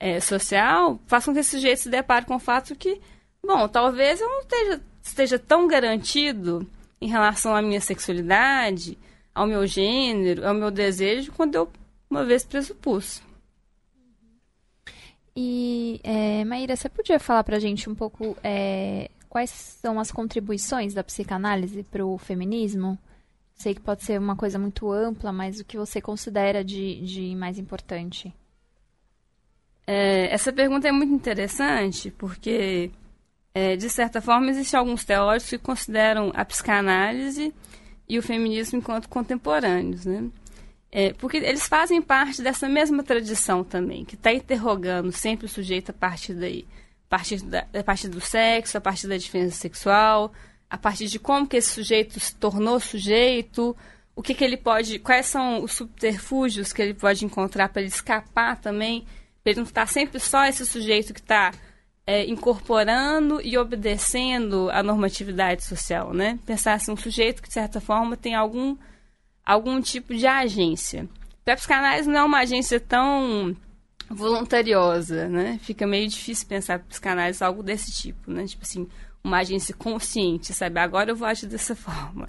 é, 0.00 0.18
social, 0.18 0.98
com 1.08 1.32
que 1.34 1.40
esse 1.40 1.50
sujeito 1.50 1.78
se 1.78 1.90
depare 1.90 2.24
com 2.24 2.36
o 2.36 2.40
fato 2.40 2.74
que, 2.74 3.00
bom, 3.46 3.68
talvez 3.68 4.20
eu 4.20 4.28
não 4.28 4.40
esteja, 4.40 4.82
esteja 5.02 5.38
tão 5.38 5.66
garantido 5.66 6.66
em 7.00 7.08
relação 7.08 7.54
à 7.54 7.60
minha 7.60 7.80
sexualidade, 7.80 8.96
ao 9.34 9.46
meu 9.46 9.66
gênero, 9.66 10.46
ao 10.46 10.54
meu 10.54 10.70
desejo, 10.70 11.32
quando 11.32 11.56
eu 11.56 11.70
uma 12.08 12.24
vez 12.24 12.44
pressupus. 12.44 13.22
E, 15.34 15.98
é, 16.04 16.44
Maíra, 16.44 16.76
você 16.76 16.90
podia 16.90 17.18
falar 17.18 17.42
para 17.42 17.56
a 17.56 17.60
gente 17.60 17.88
um 17.88 17.94
pouco 17.94 18.36
é, 18.44 19.10
quais 19.30 19.50
são 19.50 19.98
as 19.98 20.12
contribuições 20.12 20.92
da 20.92 21.02
psicanálise 21.02 21.82
para 21.84 22.04
o 22.04 22.18
feminismo? 22.18 22.98
Sei 23.54 23.74
que 23.74 23.80
pode 23.80 24.04
ser 24.04 24.18
uma 24.18 24.36
coisa 24.36 24.58
muito 24.58 24.92
ampla, 24.92 25.32
mas 25.32 25.58
o 25.58 25.64
que 25.64 25.78
você 25.78 26.02
considera 26.02 26.62
de, 26.62 27.00
de 27.00 27.34
mais 27.34 27.58
importante? 27.58 28.32
É, 29.86 30.32
essa 30.32 30.52
pergunta 30.52 30.86
é 30.86 30.92
muito 30.92 31.14
interessante 31.14 32.10
porque, 32.10 32.90
é, 33.54 33.76
de 33.76 33.88
certa 33.90 34.20
forma, 34.20 34.50
existem 34.50 34.78
alguns 34.78 35.04
teóricos 35.04 35.50
que 35.50 35.58
consideram 35.58 36.32
a 36.34 36.44
psicanálise 36.44 37.54
e 38.08 38.18
o 38.18 38.22
feminismo 38.22 38.78
enquanto 38.78 39.08
contemporâneos, 39.08 40.04
né? 40.06 40.28
É, 40.90 41.12
porque 41.14 41.38
eles 41.38 41.66
fazem 41.66 42.02
parte 42.02 42.42
dessa 42.42 42.68
mesma 42.68 43.02
tradição 43.02 43.64
também, 43.64 44.04
que 44.04 44.14
está 44.14 44.32
interrogando 44.32 45.10
sempre 45.10 45.46
o 45.46 45.48
sujeito 45.48 45.90
a 45.90 45.94
partir 45.94 46.34
daí. 46.34 46.66
A 47.06 47.16
partir, 47.16 47.42
da, 47.42 47.66
a 47.74 47.82
partir 47.82 48.08
do 48.08 48.20
sexo, 48.20 48.76
a 48.76 48.80
partir 48.80 49.06
da 49.06 49.16
diferença 49.16 49.56
sexual, 49.56 50.32
a 50.68 50.78
partir 50.78 51.06
de 51.06 51.18
como 51.18 51.46
que 51.46 51.58
esse 51.58 51.70
sujeito 51.70 52.18
se 52.20 52.34
tornou 52.34 52.80
sujeito, 52.80 53.76
o 54.14 54.22
que, 54.22 54.34
que 54.34 54.44
ele 54.44 54.56
pode. 54.56 54.98
quais 54.98 55.26
são 55.26 55.62
os 55.62 55.72
subterfúgios 55.72 56.72
que 56.72 56.80
ele 56.80 56.94
pode 56.94 57.24
encontrar 57.24 57.68
para 57.68 57.82
ele 57.82 57.90
escapar 57.90 58.58
também, 58.58 59.06
para 59.42 59.52
ele 59.52 59.60
não 59.60 59.66
estar 59.66 59.86
sempre 59.86 60.18
só 60.20 60.44
esse 60.44 60.64
sujeito 60.64 61.12
que 61.12 61.20
está 61.20 61.52
é, 62.06 62.26
incorporando 62.26 63.40
e 63.42 63.56
obedecendo 63.56 64.68
a 64.70 64.82
normatividade 64.82 65.64
social, 65.64 66.12
né? 66.12 66.38
Pensar 66.44 66.74
assim, 66.74 66.92
um 66.92 66.96
sujeito 66.96 67.42
que, 67.42 67.48
de 67.48 67.54
certa 67.54 67.80
forma, 67.80 68.16
tem 68.16 68.34
algum 68.34 68.76
algum 69.44 69.80
tipo 69.80 70.14
de 70.14 70.26
agência. 70.26 71.08
A 71.44 71.56
psicanálise 71.56 72.08
não 72.08 72.20
é 72.20 72.24
uma 72.24 72.38
agência 72.38 72.78
tão 72.78 73.56
voluntariosa, 74.08 75.28
né? 75.28 75.58
Fica 75.62 75.86
meio 75.86 76.08
difícil 76.08 76.46
pensar 76.46 76.78
psicanálise 76.80 77.42
algo 77.42 77.62
desse 77.62 77.92
tipo, 77.92 78.30
né? 78.30 78.46
Tipo 78.46 78.62
assim, 78.62 78.88
uma 79.22 79.38
agência 79.38 79.74
consciente, 79.74 80.52
sabe? 80.52 80.78
Agora 80.78 81.10
eu 81.10 81.16
vou 81.16 81.26
agir 81.26 81.46
dessa 81.46 81.74
forma. 81.76 82.28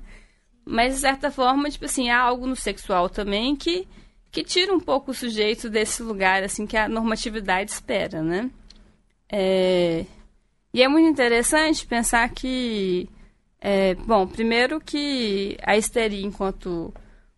Mas, 0.66 0.96
de 0.96 1.02
certa 1.02 1.30
forma, 1.30 1.70
tipo 1.70 1.86
assim, 1.86 2.10
há 2.10 2.20
algo 2.20 2.48
no 2.48 2.56
sexual 2.56 3.10
também 3.10 3.56
que, 3.56 3.88
que 4.32 4.44
tira 4.44 4.74
um 4.74 4.80
pouco 4.80 5.12
o 5.12 5.14
sujeito 5.14 5.70
desse 5.70 6.02
lugar, 6.02 6.42
assim, 6.42 6.66
que 6.66 6.78
a 6.78 6.88
normatividade 6.88 7.70
espera, 7.72 8.22
né? 8.24 8.50
É... 9.36 10.06
E 10.72 10.84
é 10.84 10.88
muito 10.88 11.10
interessante 11.10 11.88
pensar 11.88 12.30
que, 12.30 13.10
é, 13.60 13.96
bom, 13.96 14.28
primeiro 14.28 14.80
que 14.80 15.58
a 15.64 15.76
histeria 15.76 16.26
enquanto 16.26 16.94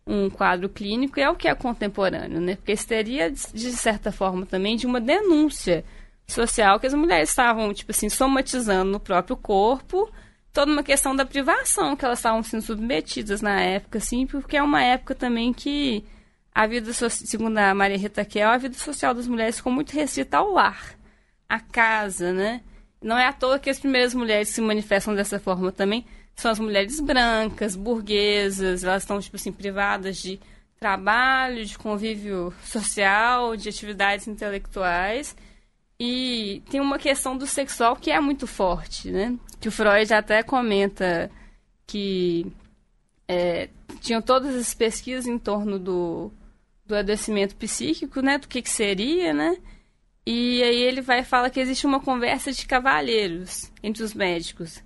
um 0.06 0.30
quadro 0.30 0.68
clínico 0.68 1.18
é 1.18 1.28
o 1.28 1.34
que 1.34 1.48
é 1.48 1.54
contemporâneo, 1.54 2.40
né? 2.40 2.56
Porque 2.56 2.72
isso 2.72 2.86
teria, 2.86 3.30
de 3.30 3.72
certa 3.72 4.12
forma, 4.12 4.46
também 4.46 4.76
de 4.76 4.86
uma 4.86 5.00
denúncia 5.00 5.84
social 6.26 6.78
que 6.78 6.86
as 6.86 6.94
mulheres 6.94 7.30
estavam, 7.30 7.72
tipo 7.72 7.90
assim, 7.92 8.08
somatizando 8.08 8.90
no 8.90 9.00
próprio 9.00 9.36
corpo, 9.36 10.10
toda 10.52 10.72
uma 10.72 10.82
questão 10.82 11.14
da 11.14 11.24
privação 11.26 11.96
que 11.96 12.04
elas 12.04 12.18
estavam 12.18 12.42
sendo 12.42 12.62
submetidas 12.62 13.42
na 13.42 13.60
época, 13.60 13.98
assim, 13.98 14.26
porque 14.26 14.56
é 14.56 14.62
uma 14.62 14.82
época 14.82 15.14
também 15.14 15.52
que 15.52 16.04
a 16.54 16.66
vida, 16.66 16.92
segundo 16.92 17.58
a 17.58 17.74
Maria 17.74 17.98
Rita 17.98 18.24
Kel, 18.24 18.48
a 18.48 18.56
vida 18.56 18.76
social 18.76 19.12
das 19.14 19.28
mulheres 19.28 19.56
ficou 19.56 19.72
muito 19.72 19.92
restrita 19.92 20.38
ao 20.38 20.52
lar, 20.52 20.95
à 21.48 21.60
casa, 21.60 22.32
né? 22.32 22.62
Não 23.02 23.18
é 23.18 23.26
à 23.26 23.32
toa 23.32 23.58
que 23.58 23.70
as 23.70 23.78
primeiras 23.78 24.14
mulheres 24.14 24.48
se 24.48 24.60
manifestam 24.60 25.14
dessa 25.14 25.38
forma 25.38 25.70
também 25.70 26.04
são 26.36 26.50
as 26.50 26.58
mulheres 26.58 27.00
brancas, 27.00 27.74
burguesas, 27.74 28.84
elas 28.84 29.02
estão, 29.02 29.18
tipo 29.18 29.36
assim, 29.36 29.50
privadas 29.50 30.18
de 30.18 30.38
trabalho, 30.78 31.64
de 31.64 31.78
convívio 31.78 32.52
social, 32.62 33.56
de 33.56 33.70
atividades 33.70 34.28
intelectuais. 34.28 35.34
E 35.98 36.62
tem 36.70 36.78
uma 36.78 36.98
questão 36.98 37.36
do 37.36 37.46
sexual 37.46 37.96
que 37.96 38.10
é 38.10 38.20
muito 38.20 38.46
forte, 38.46 39.10
né? 39.10 39.34
Que 39.58 39.68
o 39.68 39.72
Freud 39.72 40.12
até 40.12 40.42
comenta 40.42 41.30
que 41.86 42.52
é, 43.26 43.70
tinham 44.00 44.20
todas 44.20 44.54
as 44.54 44.74
pesquisas 44.74 45.26
em 45.26 45.38
torno 45.38 45.78
do, 45.78 46.30
do 46.84 46.94
adoecimento 46.94 47.56
psíquico, 47.56 48.20
né? 48.20 48.36
Do 48.36 48.46
que, 48.46 48.60
que 48.60 48.68
seria, 48.68 49.32
né? 49.32 49.56
E 50.26 50.60
aí 50.60 50.82
ele 50.82 51.00
vai 51.00 51.22
falar 51.22 51.50
que 51.50 51.60
existe 51.60 51.86
uma 51.86 52.00
conversa 52.00 52.50
de 52.50 52.66
cavalheiros 52.66 53.70
entre 53.80 54.02
os 54.02 54.12
médicos, 54.12 54.82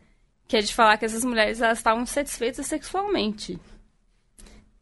que 0.47 0.57
é 0.57 0.61
de 0.61 0.75
falar 0.75 0.99
que 0.99 1.07
essas 1.07 1.25
mulheres 1.25 1.63
elas 1.63 1.79
estavam 1.79 2.05
satisfeitas 2.05 2.67
sexualmente. 2.67 3.59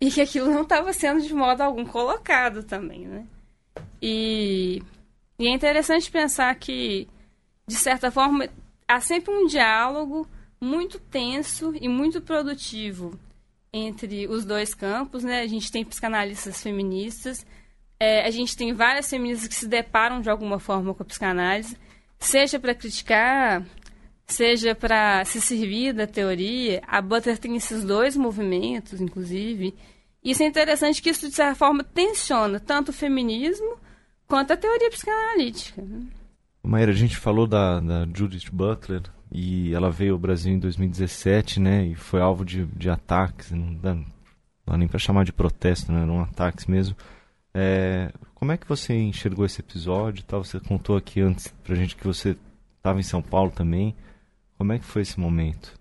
E 0.00 0.10
que 0.10 0.20
aquilo 0.20 0.50
não 0.50 0.62
estava 0.62 0.92
sendo 0.92 1.20
de 1.20 1.32
modo 1.32 1.60
algum 1.60 1.84
colocado 1.84 2.64
também, 2.64 3.06
né? 3.06 3.26
E, 4.02 4.82
e 5.38 5.46
é 5.46 5.50
interessante 5.52 6.10
pensar 6.10 6.52
que, 6.56 7.08
de 7.66 7.76
certa 7.76 8.10
forma, 8.10 8.48
há 8.86 9.00
sempre 9.00 9.32
um 9.32 9.46
diálogo 9.46 10.28
muito 10.60 10.98
tenso 10.98 11.72
e 11.80 11.88
muito 11.88 12.20
produtivo 12.20 13.18
entre 13.72 14.26
os 14.26 14.44
dois 14.44 14.74
campos, 14.74 15.22
né? 15.22 15.40
A 15.40 15.46
gente 15.46 15.70
tem 15.70 15.84
psicanalistas 15.84 16.62
feministas, 16.62 17.46
é, 18.00 18.26
a 18.26 18.30
gente 18.30 18.56
tem 18.56 18.72
várias 18.72 19.08
feministas 19.08 19.48
que 19.48 19.54
se 19.54 19.68
deparam 19.68 20.20
de 20.20 20.30
alguma 20.30 20.58
forma 20.58 20.94
com 20.94 21.02
a 21.02 21.06
psicanálise, 21.06 21.76
seja 22.18 22.58
para 22.58 22.74
criticar, 22.74 23.64
seja 24.26 24.74
para 24.74 25.24
se 25.24 25.40
servir 25.40 25.92
da 25.92 26.06
teoria. 26.06 26.82
A 26.86 27.00
Butler 27.00 27.38
tem 27.38 27.56
esses 27.56 27.84
dois 27.84 28.16
movimentos, 28.16 29.00
inclusive. 29.00 29.74
Isso 30.22 30.42
é 30.42 30.46
interessante 30.46 31.00
que 31.00 31.10
isso, 31.10 31.28
de 31.28 31.34
certa 31.34 31.54
forma, 31.54 31.82
tensiona 31.82 32.60
tanto 32.60 32.90
o 32.90 32.92
feminismo 32.94 33.76
quanto 34.26 34.52
a 34.52 34.56
teoria 34.56 34.90
psicanalítica. 34.90 35.80
Né? 35.82 36.06
Maíra, 36.62 36.92
a 36.92 36.94
gente 36.94 37.16
falou 37.16 37.46
da, 37.46 37.80
da 37.80 38.06
Judith 38.14 38.50
Butler, 38.52 39.02
e 39.30 39.74
ela 39.74 39.90
veio 39.90 40.14
ao 40.14 40.18
Brasil 40.18 40.52
em 40.52 40.58
2017, 40.58 41.60
né? 41.60 41.86
E 41.86 41.94
foi 41.94 42.20
alvo 42.20 42.44
de, 42.44 42.64
de 42.66 42.88
ataques, 42.88 43.50
não 43.50 43.74
dá, 43.74 43.94
não 43.94 44.04
dá 44.66 44.76
nem 44.76 44.88
para 44.88 44.98
chamar 44.98 45.24
de 45.24 45.32
protesto, 45.32 45.92
né? 45.92 46.02
Eram 46.02 46.22
ataques 46.22 46.66
mesmo. 46.66 46.96
É, 47.60 48.12
como 48.36 48.52
é 48.52 48.56
que 48.56 48.68
você 48.68 48.94
enxergou 48.94 49.44
esse 49.44 49.60
episódio? 49.60 50.22
Tal? 50.24 50.44
Você 50.44 50.60
contou 50.60 50.96
aqui 50.96 51.20
antes 51.20 51.48
pra 51.64 51.74
gente 51.74 51.96
que 51.96 52.06
você 52.06 52.36
estava 52.76 53.00
em 53.00 53.02
São 53.02 53.20
Paulo 53.20 53.50
também. 53.50 53.96
Como 54.56 54.72
é 54.72 54.78
que 54.78 54.84
foi 54.84 55.02
esse 55.02 55.18
momento? 55.18 55.76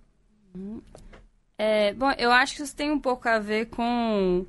É, 1.55 1.93
bom, 1.93 2.11
eu 2.17 2.31
acho 2.31 2.55
que 2.55 2.63
isso 2.63 2.75
tem 2.75 2.89
um 2.89 2.99
pouco 2.99 3.29
a 3.29 3.37
ver 3.37 3.67
com 3.67 4.43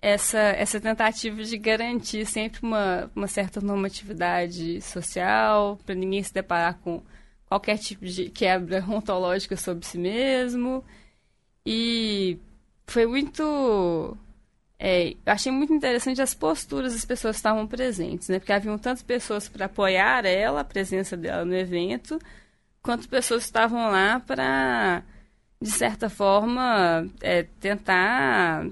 essa, 0.00 0.40
essa 0.40 0.80
tentativa 0.80 1.44
de 1.44 1.56
garantir 1.56 2.26
sempre 2.26 2.60
uma, 2.62 3.08
uma 3.14 3.28
certa 3.28 3.60
normatividade 3.60 4.80
social, 4.80 5.78
para 5.86 5.94
ninguém 5.94 6.20
se 6.20 6.34
deparar 6.34 6.78
com 6.78 7.00
qualquer 7.46 7.78
tipo 7.78 8.04
de 8.04 8.28
quebra 8.28 8.84
ontológica 8.88 9.56
sobre 9.56 9.86
si 9.86 9.98
mesmo. 9.98 10.84
E 11.64 12.38
foi 12.88 13.06
muito. 13.06 14.16
É, 14.84 15.10
eu 15.10 15.16
achei 15.32 15.52
muito 15.52 15.72
interessante 15.72 16.20
as 16.20 16.34
posturas 16.34 16.92
das 16.92 17.04
pessoas 17.04 17.36
que 17.36 17.38
estavam 17.38 17.68
presentes, 17.68 18.28
né? 18.28 18.40
Porque 18.40 18.52
haviam 18.52 18.76
tantas 18.76 19.00
pessoas 19.00 19.48
para 19.48 19.66
apoiar 19.66 20.26
ela, 20.26 20.62
a 20.62 20.64
presença 20.64 21.16
dela 21.16 21.44
no 21.44 21.54
evento, 21.54 22.18
quanto 22.82 23.08
pessoas 23.08 23.44
que 23.44 23.50
estavam 23.50 23.92
lá 23.92 24.18
para, 24.18 25.04
de 25.60 25.70
certa 25.70 26.10
forma, 26.10 27.08
é, 27.20 27.44
tentar. 27.60 28.66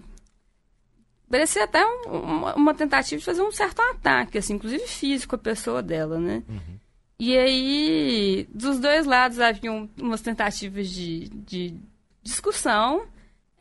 Parecia 1.30 1.62
até 1.62 1.86
um, 1.86 2.44
uma 2.56 2.74
tentativa 2.74 3.20
de 3.20 3.24
fazer 3.24 3.42
um 3.42 3.52
certo 3.52 3.80
ataque, 3.80 4.36
assim, 4.36 4.54
inclusive 4.54 4.88
físico, 4.88 5.36
à 5.36 5.38
pessoa 5.38 5.80
dela, 5.80 6.18
né? 6.18 6.42
Uhum. 6.48 6.80
E 7.20 7.38
aí, 7.38 8.48
dos 8.52 8.80
dois 8.80 9.06
lados 9.06 9.38
haviam 9.38 9.88
umas 9.96 10.22
tentativas 10.22 10.90
de, 10.90 11.28
de 11.28 11.76
discussão, 12.20 13.06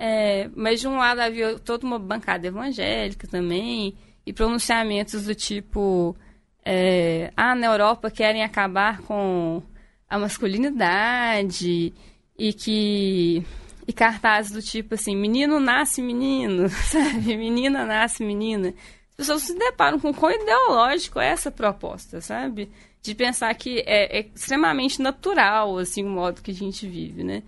é, 0.02 0.50
mas 0.56 0.80
de 0.80 0.88
um 0.88 0.95
lado 0.95 1.20
havia 1.20 1.60
toda 1.60 1.86
uma 1.86 2.00
bancada 2.00 2.47
evangélica 2.47 3.28
também, 3.28 3.97
e 4.26 4.32
pronunciamentos 4.32 5.26
do 5.26 5.36
tipo: 5.36 6.16
é, 6.64 7.34
ah, 7.36 7.54
na 7.54 7.68
Europa 7.68 8.10
querem 8.10 8.41
acabar 8.41 9.02
com 9.02 9.62
a 10.10 10.18
masculinidade, 10.18 11.93
e 12.38 12.54
que. 12.54 13.43
E 13.86 13.91
cartazes 13.91 14.52
do 14.52 14.62
tipo 14.62 14.93
assim: 14.93 15.16
menino 15.18 15.60
nasce 15.60 16.02
menino, 16.02 16.70
sabe? 16.89 17.36
Menina 17.36 17.86
nasce 17.86 18.24
menina. 18.24 18.74
As 19.12 19.16
pessoas 19.28 19.43
se 19.43 19.58
deparam 19.58 20.00
com 20.00 20.14
quão 20.14 20.32
ideológico 20.32 21.20
é 21.20 21.28
essa 21.28 21.52
proposta, 21.52 22.22
sabe? 22.22 22.72
de 23.02 23.16
pensar 23.16 23.54
que 23.56 23.80
é, 23.86 24.20
é, 24.20 24.30
extremamente 24.36 25.02
natural, 25.02 25.78
assim, 25.78 26.04
o 26.04 26.10
modo 26.10 26.41
que 26.41 26.52
a 26.52 26.54
gente 26.54 26.88
vive, 26.88 27.24
né? 27.24 27.43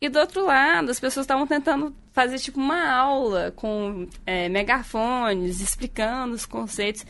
E 0.00 0.08
do 0.08 0.18
outro 0.18 0.44
lado, 0.44 0.90
as 0.90 1.00
pessoas 1.00 1.24
estavam 1.24 1.46
tentando 1.46 1.94
fazer, 2.12 2.38
tipo, 2.38 2.60
uma 2.60 2.88
aula 2.90 3.52
com 3.56 4.08
é, 4.24 4.48
megafones, 4.48 5.60
explicando 5.60 6.34
os 6.34 6.46
conceitos. 6.46 7.04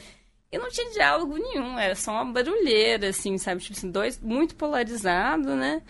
E 0.51 0.59
não 0.59 0.71
tinha 0.71 0.91
diálogo 0.93 1.37
nenhum, 1.37 1.79
era 1.79 1.95
só 1.95 2.13
uma 2.13 2.33
barulheira, 2.33 3.09
assim, 3.11 3.37
sabe? 3.37 3.61
Tipo 3.61 3.77
assim, 3.77 3.91
dois, 3.91 4.19
muito 4.21 4.55
polarizado, 4.55 5.55
né? 5.55 5.83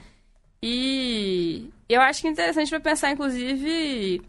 E 0.62 1.70
eu 1.88 2.00
acho 2.00 2.20
que 2.20 2.28
é 2.28 2.30
interessante 2.30 2.70
para 2.70 2.80
pensar, 2.80 3.12
inclusive, 3.12 4.20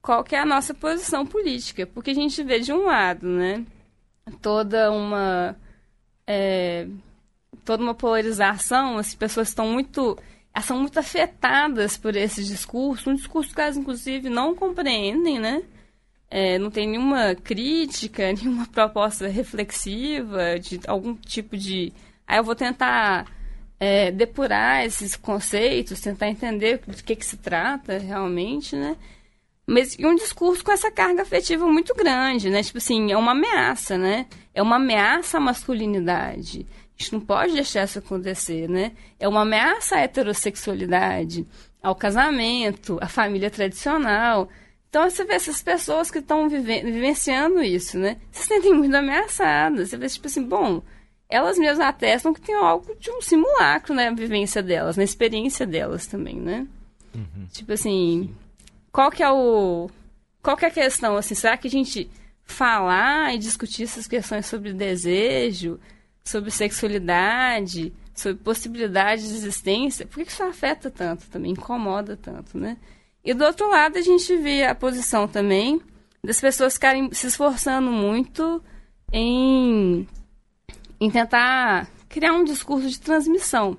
qual 0.00 0.24
que 0.24 0.34
é 0.34 0.40
a 0.40 0.46
nossa 0.46 0.72
posição 0.72 1.26
política. 1.26 1.86
Porque 1.86 2.10
a 2.10 2.14
gente 2.14 2.42
vê, 2.42 2.60
de 2.60 2.72
um 2.72 2.86
lado, 2.86 3.28
né? 3.28 3.64
Toda 4.40 4.90
uma 4.90 5.56
é, 6.26 6.86
toda 7.64 7.82
uma 7.82 7.94
polarização, 7.94 8.98
as 8.98 9.14
pessoas 9.14 9.48
estão 9.48 9.66
muito 9.68 10.18
são 10.60 10.78
muito 10.78 10.98
afetadas 10.98 11.96
por 11.96 12.16
esse 12.16 12.44
discurso, 12.44 13.10
um 13.10 13.14
discurso 13.14 13.54
que 13.54 13.60
elas, 13.60 13.76
inclusive, 13.76 14.28
não 14.28 14.54
compreendem, 14.54 15.38
né? 15.38 15.62
É, 16.30 16.58
não 16.58 16.70
tem 16.70 16.86
nenhuma 16.86 17.34
crítica, 17.34 18.32
nenhuma 18.34 18.66
proposta 18.66 19.28
reflexiva 19.28 20.58
de 20.58 20.80
algum 20.86 21.14
tipo 21.14 21.56
de... 21.56 21.92
Aí 22.26 22.38
eu 22.38 22.44
vou 22.44 22.54
tentar 22.54 23.26
é, 23.80 24.10
depurar 24.10 24.84
esses 24.84 25.16
conceitos, 25.16 26.00
tentar 26.00 26.28
entender 26.28 26.80
do 26.86 27.02
que, 27.02 27.16
que 27.16 27.24
se 27.24 27.36
trata 27.36 27.98
realmente, 27.98 28.76
né? 28.76 28.96
Mas 29.66 29.96
e 29.98 30.06
um 30.06 30.14
discurso 30.14 30.64
com 30.64 30.72
essa 30.72 30.90
carga 30.90 31.22
afetiva 31.22 31.66
muito 31.66 31.94
grande, 31.94 32.48
né? 32.48 32.62
Tipo 32.62 32.78
assim, 32.78 33.12
é 33.12 33.16
uma 33.16 33.32
ameaça, 33.32 33.98
né? 33.98 34.26
É 34.54 34.62
uma 34.62 34.76
ameaça 34.76 35.36
à 35.36 35.40
masculinidade. 35.40 36.66
A 36.98 37.02
gente 37.02 37.12
não 37.12 37.20
pode 37.20 37.52
deixar 37.52 37.84
isso 37.84 37.98
acontecer, 37.98 38.68
né? 38.68 38.92
É 39.20 39.28
uma 39.28 39.42
ameaça 39.42 39.96
à 39.96 40.00
heterossexualidade, 40.00 41.46
ao 41.80 41.94
casamento, 41.94 42.98
à 43.00 43.06
família 43.06 43.50
tradicional. 43.50 44.48
Então 44.88 45.08
você 45.08 45.24
vê 45.24 45.34
essas 45.34 45.62
pessoas 45.62 46.10
que 46.10 46.18
estão 46.18 46.48
vive 46.48 46.82
vivenciando 46.82 47.62
isso, 47.62 47.98
né? 47.98 48.16
Se 48.32 48.48
sentem 48.48 48.74
muito 48.74 48.96
ameaçadas. 48.96 49.90
Você 49.90 49.96
vê, 49.96 50.08
tipo 50.08 50.26
assim, 50.26 50.42
bom, 50.42 50.82
elas 51.28 51.56
mesmas 51.56 51.86
atestam 51.86 52.34
que 52.34 52.40
tem 52.40 52.54
algo 52.56 52.94
de 52.96 53.10
um 53.10 53.20
simulacro 53.20 53.94
na 53.94 54.10
vivência 54.10 54.62
delas, 54.62 54.96
na 54.96 55.04
experiência 55.04 55.64
delas 55.66 56.06
também, 56.06 56.36
né? 56.36 56.66
Uhum. 57.14 57.46
Tipo 57.52 57.74
assim, 57.74 58.34
qual 58.90 59.10
que 59.10 59.22
é 59.22 59.30
o 59.30 59.88
qual 60.42 60.56
que 60.56 60.64
é 60.64 60.68
a 60.68 60.72
questão 60.72 61.16
assim 61.16 61.34
será 61.34 61.56
que 61.56 61.68
a 61.68 61.70
gente 61.70 62.10
falar 62.44 63.34
e 63.34 63.38
discutir 63.38 63.84
essas 63.84 64.06
questões 64.06 64.46
sobre 64.46 64.72
desejo 64.72 65.78
sobre 66.28 66.50
sexualidade 66.50 67.92
sobre 68.14 68.42
possibilidade 68.42 69.28
de 69.28 69.34
existência 69.34 70.06
por 70.06 70.22
que 70.22 70.30
isso 70.30 70.42
afeta 70.42 70.90
tanto 70.90 71.28
também 71.28 71.52
incomoda 71.52 72.16
tanto 72.16 72.58
né 72.58 72.76
e 73.24 73.34
do 73.34 73.44
outro 73.44 73.68
lado 73.68 73.98
a 73.98 74.02
gente 74.02 74.36
vê 74.36 74.64
a 74.64 74.74
posição 74.74 75.26
também 75.26 75.80
das 76.22 76.40
pessoas 76.40 76.74
ficarem 76.74 77.12
se 77.12 77.26
esforçando 77.26 77.90
muito 77.90 78.62
em 79.12 80.06
em 81.00 81.10
tentar 81.10 81.88
criar 82.08 82.32
um 82.32 82.44
discurso 82.44 82.88
de 82.88 83.00
transmissão 83.00 83.76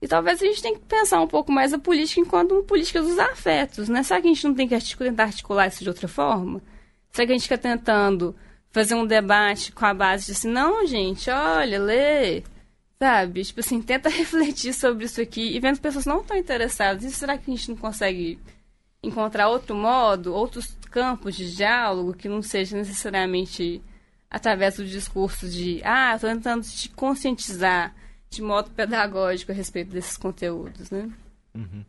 e 0.00 0.06
talvez 0.06 0.42
a 0.42 0.46
gente 0.46 0.62
tenha 0.62 0.78
que 0.78 0.84
pensar 0.84 1.20
um 1.20 1.26
pouco 1.26 1.50
mais 1.50 1.72
a 1.72 1.78
política 1.78 2.20
enquanto 2.20 2.52
uma 2.52 2.62
política 2.62 3.00
dos 3.00 3.18
afetos, 3.18 3.88
né? 3.88 4.02
Será 4.02 4.20
que 4.20 4.28
a 4.28 4.32
gente 4.32 4.46
não 4.46 4.54
tem 4.54 4.68
que 4.68 4.74
articular, 4.74 5.10
tentar 5.10 5.24
articular 5.24 5.66
isso 5.66 5.82
de 5.82 5.88
outra 5.88 6.06
forma? 6.06 6.62
Será 7.10 7.26
que 7.26 7.32
a 7.32 7.34
gente 7.34 7.44
fica 7.44 7.56
tentando 7.56 8.36
fazer 8.70 8.94
um 8.94 9.06
debate 9.06 9.72
com 9.72 9.86
a 9.86 9.94
base 9.94 10.26
de 10.26 10.32
assim, 10.32 10.48
não, 10.48 10.86
gente, 10.86 11.30
olha, 11.30 11.80
lê, 11.80 12.42
sabe? 12.98 13.44
Tipo 13.44 13.60
assim, 13.60 13.80
tenta 13.80 14.08
refletir 14.10 14.72
sobre 14.72 15.04
isso 15.04 15.20
aqui 15.20 15.56
e 15.56 15.60
vendo 15.60 15.76
que 15.76 15.82
pessoas 15.82 16.06
não 16.06 16.20
estão 16.20 16.36
interessadas. 16.36 17.04
E 17.04 17.10
será 17.10 17.38
que 17.38 17.50
a 17.50 17.54
gente 17.54 17.70
não 17.70 17.76
consegue 17.76 18.38
encontrar 19.02 19.48
outro 19.48 19.74
modo, 19.74 20.34
outros 20.34 20.76
campos 20.90 21.36
de 21.36 21.54
diálogo 21.54 22.14
que 22.14 22.28
não 22.28 22.42
seja 22.42 22.76
necessariamente 22.76 23.82
através 24.30 24.76
do 24.76 24.84
discurso 24.84 25.48
de 25.48 25.80
ah, 25.84 26.14
estou 26.14 26.28
tentando 26.28 26.64
te 26.64 26.88
conscientizar 26.90 27.94
de 28.28 28.42
modo 28.42 28.70
pedagógico 28.70 29.52
a 29.52 29.54
respeito 29.54 29.90
desses 29.92 30.16
conteúdos, 30.16 30.90
né? 30.90 31.08
Uhum. 31.54 31.84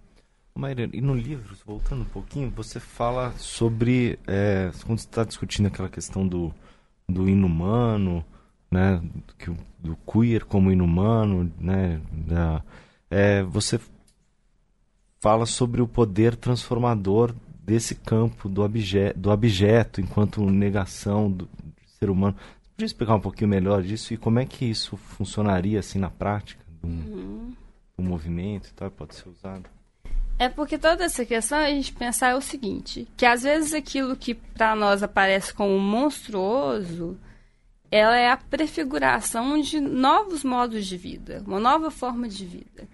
Maíra, 0.56 0.90
e 0.92 1.02
no 1.02 1.14
livro, 1.14 1.56
voltando 1.66 2.02
um 2.02 2.06
pouquinho, 2.06 2.50
você 2.50 2.80
fala 2.80 3.32
sobre, 3.38 4.18
é, 4.26 4.72
quando 4.86 4.98
está 4.98 5.24
discutindo 5.24 5.68
aquela 5.68 5.90
questão 5.90 6.28
do, 6.28 6.54
do 7.10 7.30
inumano, 7.30 8.24
né, 8.70 9.02
do, 9.80 9.96
queer 9.98 10.44
como 10.46 10.72
inumano, 10.72 11.52
né, 11.60 12.02
da, 12.12 12.64
é, 13.10 13.44
você 13.44 13.80
fala 15.20 15.46
sobre 15.46 15.82
o 15.82 15.88
poder 15.88 16.36
transformador 16.36 17.34
desse 17.64 17.96
campo 17.96 18.48
do, 18.48 18.62
obje, 18.62 19.14
do 19.14 19.30
objeto 19.30 20.02
enquanto 20.02 20.46
negação 20.50 21.32
do, 21.32 21.46
do 21.46 21.90
ser 22.00 22.10
humano. 22.10 22.36
Você 22.62 22.70
podia 22.76 22.86
explicar 22.86 23.16
um 23.16 23.22
pouquinho 23.22 23.50
melhor 23.50 23.82
disso 23.82 24.14
e 24.14 24.18
como 24.18 24.40
é 24.40 24.46
que 24.46 24.66
isso 24.66 24.96
funcionaria 24.98 25.80
assim 25.80 26.00
na 26.00 26.10
prática 26.10 26.64
do, 26.82 26.88
uhum. 26.88 27.54
do 27.98 28.04
movimento 28.04 28.70
e 28.70 28.74
tal, 28.74 28.92
pode 28.92 29.16
ser 29.16 29.30
usado? 29.30 29.77
É 30.40 30.48
porque 30.50 30.78
toda 30.78 31.04
essa 31.06 31.26
questão 31.26 31.58
a 31.58 31.70
gente 31.70 31.92
pensar 31.94 32.30
é 32.30 32.36
o 32.36 32.42
seguinte, 32.42 33.08
que 33.18 33.26
às 33.26 33.42
vezes 33.42 33.74
aquilo 33.74 34.16
que 34.16 34.36
para 34.36 34.76
nós 34.76 35.02
aparece 35.02 35.52
como 35.52 35.80
monstruoso, 35.80 37.18
ela 37.90 38.18
é 38.18 38.30
a 38.30 38.38
prefiguração 38.38 39.60
de 39.60 39.80
novos 39.80 40.44
modos 40.44 40.86
de 40.86 40.96
vida, 40.96 41.44
uma 41.48 41.60
nova 41.60 41.90
forma 41.90 42.28
de 42.28 42.46
vida. 42.46 42.88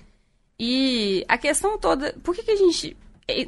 E 0.58 1.26
a 1.28 1.38
questão 1.38 1.78
toda, 1.78 2.14
por 2.24 2.34
que, 2.34 2.44
que 2.44 2.52
a 2.52 2.56
gente 2.56 2.96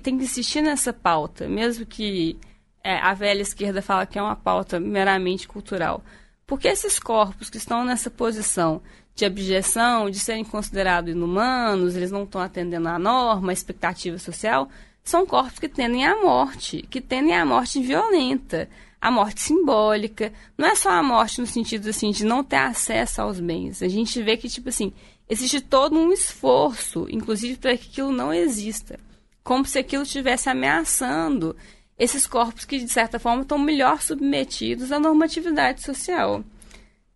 tem 0.02 0.18
que 0.18 0.26
insistir 0.26 0.62
nessa 0.62 0.91
pauta, 0.91 1.48
mesmo 1.48 1.86
que 1.86 2.38
é, 2.84 2.98
a 2.98 3.14
velha 3.14 3.41
esquerda 3.41 3.82
fala 3.82 4.06
que 4.06 4.20
é 4.20 4.22
uma 4.22 4.36
pauta 4.36 4.80
meramente 4.80 5.48
cultural? 5.48 6.04
Porque 6.46 6.68
esses 6.68 7.00
corpos 7.00 7.50
que 7.50 7.58
estão 7.58 7.86
nessa 7.86 8.10
posição 8.10 8.82
de 9.16 9.26
abjeção, 9.26 10.09
de 10.09 10.20
serem 10.20 10.43
considerados 10.43 11.11
inumanos, 11.11 11.95
eles 11.95 12.11
não 12.11 12.24
estão 12.24 12.41
atendendo 12.41 12.89
à 12.89 12.99
norma, 12.99 13.51
à 13.51 13.53
expectativa 13.53 14.18
social, 14.18 14.70
são 15.03 15.26
corpos 15.26 15.57
que 15.57 15.70
tendem 15.70 16.05
à 16.05 16.22
morte, 16.22 16.86
que 16.89 16.99
tendem 16.99 17.36
à 17.36 17.45
morte 17.45 17.82
violenta, 17.82 18.68
à 18.99 19.09
morte 19.09 19.39
simbólica. 19.39 20.34
Não 20.57 20.68
é 20.68 20.76
só 20.76 20.89
a 20.89 21.03
morte 21.03 21.39
no 21.39 21.47
sentido 21.47 21.89
assim 21.89 22.11
de 22.11 22.26
não 22.26 22.43
ter 22.43 22.57
acesso 22.57 23.22
aos 23.22 23.39
bens. 23.39 23.82
A 23.82 23.88
gente 23.88 24.22
vê 24.22 24.36
que 24.36 24.49
tipo 24.49 24.68
assim, 24.68 24.91
existe 25.30 25.61
todo 25.61 25.97
um 25.97 26.11
esforço, 26.11 27.07
inclusive 27.09 27.57
para 27.57 27.78
que 27.78 27.88
aquilo 27.88 28.11
não 28.11 28.34
exista, 28.34 28.99
como 29.43 29.63
se 29.66 29.80
aquilo 29.80 30.03
estivesse 30.03 30.49
ameaçando 30.49 31.55
esses 31.97 32.28
corpos 32.28 32.66
que 32.66 32.80
de 32.80 32.89
certa 32.89 33.20
forma 33.20 33.43
estão 33.43 33.57
melhor 33.57 34.01
submetidos 34.01 34.91
à 34.91 34.99
normatividade 34.99 35.82
social. 35.82 36.43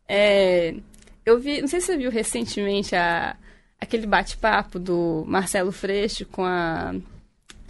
É, 0.07 0.75
eu 1.25 1.39
vi, 1.39 1.61
não 1.61 1.67
sei 1.67 1.79
se 1.79 1.87
você 1.87 1.97
viu 1.97 2.11
recentemente 2.11 2.95
a, 2.95 3.35
aquele 3.79 4.07
bate-papo 4.07 4.79
do 4.79 5.23
Marcelo 5.27 5.71
Freixo 5.71 6.25
com 6.25 6.43
a. 6.43 6.93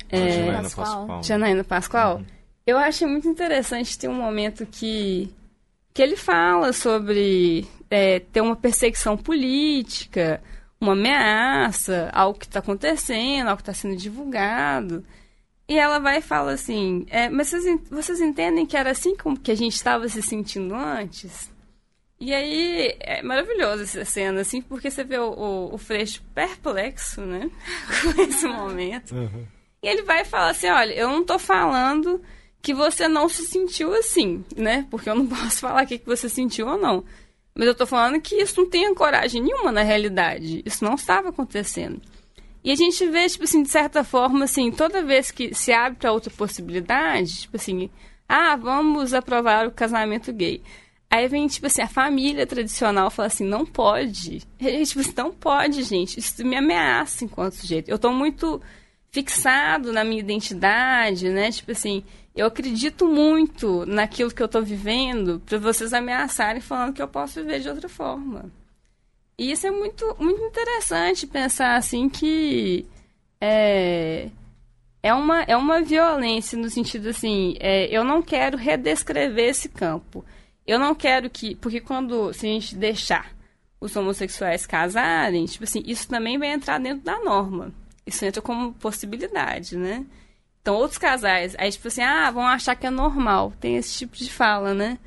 É, 0.09 0.29
Janaína 0.29 0.61
Pascoal. 0.69 1.23
Janaína 1.23 1.63
Pascoal. 1.63 2.17
Uhum. 2.17 2.25
Eu 2.65 2.77
achei 2.77 3.07
muito 3.07 3.27
interessante 3.27 3.97
ter 3.97 4.07
um 4.07 4.13
momento 4.13 4.65
que, 4.65 5.33
que 5.93 6.01
ele 6.01 6.15
fala 6.15 6.71
sobre 6.71 7.67
é, 7.89 8.19
ter 8.19 8.41
uma 8.41 8.55
perseguição 8.55 9.17
política, 9.17 10.41
uma 10.79 10.93
ameaça, 10.93 12.09
algo 12.13 12.39
que 12.39 12.45
está 12.45 12.59
acontecendo, 12.59 13.47
algo 13.47 13.57
que 13.57 13.69
está 13.69 13.73
sendo 13.73 13.95
divulgado. 13.95 15.03
E 15.67 15.77
ela 15.77 15.99
vai 15.99 16.17
e 16.17 16.21
fala 16.21 16.53
assim: 16.53 17.05
é, 17.09 17.29
Mas 17.29 17.49
vocês, 17.49 17.79
vocês 17.89 18.21
entendem 18.21 18.65
que 18.65 18.77
era 18.77 18.91
assim 18.91 19.15
como 19.15 19.39
que 19.39 19.51
a 19.51 19.55
gente 19.55 19.75
estava 19.75 20.07
se 20.07 20.21
sentindo 20.21 20.73
antes? 20.75 21.49
E 22.21 22.33
aí, 22.33 22.97
é 22.99 23.21
maravilhoso 23.23 23.83
essa 23.83 24.03
cena, 24.03 24.41
assim, 24.41 24.61
porque 24.61 24.91
você 24.91 25.05
vê 25.05 25.17
o, 25.17 25.31
o, 25.31 25.75
o 25.75 25.77
Freixo 25.77 26.21
perplexo, 26.35 27.21
né? 27.21 27.49
Com 28.03 28.21
esse 28.21 28.45
momento. 28.45 29.15
Uhum. 29.15 29.47
E 29.81 29.87
ele 29.87 30.01
vai 30.01 30.25
falar 30.25 30.49
assim: 30.49 30.67
olha, 30.67 30.93
eu 30.93 31.07
não 31.07 31.23
tô 31.23 31.39
falando 31.39 32.21
que 32.61 32.73
você 32.73 33.07
não 33.07 33.29
se 33.29 33.43
sentiu 33.45 33.93
assim, 33.93 34.43
né? 34.55 34.85
Porque 34.91 35.09
eu 35.09 35.15
não 35.15 35.25
posso 35.27 35.59
falar 35.59 35.83
o 35.83 35.87
que 35.87 36.01
você 36.05 36.27
sentiu 36.27 36.67
ou 36.67 36.77
não. 36.77 37.05
Mas 37.55 37.67
eu 37.67 37.75
tô 37.75 37.85
falando 37.85 38.21
que 38.21 38.35
isso 38.35 38.61
não 38.61 38.69
tem 38.69 38.93
coragem 38.93 39.41
nenhuma 39.41 39.71
na 39.71 39.81
realidade. 39.81 40.61
Isso 40.65 40.83
não 40.83 40.95
estava 40.95 41.29
acontecendo. 41.29 42.01
E 42.63 42.71
a 42.71 42.75
gente 42.75 43.05
vê, 43.07 43.27
tipo 43.27 43.45
assim, 43.45 43.63
de 43.63 43.69
certa 43.69 44.03
forma, 44.03 44.43
assim, 44.43 44.71
toda 44.71 45.03
vez 45.03 45.31
que 45.31 45.53
se 45.53 45.71
abre 45.71 45.97
para 45.97 46.11
outra 46.11 46.31
possibilidade, 46.31 47.41
tipo 47.41 47.55
assim, 47.55 47.89
ah, 48.27 48.55
vamos 48.57 49.13
aprovar 49.13 49.67
o 49.67 49.71
casamento 49.71 50.31
gay. 50.33 50.61
Aí 51.11 51.27
vem, 51.27 51.47
tipo 51.47 51.65
assim, 51.65 51.81
a 51.81 51.87
família 51.87 52.45
tradicional 52.45 53.09
fala 53.09 53.27
assim, 53.27 53.43
não 53.43 53.65
pode. 53.65 54.43
E, 54.59 54.83
tipo 54.85 54.99
assim, 54.99 55.13
não 55.17 55.31
pode, 55.31 55.81
gente. 55.83 56.19
Isso 56.19 56.45
me 56.45 56.55
ameaça 56.55 57.25
enquanto 57.25 57.53
sujeito. 57.53 57.89
Eu 57.89 57.97
tô 57.97 58.11
muito 58.11 58.61
fixado 59.11 59.91
na 59.91 60.03
minha 60.03 60.19
identidade, 60.19 61.29
né? 61.29 61.51
Tipo 61.51 61.71
assim, 61.71 62.03
eu 62.35 62.45
acredito 62.45 63.07
muito 63.07 63.85
naquilo 63.85 64.31
que 64.31 64.41
eu 64.41 64.47
tô 64.47 64.61
vivendo 64.61 65.41
para 65.45 65.57
vocês 65.57 65.93
ameaçarem 65.93 66.61
falando 66.61 66.93
que 66.93 67.01
eu 67.01 67.07
posso 67.07 67.41
viver 67.41 67.59
de 67.59 67.69
outra 67.69 67.89
forma. 67.89 68.51
E 69.37 69.51
isso 69.51 69.65
é 69.65 69.71
muito, 69.71 70.15
muito 70.19 70.41
interessante 70.43 71.25
pensar 71.25 71.75
assim 71.75 72.07
que 72.07 72.85
é, 73.41 74.29
é, 75.01 75.13
uma, 75.13 75.41
é 75.43 75.55
uma 75.55 75.81
violência 75.81 76.57
no 76.57 76.69
sentido 76.69 77.09
assim, 77.09 77.55
é, 77.59 77.85
eu 77.85 78.03
não 78.03 78.21
quero 78.21 78.57
redescrever 78.57 79.49
esse 79.49 79.69
campo. 79.69 80.23
Eu 80.69 80.77
não 80.77 80.93
quero 80.93 81.31
que. 81.31 81.55
Porque 81.55 81.81
quando. 81.81 82.31
Se 82.31 82.45
a 82.45 82.49
gente 82.49 82.75
deixar 82.75 83.33
os 83.81 83.95
homossexuais 83.95 84.67
casarem, 84.67 85.45
tipo 85.45 85.63
assim, 85.63 85.81
isso 85.83 86.07
também 86.07 86.37
vai 86.37 86.49
entrar 86.49 86.79
dentro 86.79 87.03
da 87.03 87.17
norma. 87.19 87.73
Isso 88.05 88.23
entra 88.23 88.39
como 88.39 88.73
possibilidade, 88.73 89.75
né? 89.75 90.05
Então, 90.61 90.75
outros 90.75 90.99
casais, 90.99 91.55
aí, 91.57 91.71
tipo 91.71 91.87
assim, 91.87 92.03
ah, 92.03 92.29
vão 92.29 92.45
achar 92.45 92.75
que 92.75 92.85
é 92.85 92.91
normal. 92.91 93.51
Tem 93.59 93.77
esse 93.77 93.97
tipo 93.97 94.15
de 94.15 94.31
fala, 94.31 94.75
né? 94.75 94.99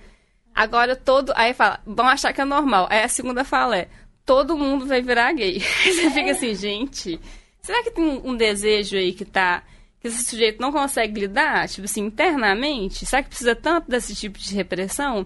Agora 0.52 0.96
todo. 0.96 1.32
Aí 1.36 1.54
fala, 1.54 1.78
vão 1.86 2.08
achar 2.08 2.32
que 2.32 2.40
é 2.40 2.44
normal. 2.44 2.88
Aí 2.90 3.04
a 3.04 3.08
segunda 3.08 3.44
fala 3.44 3.76
é, 3.76 3.88
todo 4.26 4.58
mundo 4.58 4.84
vai 4.84 5.00
virar 5.00 5.32
gay. 5.32 5.62
Aí 5.86 5.92
você 5.92 6.10
fica 6.10 6.32
assim, 6.32 6.56
gente, 6.56 7.20
será 7.60 7.84
que 7.84 7.92
tem 7.92 8.04
um, 8.24 8.36
desejo 8.36 8.96
aí 8.96 9.12
que 9.12 9.24
tá. 9.24 9.62
que 10.00 10.08
esse 10.08 10.24
sujeito 10.24 10.60
não 10.60 10.72
consegue 10.72 11.20
lidar, 11.20 11.68
tipo 11.68 11.84
assim, 11.84 12.00
internamente? 12.06 13.06
Será 13.06 13.22
que 13.22 13.28
precisa 13.28 13.54
tanto 13.54 13.88
desse 13.88 14.12
tipo 14.16 14.40
de 14.40 14.52
repressão? 14.56 15.24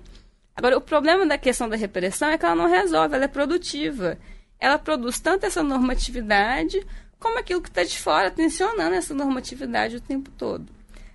Agora, 0.57 0.79
o 0.79 0.81
problema 0.81 1.27
da 1.27 1.37
questão 1.37 1.69
da 1.69 1.77
repressão 1.77 2.31
é 2.31 2.39
que 2.39 2.47
ela 2.47 2.55
não 2.55 2.69
resolve, 2.69 3.15
ela 3.15 3.25
é 3.25 3.29
produtiva. 3.29 4.19
Ela 4.59 4.79
produz 4.79 5.21
tanto 5.21 5.45
essa 5.45 5.63
normatividade 5.63 6.85
como 7.19 7.39
aquilo 7.39 7.61
que 7.61 7.69
está 7.69 7.85
de 7.85 7.99
fora, 7.99 8.31
tensionando 8.31 8.95
essa 8.95 9.13
normatividade 9.13 9.97
o 9.97 10.01
tempo 10.01 10.31
todo. 10.31 10.67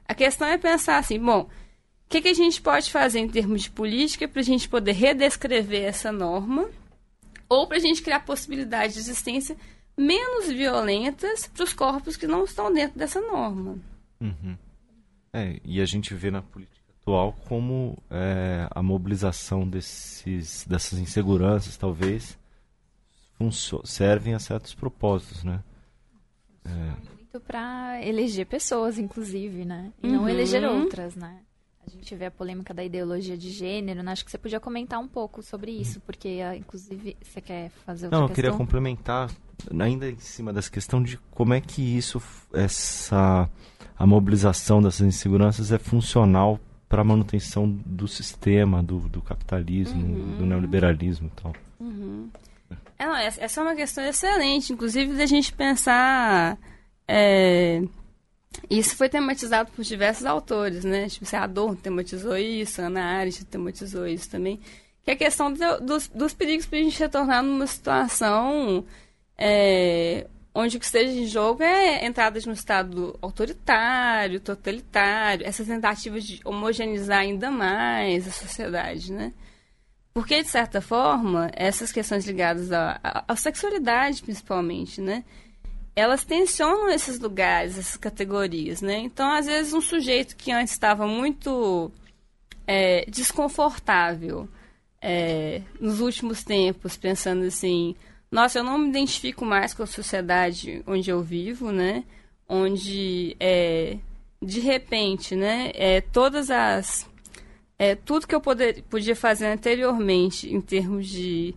A 0.08 0.14
questão 0.14 0.48
é 0.48 0.58
pensar 0.58 0.98
assim, 0.98 1.20
bom, 1.20 1.42
o 1.42 1.50
que, 2.10 2.22
que 2.22 2.28
a 2.28 2.34
gente 2.34 2.62
pode 2.62 2.92
fazer 2.92 3.20
em 3.20 3.28
termos 3.28 3.64
de 3.64 3.72
política 3.72 4.28
para 4.28 4.42
a 4.42 4.44
gente 4.44 4.70
poder 4.70 4.92
redescrever 4.92 5.86
essa 5.86 6.12
norma 6.12 6.70
ou 7.50 7.68
para 7.68 7.78
a 7.78 7.80
gente 7.80 8.02
criar 8.02 8.20
possibilidades 8.22 8.96
de 8.96 9.02
existência 9.02 9.58
menos 9.98 10.48
violentas 10.50 11.48
para 11.48 11.64
os 11.64 11.74
corpos 11.74 12.16
que 12.16 12.28
não 12.28 12.44
estão 12.44 12.72
dentro 12.72 12.98
dessa 12.98 13.22
norma. 13.22 13.78
Uhum. 14.20 14.58
É, 15.34 15.60
e 15.64 15.82
a 15.82 15.86
gente 15.86 16.14
vê 16.14 16.30
na 16.30 16.42
política 16.42 16.71
atual 17.02 17.36
como 17.48 17.98
é, 18.10 18.68
a 18.70 18.82
mobilização 18.82 19.68
desses, 19.68 20.66
dessas 20.68 21.00
inseguranças, 21.00 21.76
talvez, 21.76 22.38
servem 23.84 24.36
a 24.36 24.40
certos 24.40 24.76
propósitos, 24.76 25.44
né? 25.44 25.64
É. 26.64 26.70
Muito 27.18 27.40
para 27.40 28.00
eleger 28.06 28.46
pessoas, 28.46 29.00
inclusive, 29.00 29.66
né? 29.66 29.92
E 30.02 30.08
uhum. 30.08 30.14
não 30.14 30.30
eleger 30.30 30.64
outras, 30.64 31.16
né? 31.16 31.40
A 31.86 31.90
gente 31.90 32.16
vê 32.16 32.26
a 32.26 32.32
polêmica 32.32 32.72
da 32.72 32.84
ideologia 32.84 33.36
de 33.36 33.50
gênero, 33.50 34.04
né? 34.04 34.12
Acho 34.12 34.24
que 34.24 34.30
você 34.30 34.38
podia 34.38 34.60
comentar 34.60 35.00
um 35.00 35.08
pouco 35.08 35.42
sobre 35.42 35.72
isso, 35.72 36.00
porque, 36.02 36.40
ah, 36.46 36.56
inclusive, 36.56 37.18
você 37.20 37.42
quer 37.42 37.72
fazer 37.84 38.06
outra 38.06 38.20
Não, 38.20 38.26
eu 38.26 38.30
questão? 38.30 38.36
queria 38.36 38.52
complementar, 38.56 39.32
ainda 39.80 40.08
em 40.08 40.20
cima 40.20 40.54
dessa 40.54 40.70
questão 40.70 41.02
de 41.02 41.18
como 41.32 41.56
é 41.56 41.60
que 41.60 41.82
isso, 41.82 42.22
essa, 42.54 43.50
a 43.98 44.06
mobilização 44.06 44.80
dessas 44.80 45.08
inseguranças 45.08 45.72
é 45.72 45.80
funcional 45.80 46.60
para 46.92 47.04
a 47.04 47.06
manutenção 47.06 47.72
do 47.86 48.06
sistema, 48.06 48.84
do, 48.84 49.00
do 49.08 49.22
capitalismo, 49.22 50.04
uhum. 50.04 50.38
do 50.40 50.46
neoliberalismo 50.46 51.32
e 51.34 51.42
tal. 51.42 51.54
Uhum. 51.80 52.30
É, 53.00 53.06
não, 53.06 53.16
essa 53.16 53.62
é 53.62 53.64
uma 53.64 53.76
questão 53.76 54.04
excelente, 54.04 54.74
inclusive 54.74 55.14
da 55.14 55.26
gente 55.26 55.54
pensar. 55.54 56.58
É, 57.08 57.82
isso 58.70 58.98
foi 58.98 59.08
tematizado 59.08 59.72
por 59.72 59.86
diversos 59.86 60.26
autores, 60.26 60.84
né? 60.84 61.08
Tipo, 61.08 61.26
você 61.26 61.38
Adorno 61.38 61.78
tematizou 61.78 62.38
isso, 62.38 62.82
Ana 62.82 63.02
Arendt 63.06 63.46
tematizou 63.46 64.06
isso 64.06 64.30
também. 64.30 64.60
Que 65.06 65.12
é 65.12 65.14
a 65.14 65.18
questão 65.18 65.52
do, 65.54 65.80
dos, 65.80 66.10
dos 66.10 66.34
perigos 66.34 66.66
para 66.66 66.78
a 66.78 66.84
gente 66.84 67.00
retornar 67.00 67.42
numa 67.42 67.68
situação 67.68 68.84
é, 69.38 70.28
onde 70.54 70.78
o 70.78 70.80
que 70.80 70.86
esteja 70.86 71.12
em 71.12 71.26
jogo 71.26 71.64
é 71.64 72.06
entrada 72.06 72.40
de 72.40 72.50
um 72.50 72.54
Estado 72.54 73.18
autoritário, 73.22 74.40
totalitário, 74.40 75.46
essas 75.46 75.68
tentativas 75.68 76.24
de 76.24 76.42
homogeneizar 76.44 77.20
ainda 77.20 77.50
mais 77.50 78.28
a 78.28 78.32
sociedade, 78.32 79.14
né? 79.14 79.34
Porque, 80.14 80.44
de 80.44 80.50
certa 80.50 80.82
forma, 80.82 81.50
essas 81.54 81.92
questões 81.92 82.26
ligadas 82.28 82.72
à, 82.72 83.00
à, 83.02 83.24
à 83.30 83.36
sexualidade, 83.36 84.22
principalmente, 84.22 85.00
né? 85.00 85.24
Elas 85.96 86.26
tensionam 86.26 86.90
esses 86.90 87.18
lugares, 87.20 87.78
essas 87.78 87.98
categorias, 87.98 88.82
né? 88.82 88.98
Então, 88.98 89.32
às 89.32 89.46
vezes, 89.46 89.74
um 89.74 89.80
sujeito 89.80 90.36
que 90.36 90.52
antes 90.52 90.74
estava 90.74 91.08
muito 91.08 91.90
é, 92.68 93.06
desconfortável 93.10 94.50
é, 95.02 95.62
nos 95.80 96.02
últimos 96.02 96.44
tempos, 96.44 96.98
pensando 96.98 97.46
assim, 97.46 97.96
nossa, 98.32 98.60
eu 98.60 98.64
não 98.64 98.78
me 98.78 98.90
identifico 98.90 99.46
mais 99.46 99.74
com 99.74 99.84
a 99.84 99.88
sociedade 99.88 100.82
onde 100.88 101.10
eu 101.10 101.22
vivo, 101.22 101.72
né? 101.72 102.06
Onde, 102.48 103.36
é, 103.40 103.98
de 104.42 104.60
repente, 104.60 105.36
né? 105.36 105.72
É, 105.76 106.02
todas 106.02 106.50
as 106.50 107.10
é, 107.82 107.96
tudo 107.96 108.28
que 108.28 108.36
eu 108.36 108.40
poder, 108.40 108.84
podia 108.84 109.16
fazer 109.16 109.48
anteriormente 109.48 110.54
em 110.54 110.62
termos 110.62 111.08
de 111.08 111.56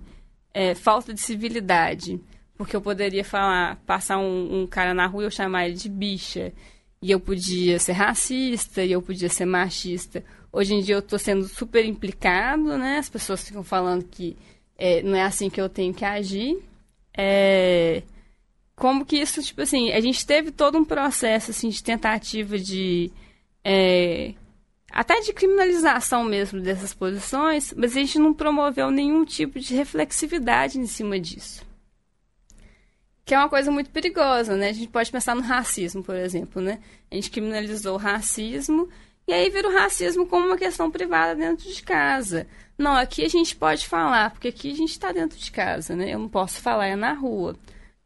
é, 0.55 0.75
falta 0.75 1.12
de 1.12 1.20
civilidade, 1.20 2.18
porque 2.57 2.75
eu 2.75 2.81
poderia 2.81 3.22
falar, 3.22 3.77
passar 3.85 4.16
um, 4.18 4.62
um, 4.62 4.66
cara 4.66 4.95
na 4.95 5.07
rua 5.07 5.25
e 5.25 5.27
eu 5.27 5.31
chamar 5.31 5.66
ele 5.66 5.75
de 5.75 5.89
bicha, 5.89 6.51
e 7.03 7.11
eu 7.11 7.20
podia 7.20 7.79
ser 7.79 7.93
racista, 7.93 8.83
e 8.83 8.93
eu 8.93 9.03
podia 9.03 9.29
ser 9.29 9.45
machista. 9.45 10.25
Hoje 10.51 10.75
em 10.75 10.81
dia 10.81 10.95
eu 10.95 11.01
estou 11.01 11.18
sendo 11.18 11.47
super 11.47 11.85
implicado, 11.85 12.79
né? 12.79 12.97
As 12.97 13.11
pessoas 13.11 13.47
ficam 13.47 13.62
falando 13.62 14.05
que 14.05 14.35
é, 14.77 15.03
não 15.03 15.16
é 15.16 15.22
assim 15.22 15.49
que 15.49 15.61
eu 15.61 15.68
tenho 15.68 15.95
que 15.95 16.05
agir. 16.05 16.62
É, 17.16 18.03
como 18.75 19.05
que 19.05 19.16
isso, 19.16 19.43
tipo 19.43 19.62
assim, 19.62 19.93
a 19.93 20.01
gente 20.01 20.27
teve 20.27 20.51
todo 20.51 20.79
um 20.79 20.85
processo 20.85 21.51
assim, 21.51 21.68
de 21.68 21.83
tentativa 21.83 22.59
de 22.59 23.11
é, 23.64 24.35
até 24.91 25.20
de 25.20 25.33
criminalização 25.33 26.25
mesmo 26.25 26.61
dessas 26.61 26.95
posições, 26.95 27.72
mas 27.77 27.97
a 27.97 28.01
gente 28.01 28.18
não 28.18 28.35
promoveu 28.35 28.91
nenhum 28.91 29.25
tipo 29.25 29.59
de 29.59 29.75
reflexividade 29.75 30.79
em 30.79 30.87
cima 30.87 31.18
disso. 31.18 31.64
Que 33.25 33.35
é 33.35 33.39
uma 33.39 33.49
coisa 33.49 33.70
muito 33.70 33.91
perigosa, 33.91 34.55
né? 34.55 34.68
A 34.68 34.72
gente 34.72 34.89
pode 34.89 35.11
pensar 35.11 35.35
no 35.35 35.41
racismo, 35.41 36.05
por 36.05 36.14
exemplo, 36.14 36.61
né? 36.61 36.79
A 37.11 37.14
gente 37.14 37.31
criminalizou 37.31 37.95
o 37.95 37.99
racismo 37.99 38.89
e 39.27 39.33
aí 39.33 39.51
vira 39.51 39.68
o 39.68 39.72
racismo 39.72 40.27
como 40.27 40.47
uma 40.47 40.57
questão 40.57 40.91
privada 40.91 41.35
dentro 41.35 41.68
de 41.68 41.83
casa. 41.83 42.47
Não, 42.77 42.95
aqui 42.95 43.25
a 43.25 43.29
gente 43.29 43.57
pode 43.57 43.87
falar, 43.87 44.31
porque 44.31 44.49
aqui 44.49 44.72
a 44.72 44.77
gente 44.77 44.91
está 44.91 45.12
dentro 45.12 45.39
de 45.39 45.51
casa, 45.51 45.95
né? 45.95 46.12
Eu 46.12 46.18
não 46.18 46.29
posso 46.29 46.61
falar, 46.61 46.87
é 46.87 46.97
na 46.97 47.12
rua. 47.12 47.57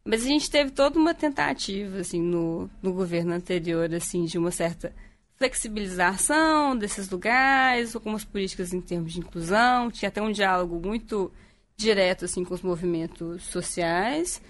Mas 0.05 0.23
a 0.23 0.27
gente 0.27 0.49
teve 0.49 0.71
toda 0.71 0.97
uma 0.99 1.13
tentativa, 1.13 1.99
assim, 1.99 2.21
no, 2.21 2.69
no 2.81 2.93
governo 2.93 3.33
anterior, 3.33 3.93
assim, 3.93 4.25
de 4.25 4.37
uma 4.37 4.51
certa 4.51 4.93
flexibilização 5.39 6.77
desses 6.77 7.09
lugares, 7.09 7.95
algumas 7.95 8.25
políticas 8.25 8.73
em 8.73 8.81
termos 8.81 9.13
de 9.13 9.19
inclusão, 9.19 9.89
tinha 9.89 10.09
até 10.09 10.21
um 10.21 10.31
diálogo 10.31 10.79
muito 10.85 11.31
direto 11.77 12.25
assim 12.25 12.43
com 12.43 12.53
os 12.53 12.61
movimentos 12.61 13.43
sociais, 13.43 14.41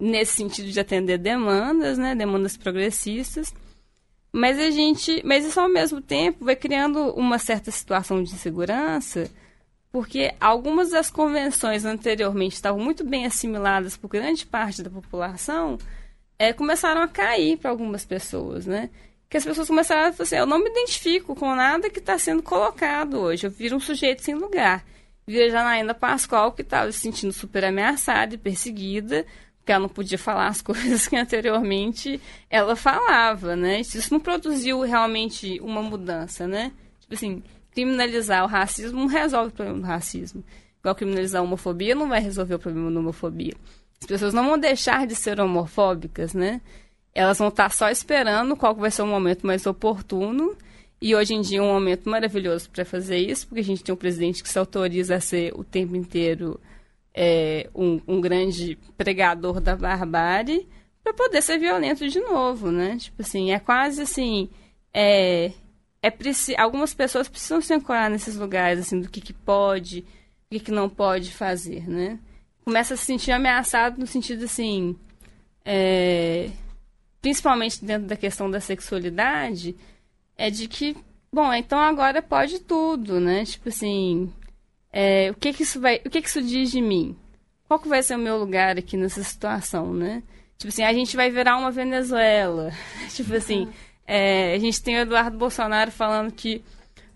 nesse 0.00 0.32
sentido 0.32 0.70
de 0.70 0.80
atender 0.80 1.18
demandas, 1.18 1.98
né, 1.98 2.14
demandas 2.14 2.56
progressistas. 2.56 3.54
Mas 4.32 4.58
a 4.58 4.70
gente, 4.70 5.22
mas 5.24 5.44
isso 5.44 5.58
ao 5.58 5.68
mesmo 5.68 6.00
tempo 6.00 6.44
vai 6.44 6.54
criando 6.54 7.10
uma 7.14 7.38
certa 7.38 7.70
situação 7.70 8.22
de 8.22 8.32
insegurança, 8.32 9.30
porque 9.90 10.34
algumas 10.38 10.90
das 10.90 11.10
convenções 11.10 11.84
anteriormente 11.84 12.54
estavam 12.54 12.78
muito 12.78 13.04
bem 13.04 13.24
assimiladas 13.24 13.96
por 13.96 14.08
grande 14.08 14.44
parte 14.44 14.82
da 14.82 14.90
população, 14.90 15.78
é, 16.38 16.52
começaram 16.52 17.00
a 17.00 17.08
cair 17.08 17.56
para 17.56 17.70
algumas 17.70 18.04
pessoas, 18.04 18.66
né? 18.66 18.90
que 19.28 19.36
as 19.36 19.44
pessoas 19.44 19.68
começaram 19.68 20.08
a 20.08 20.12
falar 20.12 20.24
assim, 20.24 20.36
eu 20.36 20.46
não 20.46 20.58
me 20.58 20.70
identifico 20.70 21.34
com 21.34 21.54
nada 21.54 21.90
que 21.90 21.98
está 21.98 22.18
sendo 22.18 22.42
colocado 22.42 23.18
hoje, 23.18 23.46
eu 23.46 23.50
viro 23.50 23.76
um 23.76 23.80
sujeito 23.80 24.22
sem 24.22 24.34
lugar. 24.34 24.84
Vi 25.26 25.42
a 25.42 25.50
Janaína 25.50 25.92
Pascoal, 25.92 26.52
que 26.52 26.62
estava 26.62 26.90
se 26.90 27.00
sentindo 27.00 27.32
super 27.34 27.62
ameaçada 27.62 28.34
e 28.34 28.38
perseguida, 28.38 29.26
porque 29.68 29.72
ela 29.72 29.82
não 29.82 29.88
podia 29.90 30.16
falar 30.16 30.48
as 30.48 30.62
coisas 30.62 31.06
que 31.06 31.14
anteriormente 31.14 32.18
ela 32.48 32.74
falava, 32.74 33.54
né? 33.54 33.80
Isso 33.80 34.10
não 34.10 34.18
produziu 34.18 34.80
realmente 34.80 35.60
uma 35.60 35.82
mudança, 35.82 36.48
né? 36.48 36.72
Tipo 37.00 37.14
assim, 37.14 37.42
criminalizar 37.72 38.44
o 38.44 38.46
racismo 38.46 39.00
não 39.00 39.06
resolve 39.06 39.50
o 39.50 39.52
problema 39.52 39.80
do 39.80 39.86
racismo. 39.86 40.42
Igual 40.80 40.94
criminalizar 40.94 41.42
a 41.42 41.44
homofobia 41.44 41.94
não 41.94 42.08
vai 42.08 42.20
resolver 42.20 42.54
o 42.54 42.58
problema 42.58 42.90
da 42.90 42.98
homofobia. 42.98 43.52
As 44.00 44.06
pessoas 44.06 44.32
não 44.32 44.46
vão 44.46 44.58
deixar 44.58 45.06
de 45.06 45.14
ser 45.14 45.38
homofóbicas, 45.38 46.32
né? 46.32 46.62
elas 47.14 47.38
vão 47.38 47.48
estar 47.48 47.70
só 47.70 47.90
esperando 47.90 48.56
qual 48.56 48.74
vai 48.74 48.90
ser 48.90 49.02
o 49.02 49.06
momento 49.06 49.46
mais 49.46 49.66
oportuno. 49.66 50.56
E 51.00 51.14
hoje 51.14 51.34
em 51.34 51.40
dia 51.40 51.58
é 51.58 51.62
um 51.62 51.72
momento 51.72 52.08
maravilhoso 52.08 52.70
para 52.70 52.84
fazer 52.84 53.18
isso, 53.18 53.46
porque 53.46 53.60
a 53.60 53.64
gente 53.64 53.84
tem 53.84 53.94
um 53.94 53.98
presidente 53.98 54.42
que 54.42 54.48
se 54.48 54.58
autoriza 54.58 55.16
a 55.16 55.20
ser 55.20 55.52
o 55.54 55.62
tempo 55.62 55.94
inteiro 55.94 56.58
é, 57.20 57.68
um, 57.74 58.00
um, 58.06 58.20
grande 58.20 58.78
pregador 58.96 59.60
da 59.60 59.74
barbárie 59.74 60.68
para 61.02 61.12
poder 61.12 61.42
ser 61.42 61.58
violento 61.58 62.08
de 62.08 62.20
novo, 62.20 62.70
né? 62.70 62.96
Tipo 62.96 63.22
assim, 63.22 63.50
é 63.50 63.58
quase 63.58 64.02
assim, 64.02 64.48
é, 64.94 65.50
é 66.00 66.12
algumas 66.56 66.94
pessoas 66.94 67.28
precisam 67.28 67.60
se 67.60 67.74
ancorar 67.74 68.08
nesses 68.08 68.36
lugares 68.36 68.78
assim 68.78 69.00
do 69.00 69.10
que, 69.10 69.20
que 69.20 69.32
pode, 69.32 70.04
o 70.46 70.54
que, 70.54 70.60
que 70.60 70.70
não 70.70 70.88
pode 70.88 71.32
fazer, 71.32 71.88
né? 71.90 72.20
Começa 72.64 72.94
a 72.94 72.96
se 72.96 73.06
sentir 73.06 73.32
ameaçado 73.32 73.98
no 73.98 74.06
sentido 74.06 74.44
assim, 74.44 74.96
é, 75.64 76.48
principalmente 77.20 77.84
dentro 77.84 78.06
da 78.06 78.14
questão 78.16 78.48
da 78.48 78.60
sexualidade, 78.60 79.74
é 80.36 80.50
de 80.50 80.68
que, 80.68 80.96
bom, 81.32 81.52
então 81.52 81.80
agora 81.80 82.22
pode 82.22 82.60
tudo, 82.60 83.18
né? 83.18 83.44
Tipo 83.44 83.70
assim, 83.70 84.32
é, 84.92 85.30
o 85.30 85.34
que 85.34 85.52
que 85.52 85.62
isso 85.62 85.80
vai, 85.80 86.00
o 86.04 86.10
que 86.10 86.22
que 86.22 86.28
isso 86.28 86.42
diz 86.42 86.70
de 86.70 86.80
mim? 86.80 87.16
Qual 87.66 87.78
que 87.78 87.88
vai 87.88 88.02
ser 88.02 88.16
o 88.16 88.18
meu 88.18 88.38
lugar 88.38 88.78
aqui 88.78 88.96
nessa 88.96 89.22
situação, 89.22 89.92
né? 89.92 90.22
Tipo 90.56 90.68
assim, 90.68 90.82
a 90.82 90.92
gente 90.92 91.16
vai 91.16 91.30
virar 91.30 91.56
uma 91.56 91.70
Venezuela. 91.70 92.72
tipo 93.14 93.34
assim, 93.34 93.68
é, 94.06 94.54
a 94.54 94.58
gente 94.58 94.82
tem 94.82 94.96
o 94.96 95.00
Eduardo 95.00 95.36
Bolsonaro 95.36 95.90
falando 95.90 96.32
que, 96.32 96.64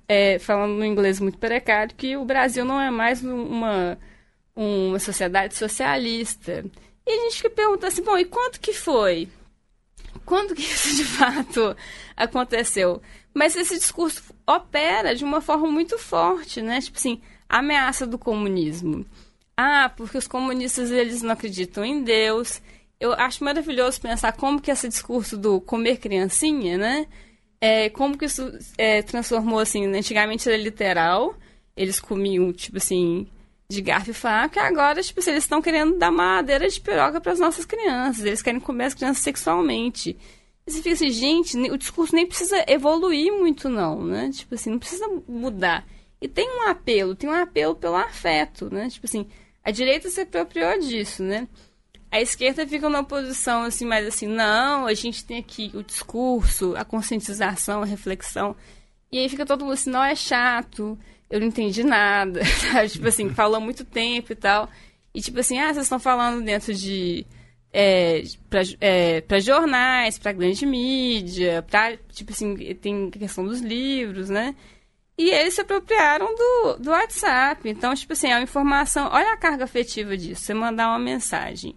é, 0.06 0.38
falando 0.38 0.74
no 0.74 0.84
inglês 0.84 1.18
muito 1.18 1.38
precário, 1.38 1.94
que 1.96 2.16
o 2.16 2.24
Brasil 2.24 2.64
não 2.64 2.80
é 2.80 2.90
mais 2.90 3.24
uma, 3.24 3.98
uma 4.54 4.98
sociedade 4.98 5.56
socialista. 5.56 6.64
E 7.06 7.10
a 7.10 7.24
gente 7.24 7.36
fica 7.36 7.50
perguntando 7.50 7.86
assim, 7.86 8.02
bom, 8.02 8.16
e 8.18 8.24
quanto 8.24 8.60
que 8.60 8.72
foi? 8.72 9.28
Quando 10.24 10.54
que 10.54 10.62
isso 10.62 10.94
de 10.96 11.04
fato 11.04 11.76
aconteceu? 12.16 13.02
Mas 13.34 13.56
esse 13.56 13.78
discurso 13.78 14.22
opera 14.46 15.14
de 15.14 15.24
uma 15.24 15.40
forma 15.40 15.70
muito 15.70 15.98
forte, 15.98 16.60
né? 16.60 16.80
Tipo 16.80 16.98
assim, 16.98 17.20
ameaça 17.52 18.06
do 18.06 18.18
comunismo. 18.18 19.04
Ah, 19.56 19.92
porque 19.94 20.16
os 20.16 20.26
comunistas 20.26 20.90
eles 20.90 21.22
não 21.22 21.32
acreditam 21.32 21.84
em 21.84 22.02
Deus. 22.02 22.62
Eu 22.98 23.12
acho 23.12 23.44
maravilhoso 23.44 24.00
pensar 24.00 24.32
como 24.32 24.60
que 24.60 24.70
esse 24.70 24.88
discurso 24.88 25.36
do 25.36 25.60
comer 25.60 25.98
criancinha, 25.98 26.78
né? 26.78 27.06
É, 27.60 27.90
como 27.90 28.16
que 28.16 28.24
isso 28.24 28.50
é, 28.78 29.02
transformou 29.02 29.60
assim, 29.60 29.86
antigamente 29.86 30.48
era 30.48 30.58
literal, 30.58 31.36
eles 31.76 32.00
comiam, 32.00 32.52
tipo 32.52 32.78
assim, 32.78 33.26
de 33.68 33.80
garfo 33.80 34.10
e 34.10 34.14
faca, 34.14 34.60
e 34.60 34.64
agora, 34.64 35.00
tipo, 35.02 35.20
assim, 35.20 35.30
eles 35.30 35.44
estão 35.44 35.62
querendo 35.62 35.96
dar 35.96 36.10
madeira 36.10 36.68
de 36.68 36.80
piroca 36.80 37.20
para 37.20 37.32
as 37.32 37.38
nossas 37.38 37.64
crianças, 37.64 38.24
eles 38.24 38.42
querem 38.42 38.58
comer 38.58 38.86
as 38.86 38.94
crianças 38.94 39.22
sexualmente. 39.22 40.16
E 40.66 40.72
você 40.72 40.78
fica 40.78 40.94
assim, 40.94 41.10
gente, 41.10 41.56
o 41.70 41.78
discurso 41.78 42.14
nem 42.14 42.26
precisa 42.26 42.64
evoluir 42.66 43.32
muito, 43.32 43.68
não, 43.68 44.04
né? 44.04 44.30
Tipo 44.32 44.54
assim, 44.56 44.70
não 44.70 44.78
precisa 44.78 45.06
mudar. 45.28 45.86
E 46.22 46.28
tem 46.28 46.48
um 46.48 46.68
apelo, 46.68 47.16
tem 47.16 47.28
um 47.28 47.32
apelo 47.32 47.74
pelo 47.74 47.96
afeto, 47.96 48.72
né? 48.72 48.88
Tipo 48.88 49.06
assim, 49.06 49.26
a 49.64 49.72
direita 49.72 50.08
se 50.08 50.20
apropriou 50.20 50.78
disso, 50.78 51.20
né? 51.24 51.48
A 52.12 52.20
esquerda 52.20 52.64
fica 52.64 52.88
numa 52.88 53.02
posição 53.02 53.64
assim, 53.64 53.84
mais 53.84 54.06
assim, 54.06 54.28
não, 54.28 54.86
a 54.86 54.94
gente 54.94 55.24
tem 55.24 55.38
aqui 55.38 55.72
o 55.74 55.82
discurso, 55.82 56.76
a 56.76 56.84
conscientização, 56.84 57.82
a 57.82 57.86
reflexão. 57.86 58.54
E 59.10 59.18
aí 59.18 59.28
fica 59.28 59.44
todo 59.44 59.64
mundo 59.64 59.72
assim, 59.72 59.90
não, 59.90 60.04
é 60.04 60.14
chato, 60.14 60.96
eu 61.28 61.40
não 61.40 61.48
entendi 61.48 61.82
nada, 61.82 62.44
sabe? 62.70 62.88
Tipo 62.90 63.08
assim, 63.08 63.28
falou 63.34 63.60
muito 63.60 63.84
tempo 63.84 64.32
e 64.32 64.36
tal. 64.36 64.70
E 65.12 65.20
tipo 65.20 65.40
assim, 65.40 65.58
ah, 65.58 65.74
vocês 65.74 65.86
estão 65.86 65.98
falando 65.98 66.44
dentro 66.44 66.72
de. 66.72 67.26
É, 67.72 68.22
para 68.48 68.60
é, 68.80 69.40
jornais, 69.40 70.18
para 70.18 70.32
grande 70.32 70.64
mídia, 70.66 71.62
pra, 71.62 71.96
tipo 72.12 72.30
assim, 72.32 72.54
tem 72.74 73.08
a 73.08 73.18
questão 73.18 73.44
dos 73.44 73.60
livros, 73.60 74.28
né? 74.30 74.54
E 75.16 75.30
eles 75.30 75.54
se 75.54 75.60
apropriaram 75.60 76.34
do, 76.34 76.76
do 76.78 76.90
WhatsApp. 76.90 77.68
Então, 77.68 77.94
tipo 77.94 78.12
assim, 78.12 78.28
é 78.28 78.36
uma 78.36 78.42
informação. 78.42 79.08
Olha 79.12 79.32
a 79.32 79.36
carga 79.36 79.64
afetiva 79.64 80.16
disso. 80.16 80.42
Você 80.42 80.54
mandar 80.54 80.88
uma 80.88 80.98
mensagem 80.98 81.76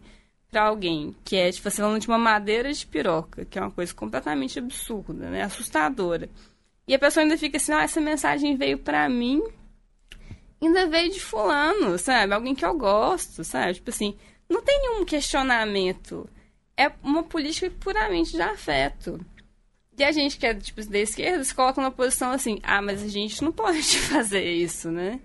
para 0.49 0.63
alguém 0.63 1.15
que 1.23 1.35
é, 1.35 1.51
tipo, 1.51 1.69
você 1.69 1.81
falando 1.81 1.99
de 1.99 2.07
uma 2.07 2.17
madeira 2.17 2.71
de 2.71 2.87
piroca, 2.87 3.43
que 3.45 3.59
é 3.59 3.61
uma 3.61 3.71
coisa 3.71 3.93
completamente 3.93 4.57
absurda, 4.57 5.29
né? 5.29 5.43
Assustadora. 5.43 6.29
E 6.87 6.95
a 6.95 6.99
pessoa 6.99 7.23
ainda 7.23 7.37
fica 7.37 7.57
assim, 7.57 7.73
ah, 7.73 7.83
essa 7.83 7.99
mensagem 7.99 8.55
veio 8.55 8.77
para 8.77 9.09
mim, 9.09 9.43
ainda 10.61 10.87
veio 10.87 11.11
de 11.11 11.19
fulano, 11.19 11.97
sabe? 11.97 12.33
Alguém 12.33 12.55
que 12.55 12.63
eu 12.63 12.77
gosto, 12.77 13.43
sabe? 13.43 13.73
Tipo 13.75 13.89
assim, 13.89 14.15
não 14.47 14.61
tem 14.61 14.79
nenhum 14.81 15.03
questionamento 15.03 16.29
é 16.77 16.91
uma 17.01 17.23
política 17.23 17.71
puramente 17.79 18.33
de 18.33 18.41
afeto. 18.41 19.19
E 19.97 20.03
a 20.03 20.11
gente 20.11 20.37
que 20.37 20.45
é 20.45 20.53
tipo, 20.53 20.85
da 20.89 20.99
esquerda 20.99 21.43
se 21.43 21.55
coloca 21.55 21.81
numa 21.81 21.91
posição 21.91 22.31
assim, 22.31 22.59
ah, 22.63 22.81
mas 22.81 23.01
a 23.01 23.07
gente 23.07 23.41
não 23.43 23.51
pode 23.51 23.97
fazer 24.09 24.43
isso, 24.43 24.91
né? 24.91 25.19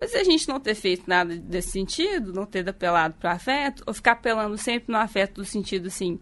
Mas 0.00 0.10
se 0.10 0.16
a 0.18 0.24
gente 0.24 0.48
não 0.48 0.60
ter 0.60 0.74
feito 0.74 1.04
nada 1.06 1.36
desse 1.36 1.70
sentido, 1.70 2.32
não 2.32 2.46
ter 2.46 2.68
apelado 2.68 3.14
para 3.14 3.32
afeto, 3.32 3.82
ou 3.86 3.94
ficar 3.94 4.12
apelando 4.12 4.56
sempre 4.58 4.92
no 4.92 4.98
afeto 4.98 5.36
do 5.36 5.44
sentido 5.44 5.88
assim, 5.88 6.20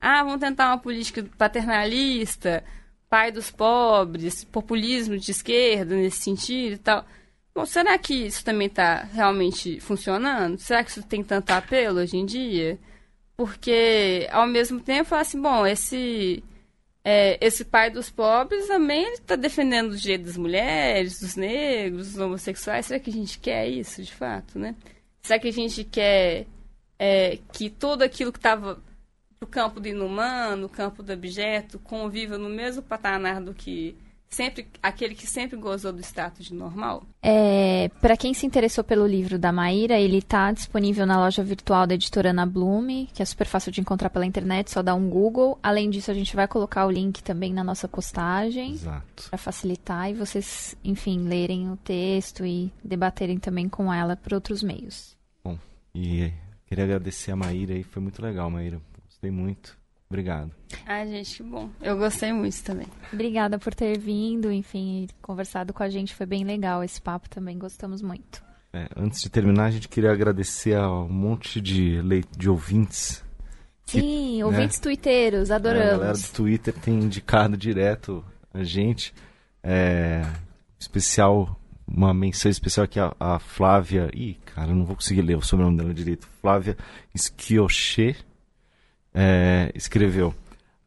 ah, 0.00 0.22
vamos 0.22 0.40
tentar 0.40 0.68
uma 0.68 0.78
política 0.78 1.24
paternalista, 1.38 2.64
pai 3.08 3.32
dos 3.32 3.50
pobres, 3.50 4.44
populismo 4.44 5.18
de 5.18 5.30
esquerda 5.30 5.96
nesse 5.96 6.18
sentido 6.22 6.74
e 6.74 6.78
tal. 6.78 7.06
Bom, 7.54 7.64
será 7.64 7.96
que 7.98 8.26
isso 8.26 8.44
também 8.44 8.66
está 8.66 9.04
realmente 9.04 9.80
funcionando? 9.80 10.58
Será 10.58 10.82
que 10.82 10.90
isso 10.90 11.02
tem 11.04 11.22
tanto 11.22 11.50
apelo 11.52 12.00
hoje 12.00 12.16
em 12.16 12.26
dia? 12.26 12.78
Porque, 13.36 14.28
ao 14.32 14.46
mesmo 14.46 14.80
tempo, 14.80 15.14
assim, 15.14 15.40
bom, 15.40 15.66
esse, 15.66 16.42
é, 17.04 17.38
esse 17.44 17.66
pai 17.66 17.90
dos 17.90 18.08
pobres 18.08 18.66
também 18.66 19.12
está 19.12 19.36
defendendo 19.36 19.90
os 19.90 20.00
direitos 20.00 20.28
das 20.28 20.36
mulheres, 20.38 21.20
dos 21.20 21.36
negros, 21.36 22.12
dos 22.12 22.18
homossexuais. 22.18 22.86
Será 22.86 22.98
que 22.98 23.10
a 23.10 23.12
gente 23.12 23.38
quer 23.38 23.68
isso, 23.68 24.02
de 24.02 24.12
fato, 24.12 24.58
né? 24.58 24.74
Será 25.22 25.38
que 25.38 25.48
a 25.48 25.52
gente 25.52 25.84
quer 25.84 26.46
é, 26.98 27.38
que 27.52 27.68
tudo 27.68 28.02
aquilo 28.02 28.32
que 28.32 28.38
estava 28.38 28.82
no 29.38 29.46
campo 29.46 29.80
do 29.80 29.86
inumano, 29.86 30.62
no 30.62 30.68
campo 30.68 31.02
do 31.02 31.12
objeto, 31.12 31.78
conviva 31.78 32.38
no 32.38 32.48
mesmo 32.48 32.82
patamar 32.82 33.42
do 33.42 33.52
que 33.52 33.94
sempre 34.28 34.66
aquele 34.82 35.14
que 35.14 35.26
sempre 35.26 35.56
gozou 35.56 35.92
do 35.92 36.00
status 36.00 36.46
de 36.46 36.54
normal? 36.54 37.04
É, 37.22 37.88
para 38.00 38.16
quem 38.16 38.34
se 38.34 38.46
interessou 38.46 38.82
pelo 38.82 39.06
livro 39.06 39.38
da 39.38 39.52
Maíra, 39.52 39.98
ele 39.98 40.18
está 40.18 40.50
disponível 40.52 41.06
na 41.06 41.18
loja 41.18 41.42
virtual 41.42 41.86
da 41.86 41.94
editora 41.94 42.30
Ana 42.30 42.44
Blume, 42.44 43.08
que 43.14 43.22
é 43.22 43.24
super 43.24 43.46
fácil 43.46 43.70
de 43.70 43.80
encontrar 43.80 44.10
pela 44.10 44.26
internet, 44.26 44.70
só 44.70 44.82
dá 44.82 44.94
um 44.94 45.08
Google. 45.08 45.58
Além 45.62 45.88
disso, 45.88 46.10
a 46.10 46.14
gente 46.14 46.34
vai 46.34 46.48
colocar 46.48 46.86
o 46.86 46.90
link 46.90 47.22
também 47.22 47.52
na 47.52 47.64
nossa 47.64 47.88
postagem 47.88 48.78
para 49.28 49.38
facilitar 49.38 50.10
e 50.10 50.14
vocês, 50.14 50.76
enfim, 50.84 51.26
lerem 51.28 51.70
o 51.70 51.76
texto 51.76 52.44
e 52.44 52.72
debaterem 52.82 53.38
também 53.38 53.68
com 53.68 53.92
ela 53.92 54.16
por 54.16 54.34
outros 54.34 54.62
meios. 54.62 55.16
Bom, 55.42 55.58
e 55.94 56.32
queria 56.66 56.84
agradecer 56.84 57.30
a 57.30 57.36
Maíra 57.36 57.74
e 57.74 57.82
foi 57.82 58.02
muito 58.02 58.20
legal, 58.20 58.50
Maíra. 58.50 58.80
Gostei 59.06 59.30
muito. 59.30 59.83
Obrigado. 60.14 60.52
Ah, 60.86 61.04
gente, 61.04 61.38
que 61.38 61.42
bom. 61.42 61.68
Eu 61.82 61.98
gostei 61.98 62.32
muito 62.32 62.62
também. 62.62 62.86
Obrigada 63.12 63.58
por 63.58 63.74
ter 63.74 63.98
vindo, 63.98 64.52
enfim, 64.52 65.08
conversado 65.20 65.72
com 65.72 65.82
a 65.82 65.88
gente. 65.88 66.14
Foi 66.14 66.24
bem 66.24 66.44
legal 66.44 66.84
esse 66.84 67.02
papo 67.02 67.28
também. 67.28 67.58
Gostamos 67.58 68.00
muito. 68.00 68.40
É, 68.72 68.86
antes 68.96 69.20
de 69.20 69.28
terminar, 69.28 69.64
a 69.64 69.70
gente 69.72 69.88
queria 69.88 70.12
agradecer 70.12 70.76
a 70.76 70.88
um 70.88 71.08
monte 71.08 71.60
de, 71.60 72.00
de 72.38 72.48
ouvintes. 72.48 73.24
Sim, 73.86 74.36
que, 74.36 74.44
ouvintes 74.44 74.78
né? 74.78 74.82
twitteiros, 74.84 75.50
adoramos. 75.50 75.84
É, 75.84 75.94
a 75.94 75.98
galera 75.98 76.16
do 76.16 76.32
Twitter 76.32 76.74
tem 76.74 76.94
indicado 76.94 77.56
direto 77.56 78.24
a 78.52 78.62
gente. 78.62 79.12
É, 79.64 80.24
especial, 80.78 81.60
uma 81.88 82.14
menção 82.14 82.48
especial 82.48 82.84
aqui 82.84 83.00
a, 83.00 83.12
a 83.18 83.40
Flávia. 83.40 84.08
Ih, 84.14 84.38
cara, 84.54 84.70
eu 84.70 84.76
não 84.76 84.84
vou 84.84 84.94
conseguir 84.94 85.22
ler 85.22 85.36
o 85.36 85.42
sobrenome 85.42 85.76
dela 85.76 85.92
direito. 85.92 86.28
Flávia 86.40 86.76
Schiocher 87.16 88.24
é, 89.14 89.70
escreveu: 89.74 90.34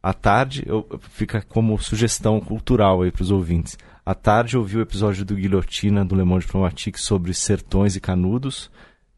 à 0.02 0.12
tarde, 0.12 0.62
eu, 0.66 0.86
fica 1.10 1.42
como 1.42 1.78
sugestão 1.78 2.40
cultural 2.40 3.02
aí 3.02 3.10
para 3.10 3.22
os 3.22 3.30
ouvintes. 3.30 3.78
À 4.04 4.14
tarde 4.14 4.56
ouvi 4.56 4.76
o 4.76 4.80
episódio 4.80 5.24
do 5.24 5.34
Guilhotina 5.34 6.04
do 6.04 6.14
Le 6.14 6.24
Monde 6.24 6.46
Diplomatique 6.46 7.00
sobre 7.00 7.34
sertões 7.34 7.96
e 7.96 8.00
canudos, 8.00 8.70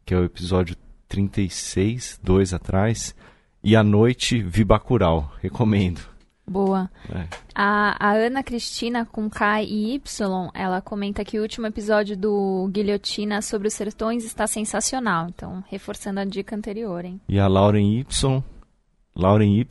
que 0.05 0.13
é 0.13 0.17
o 0.17 0.23
episódio 0.23 0.75
36, 1.07 2.19
dois 2.21 2.53
atrás. 2.53 3.15
E 3.63 3.75
à 3.75 3.83
noite 3.83 4.41
vi 4.41 4.63
Bacurau, 4.63 5.31
recomendo. 5.41 6.01
Boa. 6.47 6.89
É. 7.09 7.27
A, 7.55 8.09
a, 8.09 8.13
Ana 8.13 8.43
Cristina, 8.43 9.05
com 9.05 9.29
K 9.29 9.61
e 9.61 9.93
Y, 9.93 10.51
ela 10.53 10.81
comenta 10.81 11.23
que 11.23 11.39
o 11.39 11.41
último 11.41 11.67
episódio 11.67 12.17
do 12.17 12.67
Guilhotina 12.73 13.41
sobre 13.41 13.67
os 13.69 13.73
sertões 13.73 14.25
está 14.25 14.47
sensacional. 14.47 15.27
Então, 15.29 15.63
reforçando 15.69 16.19
a 16.19 16.25
dica 16.25 16.55
anterior, 16.55 17.05
hein? 17.05 17.21
E 17.29 17.39
a 17.39 17.47
Lauren 17.47 17.99
Y 17.99 18.43
Lauren 19.15 19.59
Y 19.59 19.65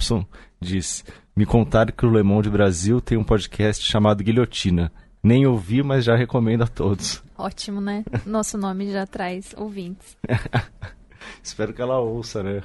diz: 0.61 1.05
Me 1.35 1.47
contaram 1.47 1.93
que 1.93 2.05
o 2.05 2.11
Le 2.11 2.23
Monde 2.23 2.51
Brasil 2.51 3.01
tem 3.01 3.17
um 3.19 3.25
podcast 3.25 3.85
chamado 3.85 4.23
Guilhotina. 4.23 4.93
Nem 5.23 5.47
ouvi, 5.47 5.83
mas 5.83 6.05
já 6.05 6.17
recomendo 6.17 6.63
a 6.63 6.67
todos. 6.67 7.23
Ótimo, 7.37 7.81
né? 7.81 8.05
Nosso 8.25 8.57
nome 8.57 8.91
já 8.91 9.07
traz 9.07 9.55
ouvintes. 9.57 10.17
Espero 11.43 11.75
que 11.75 11.83
ela 11.83 12.01
ouça, 12.01 12.43
né? 12.43 12.63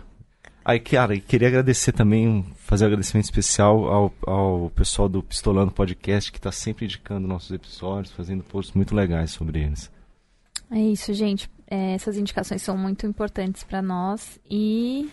Aí, 0.64 0.80
cara, 0.80 1.20
queria 1.20 1.48
agradecer 1.48 1.92
também, 1.92 2.44
fazer 2.56 2.86
um 2.86 2.88
agradecimento 2.88 3.26
especial 3.26 3.86
ao, 3.88 4.14
ao 4.26 4.70
pessoal 4.72 5.08
do 5.08 5.22
Pistolando 5.22 5.72
Podcast, 5.72 6.32
que 6.32 6.40
está 6.40 6.52
sempre 6.52 6.86
indicando 6.86 7.28
nossos 7.28 7.52
episódios, 7.52 8.12
fazendo 8.12 8.44
posts 8.44 8.74
muito 8.74 8.96
legais 8.96 9.32
sobre 9.32 9.62
eles. 9.62 9.92
É 10.72 10.80
isso, 10.80 11.14
gente. 11.14 11.50
É, 11.70 11.94
essas 11.94 12.18
indicações 12.18 12.64
são 12.64 12.76
muito 12.76 13.06
importantes 13.06 13.64
para 13.64 13.82
nós 13.82 14.40
e 14.50 15.08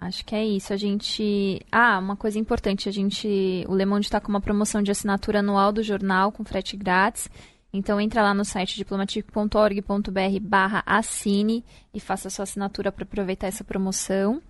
Acho 0.00 0.24
que 0.24 0.34
é 0.34 0.44
isso. 0.44 0.72
A 0.72 0.76
gente. 0.76 1.60
Ah, 1.72 1.98
uma 1.98 2.16
coisa 2.16 2.38
importante: 2.38 2.88
a 2.88 2.92
gente. 2.92 3.64
O 3.68 3.74
Le 3.74 3.84
Monde 3.84 4.06
está 4.06 4.20
com 4.20 4.28
uma 4.28 4.40
promoção 4.40 4.82
de 4.82 4.90
assinatura 4.90 5.40
anual 5.40 5.72
do 5.72 5.82
jornal 5.82 6.30
com 6.30 6.44
frete 6.44 6.76
grátis. 6.76 7.28
Então 7.72 8.00
entra 8.00 8.22
lá 8.22 8.32
no 8.32 8.44
site 8.44 8.76
diplomatic.org.br 8.76 10.40
barra 10.40 10.82
assine 10.86 11.64
e 11.92 12.00
faça 12.00 12.30
sua 12.30 12.44
assinatura 12.44 12.90
para 12.90 13.04
aproveitar 13.04 13.46
essa 13.46 13.62
promoção. 13.62 14.40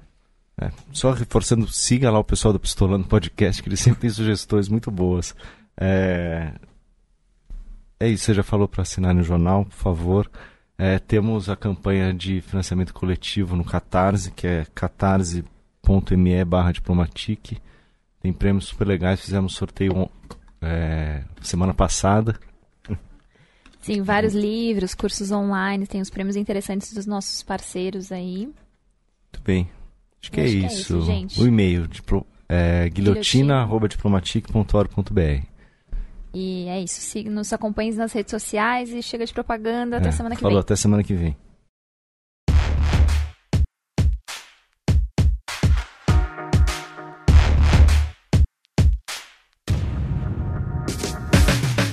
É, 0.60 0.70
só 0.92 1.12
reforçando, 1.12 1.66
siga 1.68 2.10
lá 2.10 2.18
o 2.18 2.24
pessoal 2.24 2.52
do 2.52 2.60
Pistolando 2.60 3.06
Podcast, 3.06 3.62
que 3.62 3.68
eles 3.68 3.80
sempre 3.80 4.00
têm 4.00 4.10
sugestões 4.10 4.68
muito 4.68 4.90
boas. 4.90 5.34
É, 5.76 6.52
é 7.98 8.08
isso, 8.08 8.24
você 8.24 8.34
já 8.34 8.42
falou 8.42 8.68
para 8.68 8.82
assinar 8.82 9.14
no 9.14 9.22
jornal, 9.22 9.64
por 9.64 9.74
favor. 9.74 10.30
É, 10.80 11.00
temos 11.00 11.48
a 11.48 11.56
campanha 11.56 12.14
de 12.14 12.40
financiamento 12.40 12.94
coletivo 12.94 13.56
no 13.56 13.64
Catarse, 13.64 14.30
que 14.30 14.46
é 14.46 14.64
catarse.me 14.72 16.44
barra 16.44 16.70
diplomatique. 16.70 17.58
Tem 18.20 18.32
prêmios 18.32 18.66
super 18.66 18.86
legais, 18.86 19.20
fizemos 19.20 19.54
sorteio 19.54 20.08
é, 20.62 21.24
semana 21.42 21.74
passada. 21.74 22.38
Sim, 23.80 24.02
vários 24.02 24.34
livros, 24.34 24.94
cursos 24.94 25.32
online, 25.32 25.84
tem 25.86 26.00
os 26.00 26.10
prêmios 26.10 26.36
interessantes 26.36 26.92
dos 26.92 27.06
nossos 27.06 27.42
parceiros 27.42 28.12
aí. 28.12 28.46
Muito 28.46 29.42
bem. 29.44 29.68
Acho 30.20 30.30
que, 30.30 30.40
é, 30.40 30.44
Acho 30.44 30.56
isso. 30.58 31.04
que 31.04 31.10
é, 31.10 31.20
isso. 31.20 31.42
O 31.42 31.46
e-mail, 31.46 31.88
é, 32.48 32.88
guilhotina.diplomatique.org.br. 32.88 35.57
E 36.40 36.68
é 36.68 36.80
isso. 36.80 37.00
Siga, 37.00 37.28
nos 37.28 37.52
acompanhe 37.52 37.92
nas 37.94 38.12
redes 38.12 38.30
sociais 38.30 38.90
e 38.90 39.02
chega 39.02 39.26
de 39.26 39.34
propaganda. 39.34 39.96
Até 39.96 40.10
é, 40.10 40.12
semana 40.12 40.36
que 40.36 40.40
falou, 40.40 40.58
vem. 40.58 40.60
até 40.60 40.76
semana 40.76 41.02
que 41.02 41.12
vem. 41.12 41.36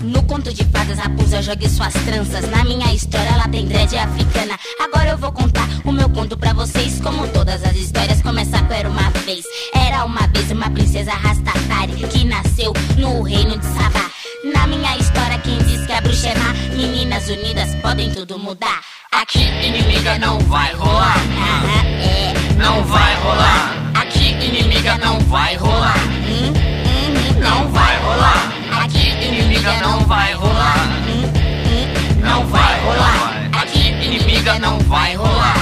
No 0.03 0.21
conto 0.27 0.53
de 0.53 0.63
fadas, 0.65 0.99
raposa 0.99 1.41
jogue 1.41 1.67
suas 1.67 1.93
tranças. 1.93 2.47
Na 2.51 2.63
minha 2.65 2.93
história, 2.93 3.29
ela 3.29 3.49
tem 3.49 3.65
dread 3.65 3.97
africana. 3.97 4.59
Agora 4.79 5.09
eu 5.09 5.17
vou 5.17 5.31
contar 5.31 5.67
o 5.83 5.91
meu 5.91 6.07
conto 6.11 6.37
pra 6.37 6.53
vocês. 6.53 7.01
Como 7.01 7.27
todas 7.29 7.63
as 7.63 7.75
histórias, 7.75 8.21
começa 8.21 8.61
com 8.61 8.73
Era 8.73 8.89
uma 8.91 9.09
vez. 9.25 9.43
Era 9.73 10.05
uma 10.05 10.27
vez 10.27 10.51
uma 10.51 10.69
princesa 10.69 11.13
Rastafari 11.13 11.93
que 12.09 12.23
nasceu 12.25 12.71
no 12.99 13.23
reino 13.23 13.57
de 13.57 13.65
Sabá. 13.65 14.14
Na 14.53 14.67
minha 14.67 14.95
história, 14.97 15.39
quem 15.39 15.57
diz 15.57 15.87
que 15.87 15.91
a 15.91 15.99
bruxa 16.01 16.27
é 16.27 16.37
má, 16.37 16.53
meninas 16.75 17.27
unidas 17.29 17.73
podem 17.81 18.11
tudo 18.11 18.37
mudar. 18.37 18.79
Aqui, 19.11 19.41
inimiga, 19.41 20.19
não 20.19 20.37
vai 20.41 20.71
rolar. 20.73 21.17
Ah, 21.17 21.83
é, 22.03 22.53
não 22.53 22.83
vai 22.83 23.15
rolar. 23.23 23.73
Aqui, 23.95 24.33
inimiga, 24.33 24.99
não 24.99 25.19
vai 25.21 25.55
rolar. 25.55 25.97
Hum, 26.27 26.53
hum, 26.53 27.39
não 27.39 27.67
vai 27.69 27.97
rolar. 27.97 28.53
Aqui, 28.83 29.09
inimiga, 29.25 29.77
não 29.81 29.99
vai 30.01 30.33
rolar. 30.33 30.89
Hum, 31.07 31.23
hum, 31.25 32.19
não 32.21 32.45
vai 32.45 32.79
rolar. 32.81 33.49
Aqui, 33.63 33.87
inimiga, 33.89 34.59
não 34.59 34.77
vai 34.81 35.15
rolar. 35.15 35.55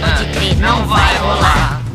Pode 0.00 0.30
crer, 0.30 0.56
não 0.58 0.86
vai 0.86 1.16
rolar. 1.18 1.85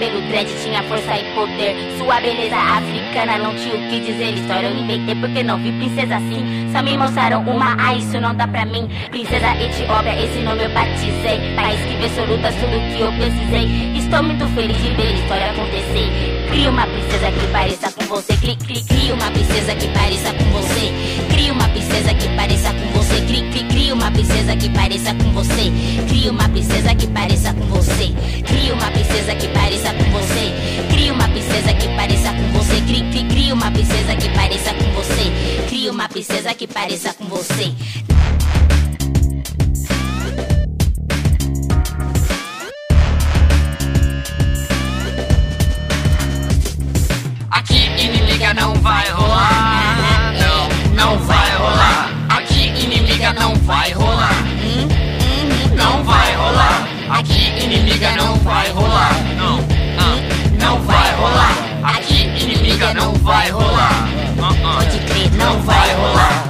Cabelo 0.00 0.22
dread 0.28 0.48
tinha 0.62 0.82
força 0.84 1.14
e 1.14 1.34
poder. 1.34 1.76
Sua 1.98 2.18
beleza 2.22 2.56
africana 2.56 3.36
não 3.36 3.54
tinha 3.54 3.74
o 3.74 3.90
que 3.90 4.00
dizer. 4.00 4.32
História 4.32 4.68
eu 4.68 4.74
inventei 4.74 5.14
porque 5.14 5.42
não 5.42 5.58
vi 5.58 5.72
princesa 5.72 6.16
assim. 6.16 6.70
Só 6.72 6.82
me 6.82 6.96
mostraram 6.96 7.42
uma, 7.42 7.76
ah, 7.78 7.94
isso 7.94 8.18
não 8.18 8.34
dá 8.34 8.48
pra 8.48 8.64
mim. 8.64 8.88
Princesa 9.10 9.54
Etiópia, 9.60 10.24
esse 10.24 10.38
nome 10.38 10.64
eu 10.64 10.70
batizei. 10.70 11.54
País 11.54 11.80
que 11.82 11.96
vê 11.96 12.22
lutas, 12.22 12.54
tudo 12.54 12.96
que 12.96 13.00
eu 13.00 13.12
precisei. 13.12 13.98
Estou 13.98 14.22
muito 14.22 14.46
feliz 14.54 14.76
de 14.78 14.88
ver 14.94 15.08
a 15.08 15.12
história 15.12 15.50
acontecer. 15.50 16.46
Cria 16.50 16.70
uma 16.70 16.86
princesa 16.86 17.30
que 17.30 17.46
pareça 17.52 17.92
com 17.92 18.04
você. 18.06 18.36
Cri, 18.38 18.56
cri, 18.56 19.12
uma 19.12 19.30
princesa 19.30 19.74
que 19.74 19.88
pareça 19.88 20.32
com 20.32 20.44
você. 20.44 20.92
Cria 21.28 21.52
uma 21.52 21.68
princesa 21.68 22.14
que 22.14 22.28
pareça 22.30 22.72
com 22.72 22.98
você. 22.98 23.20
Cri, 23.26 23.64
cri, 23.68 23.92
uma 23.92 24.10
princesa 24.10 24.56
que 24.56 24.68
pareça 24.70 25.14
com 25.14 25.30
você. 25.32 25.72
Cria 26.08 26.30
uma 26.32 26.48
princesa 26.48 26.94
que 26.94 27.06
pareça 27.06 27.52
com 27.52 27.66
você. 27.66 28.14
Cria 28.46 28.74
uma 28.74 28.90
princesa 28.90 29.34
que 29.34 29.48
pareça 29.48 29.89
com 29.94 30.04
você. 30.10 30.70
Uma 31.10 31.28
princesa 31.28 31.74
que 31.74 31.88
pareça 31.96 32.32
com 32.32 32.48
você. 32.52 32.80
Cri, 32.82 33.02
cri, 33.10 33.24
cria 33.24 33.52
uma 33.52 33.70
princesa 33.70 34.14
que 34.16 34.28
pareça 34.30 34.72
com 34.74 34.90
você. 34.92 35.66
Cria 35.68 35.90
uma 35.90 36.08
princesa 36.08 36.54
que 36.54 36.66
pareça 36.66 37.12
com 37.14 37.24
você. 37.24 37.74
Aqui 47.50 47.86
inimiga 47.98 48.54
não 48.54 48.74
vai 48.74 49.10
rolar. 49.10 50.32
Não, 50.38 50.94
não 50.94 51.18
vai 51.18 51.56
rolar. 51.56 52.10
Aqui 52.28 52.68
inimiga 52.68 53.32
não 53.32 53.54
vai 53.56 53.92
rolar. 53.92 54.29
Não 62.94 63.12
vai 63.14 63.50
rolar. 63.50 64.08
Pode 64.62 64.98
crer, 65.06 65.30
não 65.32 65.60
vai 65.62 65.94
rolar. 65.94 66.49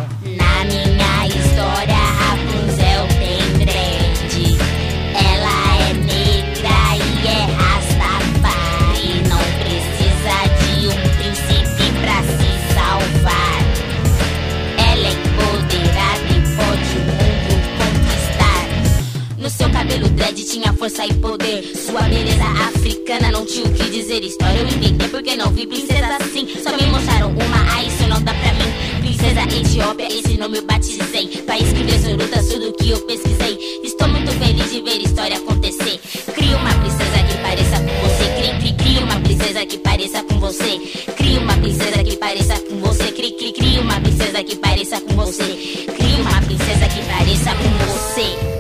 Força 20.91 21.07
e 21.07 21.15
poder. 21.15 21.63
Sua 21.77 22.03
beleza 22.03 22.45
africana 22.69 23.31
não 23.31 23.47
tinha 23.47 23.65
o 23.65 23.73
que 23.73 23.91
dizer. 23.91 24.23
História 24.25 24.59
eu 24.59 24.67
inventei 24.67 25.09
porque 25.09 25.37
não 25.37 25.51
vi 25.53 25.67
princesa 25.67 26.17
assim. 26.21 26.49
Só 26.63 26.77
me 26.77 26.87
mostraram 26.91 27.31
uma, 27.31 27.77
ah, 27.77 27.85
isso 27.85 28.07
não 28.09 28.21
dá 28.23 28.35
pra 28.35 28.53
mim. 28.55 29.01
Princesa 29.01 29.43
Etiópia, 29.43 30.09
esse 30.09 30.37
nome 30.37 30.59
eu 30.59 30.67
batizei. 30.67 31.29
País 31.47 31.73
que 31.73 31.85
desoluta 31.85 32.43
tudo 32.43 32.73
que 32.75 32.91
eu 32.91 33.01
pesquisei. 33.03 33.59
Estou 33.85 34.09
muito 34.09 34.33
feliz 34.33 34.71
de 34.71 34.81
ver 34.83 35.03
história 35.03 35.37
acontecer. 35.37 36.01
Cria 36.35 36.57
uma 36.57 36.75
princesa 36.75 37.23
que 37.29 37.39
pareça 37.39 37.77
com 37.77 38.09
você. 38.09 38.25
Cri, 38.37 38.59
cri, 38.59 38.73
cria 38.75 39.05
uma 39.05 39.21
princesa 39.21 39.67
que 39.67 39.79
pareça 39.79 40.23
com 40.25 40.41
você. 40.41 40.79
Cria 41.17 41.41
uma 41.41 41.55
princesa 41.55 42.05
que 42.05 42.17
pareça 42.17 42.61
com 42.61 42.77
você. 42.79 43.13
Cri, 43.13 43.33
cri, 43.33 43.53
cria 43.53 43.81
uma 43.81 44.01
princesa 44.01 44.43
que 44.43 44.57
pareça 44.57 45.01
com 45.01 45.15
você. 45.15 45.87
Cria 45.97 46.23
uma 46.23 46.43
princesa 46.43 46.89
que 46.89 47.03
pareça 47.07 47.51
com 47.55 47.85
você. 47.87 48.60